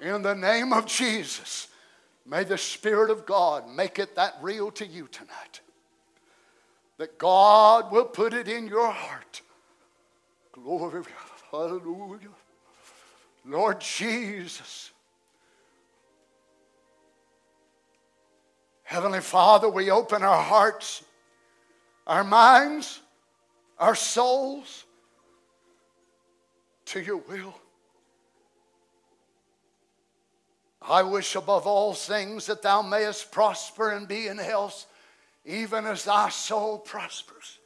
In 0.00 0.22
the 0.22 0.34
name 0.34 0.72
of 0.72 0.86
Jesus, 0.86 1.68
may 2.26 2.44
the 2.44 2.58
Spirit 2.58 3.10
of 3.10 3.26
God 3.26 3.68
make 3.68 3.98
it 3.98 4.16
that 4.16 4.36
real 4.40 4.70
to 4.72 4.86
you 4.86 5.06
tonight. 5.08 5.60
That 7.00 7.16
God 7.16 7.90
will 7.90 8.04
put 8.04 8.34
it 8.34 8.46
in 8.46 8.66
your 8.66 8.90
heart. 8.90 9.40
Glory, 10.52 11.02
hallelujah. 11.50 12.28
Lord 13.46 13.80
Jesus. 13.80 14.90
Heavenly 18.82 19.22
Father, 19.22 19.70
we 19.70 19.90
open 19.90 20.22
our 20.22 20.42
hearts, 20.42 21.02
our 22.06 22.22
minds, 22.22 23.00
our 23.78 23.94
souls 23.94 24.84
to 26.84 27.00
your 27.00 27.16
will. 27.16 27.54
I 30.82 31.02
wish 31.02 31.34
above 31.34 31.66
all 31.66 31.94
things 31.94 32.44
that 32.44 32.60
thou 32.60 32.82
mayest 32.82 33.32
prosper 33.32 33.92
and 33.92 34.06
be 34.06 34.26
in 34.26 34.36
health, 34.36 34.84
even 35.44 35.86
as 35.86 36.04
thy 36.04 36.28
soul 36.28 36.78
prospers. 36.78 37.58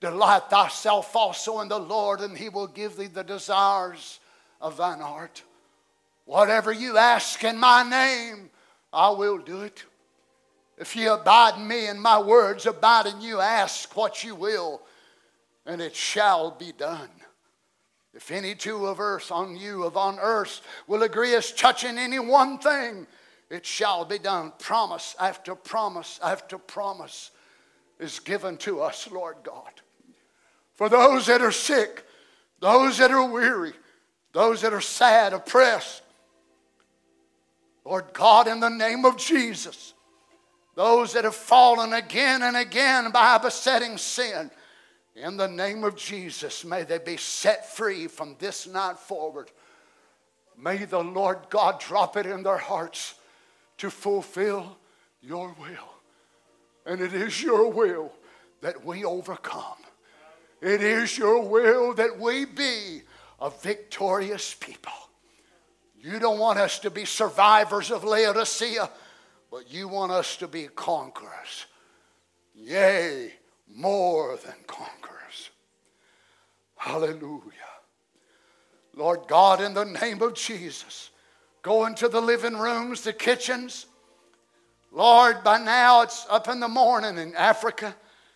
Delight 0.00 0.50
thyself 0.50 1.14
also 1.14 1.60
in 1.60 1.68
the 1.68 1.78
Lord, 1.78 2.20
and 2.20 2.36
he 2.36 2.48
will 2.48 2.66
give 2.66 2.96
thee 2.96 3.06
the 3.06 3.22
desires 3.22 4.18
of 4.60 4.76
thine 4.76 5.00
heart. 5.00 5.42
Whatever 6.24 6.72
you 6.72 6.96
ask 6.96 7.42
in 7.44 7.58
my 7.58 7.82
name, 7.82 8.50
I 8.92 9.10
will 9.10 9.38
do 9.38 9.62
it. 9.62 9.84
If 10.78 10.96
ye 10.96 11.06
abide 11.06 11.56
in 11.56 11.68
me 11.68 11.86
and 11.86 12.00
my 12.00 12.20
words 12.20 12.66
abide 12.66 13.06
in 13.06 13.20
you, 13.20 13.40
ask 13.40 13.96
what 13.96 14.24
you 14.24 14.34
will, 14.34 14.82
and 15.66 15.80
it 15.80 15.94
shall 15.94 16.50
be 16.50 16.72
done. 16.72 17.10
If 18.14 18.30
any 18.30 18.54
two 18.54 18.86
of 18.86 19.00
earth 19.00 19.30
on 19.30 19.56
you 19.56 19.84
of 19.84 19.96
on 19.96 20.18
earth 20.18 20.60
will 20.86 21.02
agree 21.02 21.34
as 21.34 21.52
touching 21.52 21.98
any 21.98 22.18
one 22.18 22.58
thing, 22.58 23.06
it 23.52 23.66
shall 23.66 24.06
be 24.06 24.18
done. 24.18 24.50
Promise 24.58 25.14
after 25.20 25.54
promise 25.54 26.18
after 26.22 26.56
promise 26.56 27.30
is 28.00 28.18
given 28.18 28.56
to 28.56 28.80
us, 28.80 29.10
Lord 29.12 29.36
God. 29.42 29.70
For 30.72 30.88
those 30.88 31.26
that 31.26 31.42
are 31.42 31.52
sick, 31.52 32.02
those 32.60 32.96
that 32.96 33.10
are 33.10 33.30
weary, 33.30 33.74
those 34.32 34.62
that 34.62 34.72
are 34.72 34.80
sad, 34.80 35.34
oppressed, 35.34 36.02
Lord 37.84 38.06
God, 38.14 38.48
in 38.48 38.58
the 38.58 38.70
name 38.70 39.04
of 39.04 39.18
Jesus, 39.18 39.92
those 40.74 41.12
that 41.12 41.24
have 41.24 41.34
fallen 41.34 41.92
again 41.92 42.40
and 42.42 42.56
again 42.56 43.10
by 43.10 43.36
besetting 43.36 43.98
sin, 43.98 44.50
in 45.14 45.36
the 45.36 45.48
name 45.48 45.84
of 45.84 45.94
Jesus, 45.94 46.64
may 46.64 46.84
they 46.84 46.96
be 46.96 47.18
set 47.18 47.70
free 47.70 48.06
from 48.06 48.34
this 48.38 48.66
night 48.66 48.96
forward. 48.96 49.50
May 50.56 50.86
the 50.86 51.04
Lord 51.04 51.40
God 51.50 51.80
drop 51.80 52.16
it 52.16 52.24
in 52.24 52.42
their 52.42 52.56
hearts 52.56 53.16
to 53.78 53.90
fulfill 53.90 54.76
your 55.20 55.54
will. 55.60 55.88
And 56.86 57.00
it 57.00 57.12
is 57.12 57.42
your 57.42 57.70
will 57.70 58.12
that 58.60 58.84
we 58.84 59.04
overcome. 59.04 59.78
It 60.60 60.82
is 60.82 61.18
your 61.18 61.42
will 61.42 61.94
that 61.94 62.18
we 62.18 62.44
be 62.44 63.02
a 63.40 63.50
victorious 63.50 64.54
people. 64.54 64.92
You 65.98 66.18
don't 66.18 66.38
want 66.38 66.58
us 66.58 66.78
to 66.80 66.90
be 66.90 67.04
survivors 67.04 67.90
of 67.90 68.04
Laodicea, 68.04 68.90
but 69.50 69.72
you 69.72 69.88
want 69.88 70.12
us 70.12 70.36
to 70.38 70.48
be 70.48 70.68
conquerors. 70.74 71.66
Yea, 72.54 73.32
more 73.74 74.36
than 74.44 74.54
conquerors. 74.66 75.50
Hallelujah. 76.76 77.52
Lord 78.94 79.20
God, 79.28 79.60
in 79.60 79.74
the 79.74 79.84
name 79.84 80.20
of 80.22 80.34
Jesus, 80.34 81.10
go 81.62 81.86
into 81.86 82.08
the 82.08 82.20
living 82.20 82.56
rooms, 82.56 83.02
the 83.02 83.12
kitchens. 83.12 83.86
Lord, 84.90 85.42
by 85.42 85.58
now 85.58 86.02
it's 86.02 86.26
up 86.28 86.48
in 86.48 86.60
the 86.60 86.68
morning 86.68 87.16
in 87.16 87.34
Africa, 87.34 87.94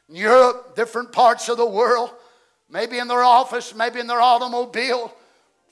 in 0.09 0.16
Europe, 0.16 0.74
different 0.74 1.12
parts 1.12 1.48
of 1.48 1.59
the 1.59 1.66
world, 1.66 2.11
maybe 2.70 2.98
in 2.98 3.09
their 3.09 3.24
office, 3.24 3.74
maybe 3.74 4.01
in 4.01 4.07
their 4.07 4.20
automobile. 4.20 5.15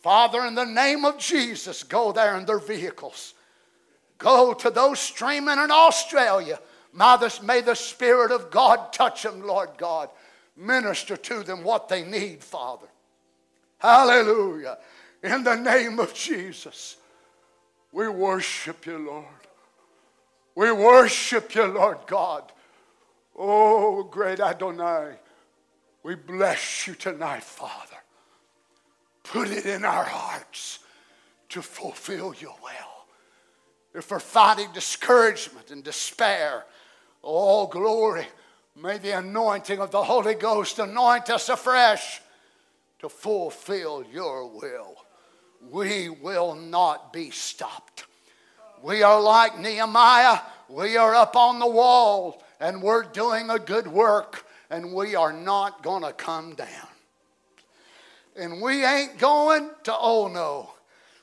Father, 0.03 0.45
in 0.45 0.55
the 0.55 0.67
name 0.67 1.05
of 1.05 1.17
Jesus, 1.17 1.83
go 1.83 2.13
there 2.13 2.37
in 2.37 2.45
their 2.45 2.59
vehicles. 2.59 3.33
Go 4.19 4.53
to 4.53 4.71
those 4.71 5.01
streaming 5.01 5.59
in 5.59 5.71
Australia 5.71 6.59
May 6.95 7.61
the 7.61 7.75
Spirit 7.75 8.31
of 8.31 8.51
God 8.51 8.93
touch 8.93 9.25
them, 9.25 9.43
Lord 9.47 9.71
God. 9.77 10.11
Minister 10.57 11.17
to 11.17 11.43
them 11.43 11.65
what 11.65 11.89
they 11.89 12.05
need, 12.05 12.43
Father. 12.43 12.87
Hallelujah. 13.79 14.79
In 15.23 15.43
the 15.43 15.57
name 15.57 15.99
of 15.99 16.15
Jesus, 16.15 16.97
we 17.95 18.09
worship 18.09 18.85
you, 18.85 18.99
Lord. 18.99 19.25
We 20.55 20.71
worship 20.71 21.55
you, 21.55 21.65
Lord 21.65 21.99
God. 22.07 22.53
Oh, 23.37 24.03
great 24.03 24.41
Adonai, 24.41 25.15
we 26.03 26.15
bless 26.15 26.87
you 26.87 26.95
tonight, 26.95 27.43
Father. 27.43 27.97
Put 29.23 29.51
it 29.51 29.65
in 29.65 29.85
our 29.85 30.05
hearts 30.05 30.81
to 31.49 31.63
fulfill 31.63 32.35
your 32.35 32.55
will. 32.63 33.07
If 33.95 34.11
we're 34.11 34.21
fighting 34.21 34.69
discouragement 34.75 35.71
and 35.71 35.83
despair, 35.83 36.65
Oh, 37.27 37.67
glory. 37.67 38.27
May 38.77 38.99
the 38.99 39.17
anointing 39.17 39.81
of 39.81 39.91
the 39.91 40.03
Holy 40.05 40.35
Ghost 40.35 40.79
anoint 40.79 41.31
us 41.31 41.49
afresh 41.49 42.21
to 42.99 43.09
fulfill 43.09 44.05
your 44.13 44.47
will. 44.47 44.97
We 45.71 46.09
will 46.09 46.55
not 46.55 47.13
be 47.13 47.31
stopped. 47.31 48.05
We 48.83 49.03
are 49.03 49.21
like 49.21 49.59
Nehemiah. 49.59 50.41
We 50.69 50.97
are 50.97 51.15
up 51.15 51.37
on 51.37 51.59
the 51.59 51.67
wall 51.67 52.43
and 52.61 52.83
we're 52.83 53.05
doing 53.05 53.51
a 53.51 53.59
good 53.59 53.87
work 53.87 54.47
and 54.71 54.93
we 54.93 55.15
are 55.15 55.33
not 55.33 55.83
going 55.83 56.03
to 56.03 56.13
come 56.13 56.55
down. 56.55 56.89
And 58.37 58.61
we 58.61 58.85
ain't 58.85 59.19
going 59.19 59.71
to 59.85 59.95
oh 59.97 60.29
no. 60.29 60.71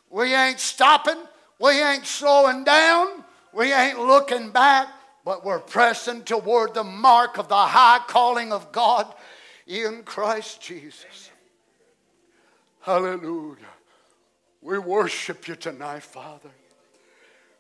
We 0.09 0.33
ain't 0.33 0.59
stopping. 0.59 1.21
We 1.59 1.81
ain't 1.81 2.05
slowing 2.05 2.63
down. 2.63 3.23
We 3.53 3.73
ain't 3.73 3.99
looking 3.99 4.51
back 4.51 4.87
but 5.23 5.45
we're 5.45 5.59
pressing 5.59 6.23
toward 6.23 6.73
the 6.73 6.83
mark 6.83 7.37
of 7.37 7.47
the 7.47 7.55
high 7.55 7.99
calling 8.07 8.51
of 8.51 8.71
God 8.71 9.13
in 9.67 10.03
Christ 10.03 10.61
Jesus. 10.61 11.29
Hallelujah. 12.81 13.57
We 14.61 14.77
worship 14.77 15.47
you 15.47 15.55
tonight, 15.55 16.03
Father. 16.03 16.51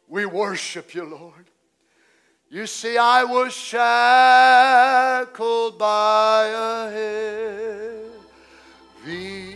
We 0.07 0.25
worship 0.25 0.93
you, 0.93 1.05
Lord. 1.05 1.49
You 2.49 2.67
see, 2.67 2.97
I 2.97 3.23
was 3.23 3.53
shackled 3.53 5.79
by 5.79 6.47
a 6.47 6.91
heavy 9.03 9.55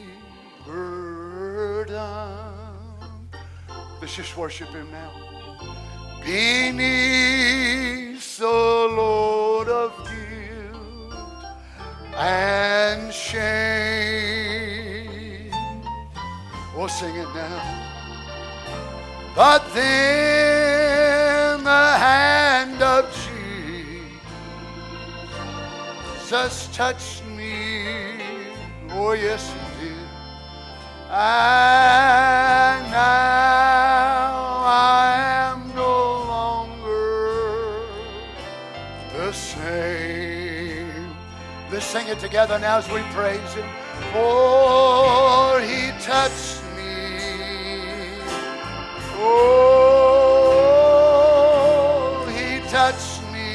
burden. 0.66 1.92
Let's 4.02 4.16
just 4.16 4.36
worship 4.38 4.70
him 4.70 4.90
now 4.92 5.12
beneath 6.26 8.38
the 8.40 8.48
load 8.48 9.70
of 9.70 9.94
guilt 10.10 11.14
and 12.16 13.14
shame. 13.14 14.85
We'll 16.76 16.89
sing 16.89 17.15
it 17.15 17.34
now. 17.34 17.61
But 19.34 19.73
then 19.73 21.64
the 21.64 21.69
hand 21.69 22.81
of 22.81 23.06
Jesus 26.22 26.68
touched 26.76 27.23
me. 27.27 28.19
Oh, 28.89 29.14
yes, 29.14 29.53
it 29.53 29.80
did. 29.80 29.95
And 31.10 32.91
now 32.91 34.64
I 34.65 35.15
am 35.53 35.73
no 35.76 36.23
longer 36.27 37.88
the 39.14 39.31
same. 39.31 41.15
Let's 41.72 41.85
sing 41.85 42.07
it 42.10 42.19
together 42.19 42.60
now 42.60 42.80
as 42.80 42.89
we 42.91 43.02
praise 43.14 43.53
Him. 43.53 43.69
For 44.11 45.61
He 45.61 45.91
touched 46.03 46.55
Oh, 50.77 51.06
He 52.35 52.60
touched 52.69 53.22
me. 53.34 53.49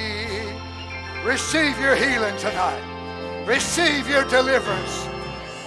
Receive 1.25 1.79
your 1.81 1.95
healing 1.95 2.37
tonight. 2.37 2.83
Receive 3.47 4.09
your 4.09 4.25
deliverance. 4.25 5.07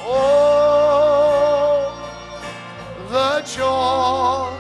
Oh, 0.06 1.92
the 3.10 3.42
joy 3.46 4.52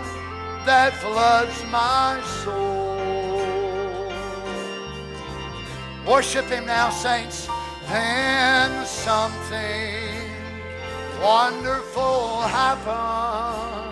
that 0.65 0.93
floods 1.01 1.63
my 1.71 2.21
soul. 2.43 2.73
Worship 6.07 6.45
Him 6.45 6.65
now, 6.65 6.89
saints. 6.89 7.47
Then 7.89 8.85
something 8.85 10.29
wonderful 11.21 12.41
happened. 12.41 13.82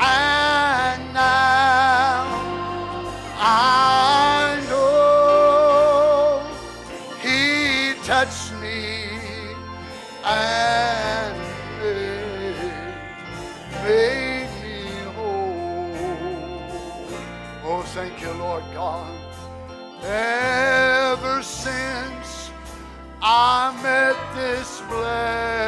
And 0.00 1.12
now 1.12 2.26
I 3.36 4.60
know 4.68 6.42
He 7.20 7.94
touched 8.04 8.52
me 8.60 9.08
and 10.24 11.36
made 13.84 14.48
me 14.62 14.78
whole. 15.16 15.96
Oh, 17.64 17.82
thank 17.94 18.20
you, 18.20 18.32
Lord 18.32 18.64
God. 18.74 19.12
Ever 20.04 21.42
since 21.42 22.50
I 23.20 23.72
met 23.82 24.16
this 24.36 24.80
blessed 24.88 25.58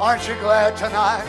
Aren't 0.00 0.26
you 0.26 0.34
glad 0.36 0.76
tonight? 0.76 1.24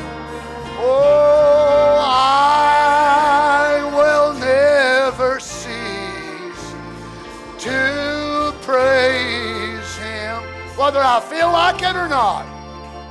Oh, 0.80 2.00
I 2.00 3.82
will 3.96 4.34
never 4.34 5.40
cease 5.40 6.74
to 7.60 8.54
praise 8.62 9.98
Him, 9.98 10.42
whether 10.76 11.00
I 11.00 11.20
feel 11.20 11.52
like 11.52 11.84
it 11.84 11.96
or 11.96 12.08
not. 12.08 12.46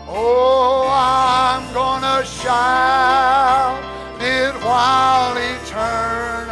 Oh, 0.08 0.88
I'm 0.90 1.72
gonna 1.72 2.24
shout 2.24 3.95
it 4.26 4.54
while 4.62 5.36
eternity 5.36 6.50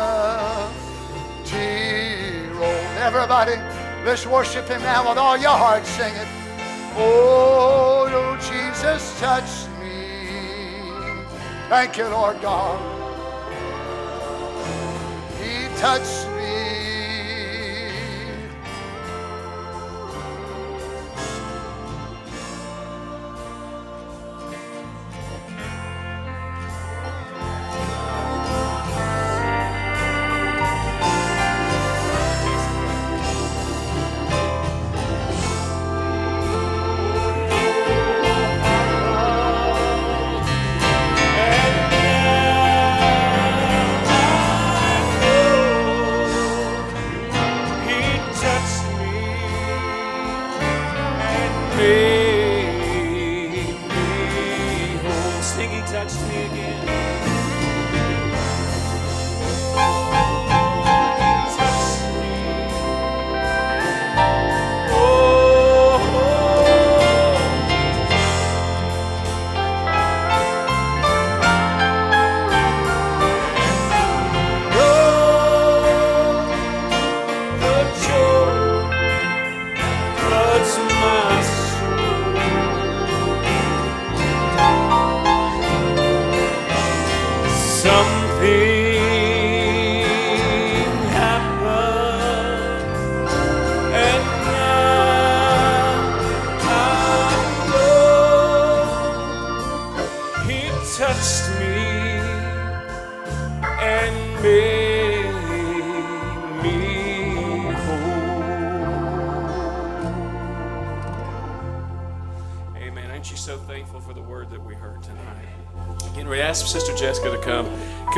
rolls. 2.52 2.96
Everybody, 2.98 3.56
let's 4.04 4.26
worship 4.26 4.68
Him 4.68 4.82
now 4.82 5.08
with 5.08 5.18
all 5.18 5.36
your 5.36 5.50
heart. 5.50 5.84
Sing 5.84 6.14
it. 6.14 6.28
Oh, 6.96 8.08
oh, 8.08 8.36
Jesus 8.50 9.18
touched 9.18 9.68
me. 9.80 10.28
Thank 11.68 11.96
you, 11.98 12.06
Lord 12.08 12.40
God. 12.40 12.78
He 15.42 15.68
touched 15.76 16.28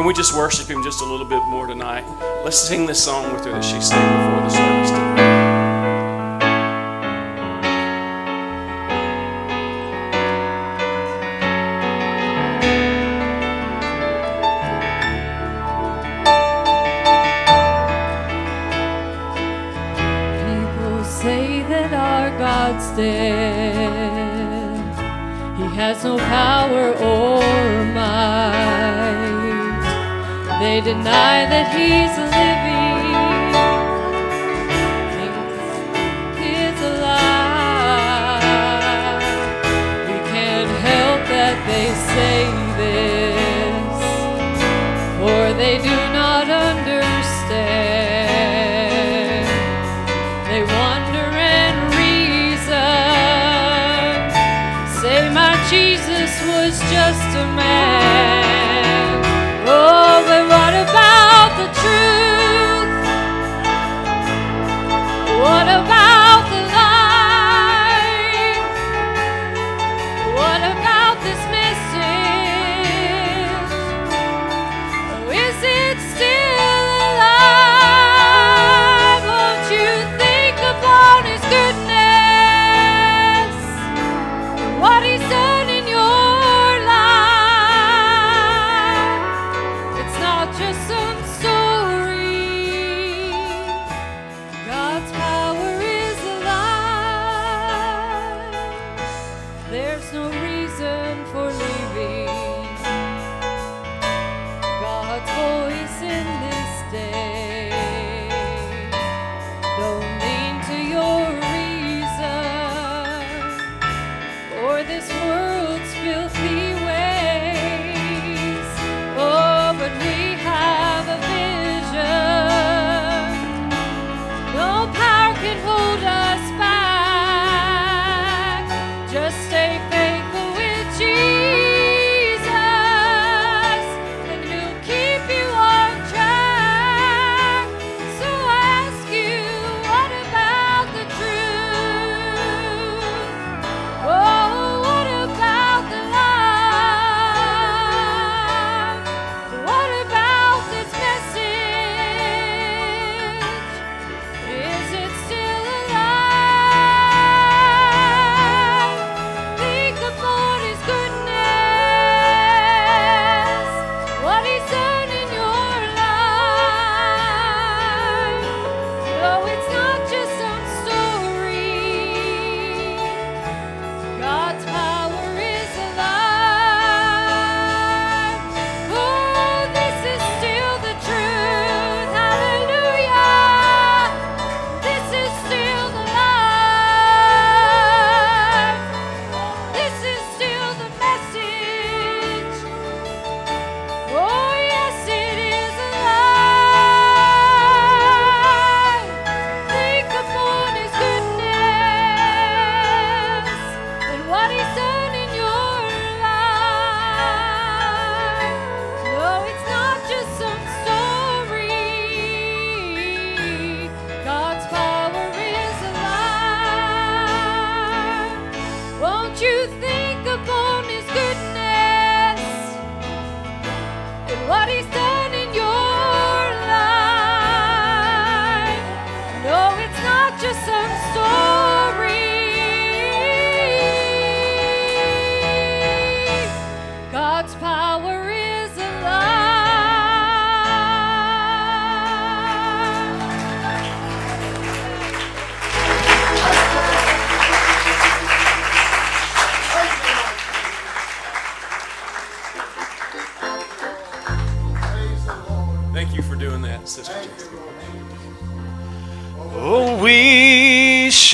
Can 0.07 0.13
we 0.13 0.15
just 0.15 0.37
worship 0.37 0.71
Him 0.71 0.85
just 0.85 1.01
a 1.01 1.05
little 1.05 1.27
bit 1.27 1.45
more 1.49 1.67
tonight? 1.67 2.05
Let's 2.45 2.57
sing 2.57 2.87
this 2.87 3.03
song 3.03 3.33
with 3.33 3.45
her 3.45 3.51
that 3.51 3.65
she 3.65 3.81
sang 3.81 3.99
before 3.99 4.41
the 4.45 4.51
service 4.51 4.76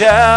shall 0.02 0.31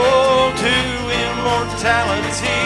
mortal 0.00 0.52
to 0.56 0.76
immortality 1.26 2.62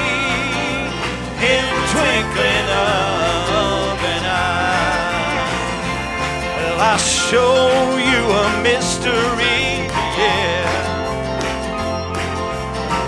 in 1.53 1.65
twinkling 1.93 2.69
of 2.71 3.99
an 4.15 4.25
eye. 4.25 5.43
Well, 6.57 6.81
I'll 6.81 6.99
show 6.99 7.97
you 8.11 8.23
a 8.31 8.63
mystery, 8.63 9.89
yeah. 10.19 10.67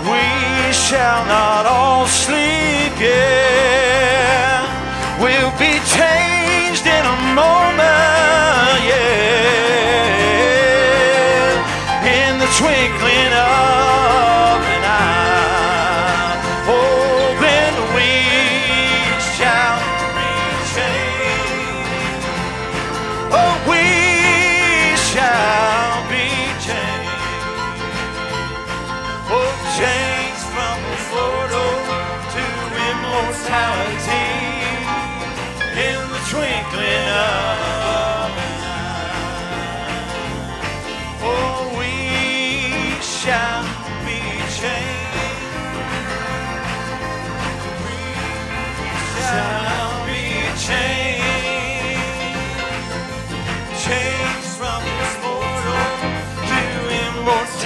We 0.09 0.73
shall 0.73 1.25
not 1.25 1.65
all 1.65 2.07
sleep, 2.07 2.93
yeah. 2.99 3.86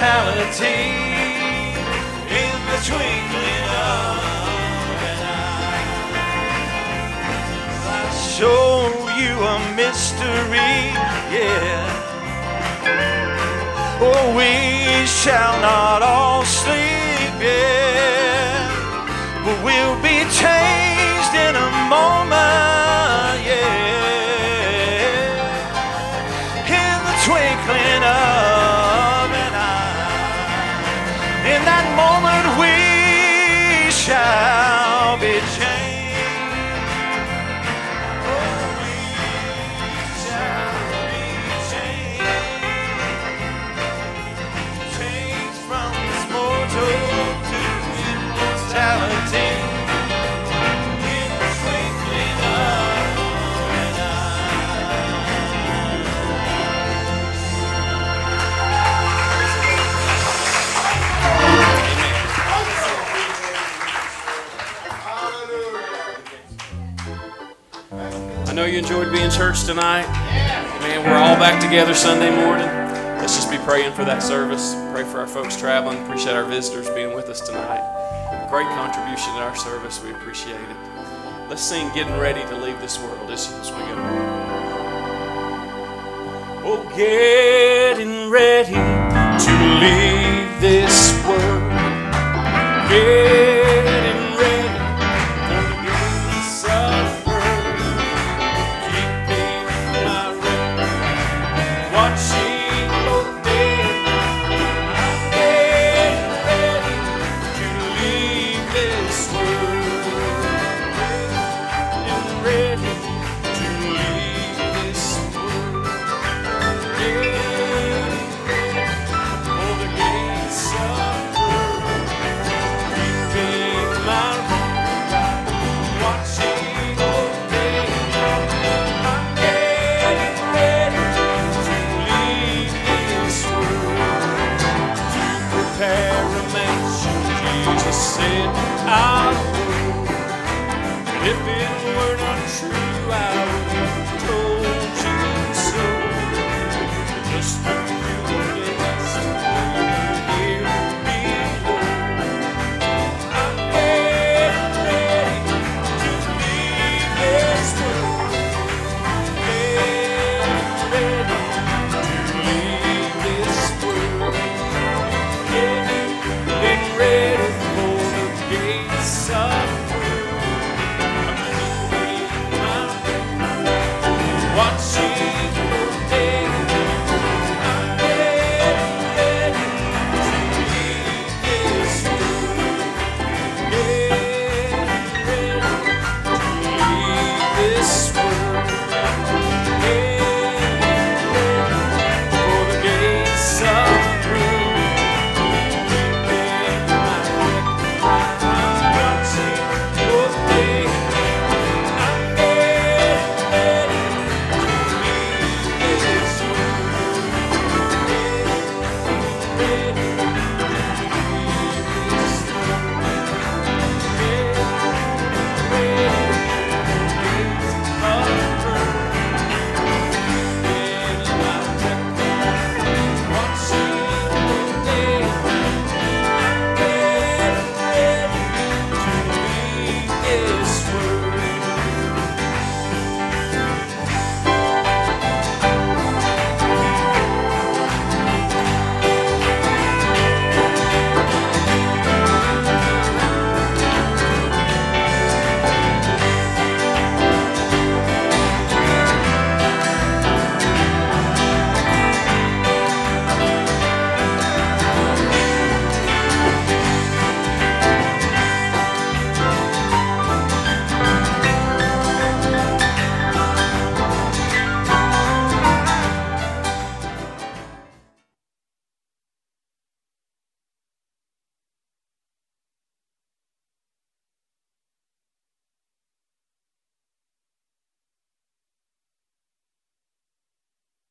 Immortality 0.02 0.90
in 2.26 2.54
the 2.66 2.78
twinkling 2.82 3.66
of 3.70 4.18
an 5.10 5.22
eye. 5.22 5.86
I'll 7.86 8.10
show 8.10 8.90
you 9.20 9.32
a 9.38 9.58
mystery, 9.76 10.74
yeah. 11.30 11.86
Oh, 14.00 14.34
we 14.36 14.52
shall 15.06 15.60
not 15.60 16.02
all 16.02 16.44
sleep, 16.44 17.34
yeah. 17.40 18.66
But 19.44 19.56
we'll 19.62 19.98
be 20.02 20.18
changed 20.34 21.34
in 21.46 21.54
a 21.54 21.70
moment, 21.88 22.71
you 68.72 68.78
enjoyed 68.78 69.12
being 69.12 69.30
church 69.30 69.64
tonight. 69.64 70.06
Man, 70.80 71.04
we're 71.04 71.16
all 71.16 71.36
back 71.36 71.60
together 71.60 71.92
Sunday 71.92 72.34
morning. 72.34 72.66
Let's 73.20 73.36
just 73.36 73.50
be 73.50 73.58
praying 73.58 73.92
for 73.92 74.02
that 74.06 74.22
service. 74.22 74.74
Pray 74.92 75.04
for 75.04 75.20
our 75.20 75.26
folks 75.26 75.56
traveling. 75.56 76.02
Appreciate 76.04 76.34
our 76.34 76.44
visitors 76.44 76.88
being 76.90 77.12
with 77.14 77.28
us 77.28 77.42
tonight. 77.42 77.82
Great 78.48 78.66
contribution 78.68 79.34
to 79.34 79.40
our 79.40 79.54
service. 79.54 80.02
We 80.02 80.10
appreciate 80.12 80.56
it. 80.56 80.76
Let's 81.50 81.62
sing 81.62 81.92
Getting 81.92 82.18
Ready 82.18 82.40
to 82.48 82.56
Leave 82.56 82.80
This 82.80 82.98
World 82.98 83.30
as, 83.30 83.52
as 83.60 83.70
we 83.72 83.78
go. 83.78 83.94
Oh, 86.64 86.90
getting 86.96 88.30
ready 88.30 88.72
to 88.72 89.52
leave 89.82 90.60
this 90.62 91.12
world. 91.26 91.70
Getting 92.88 93.51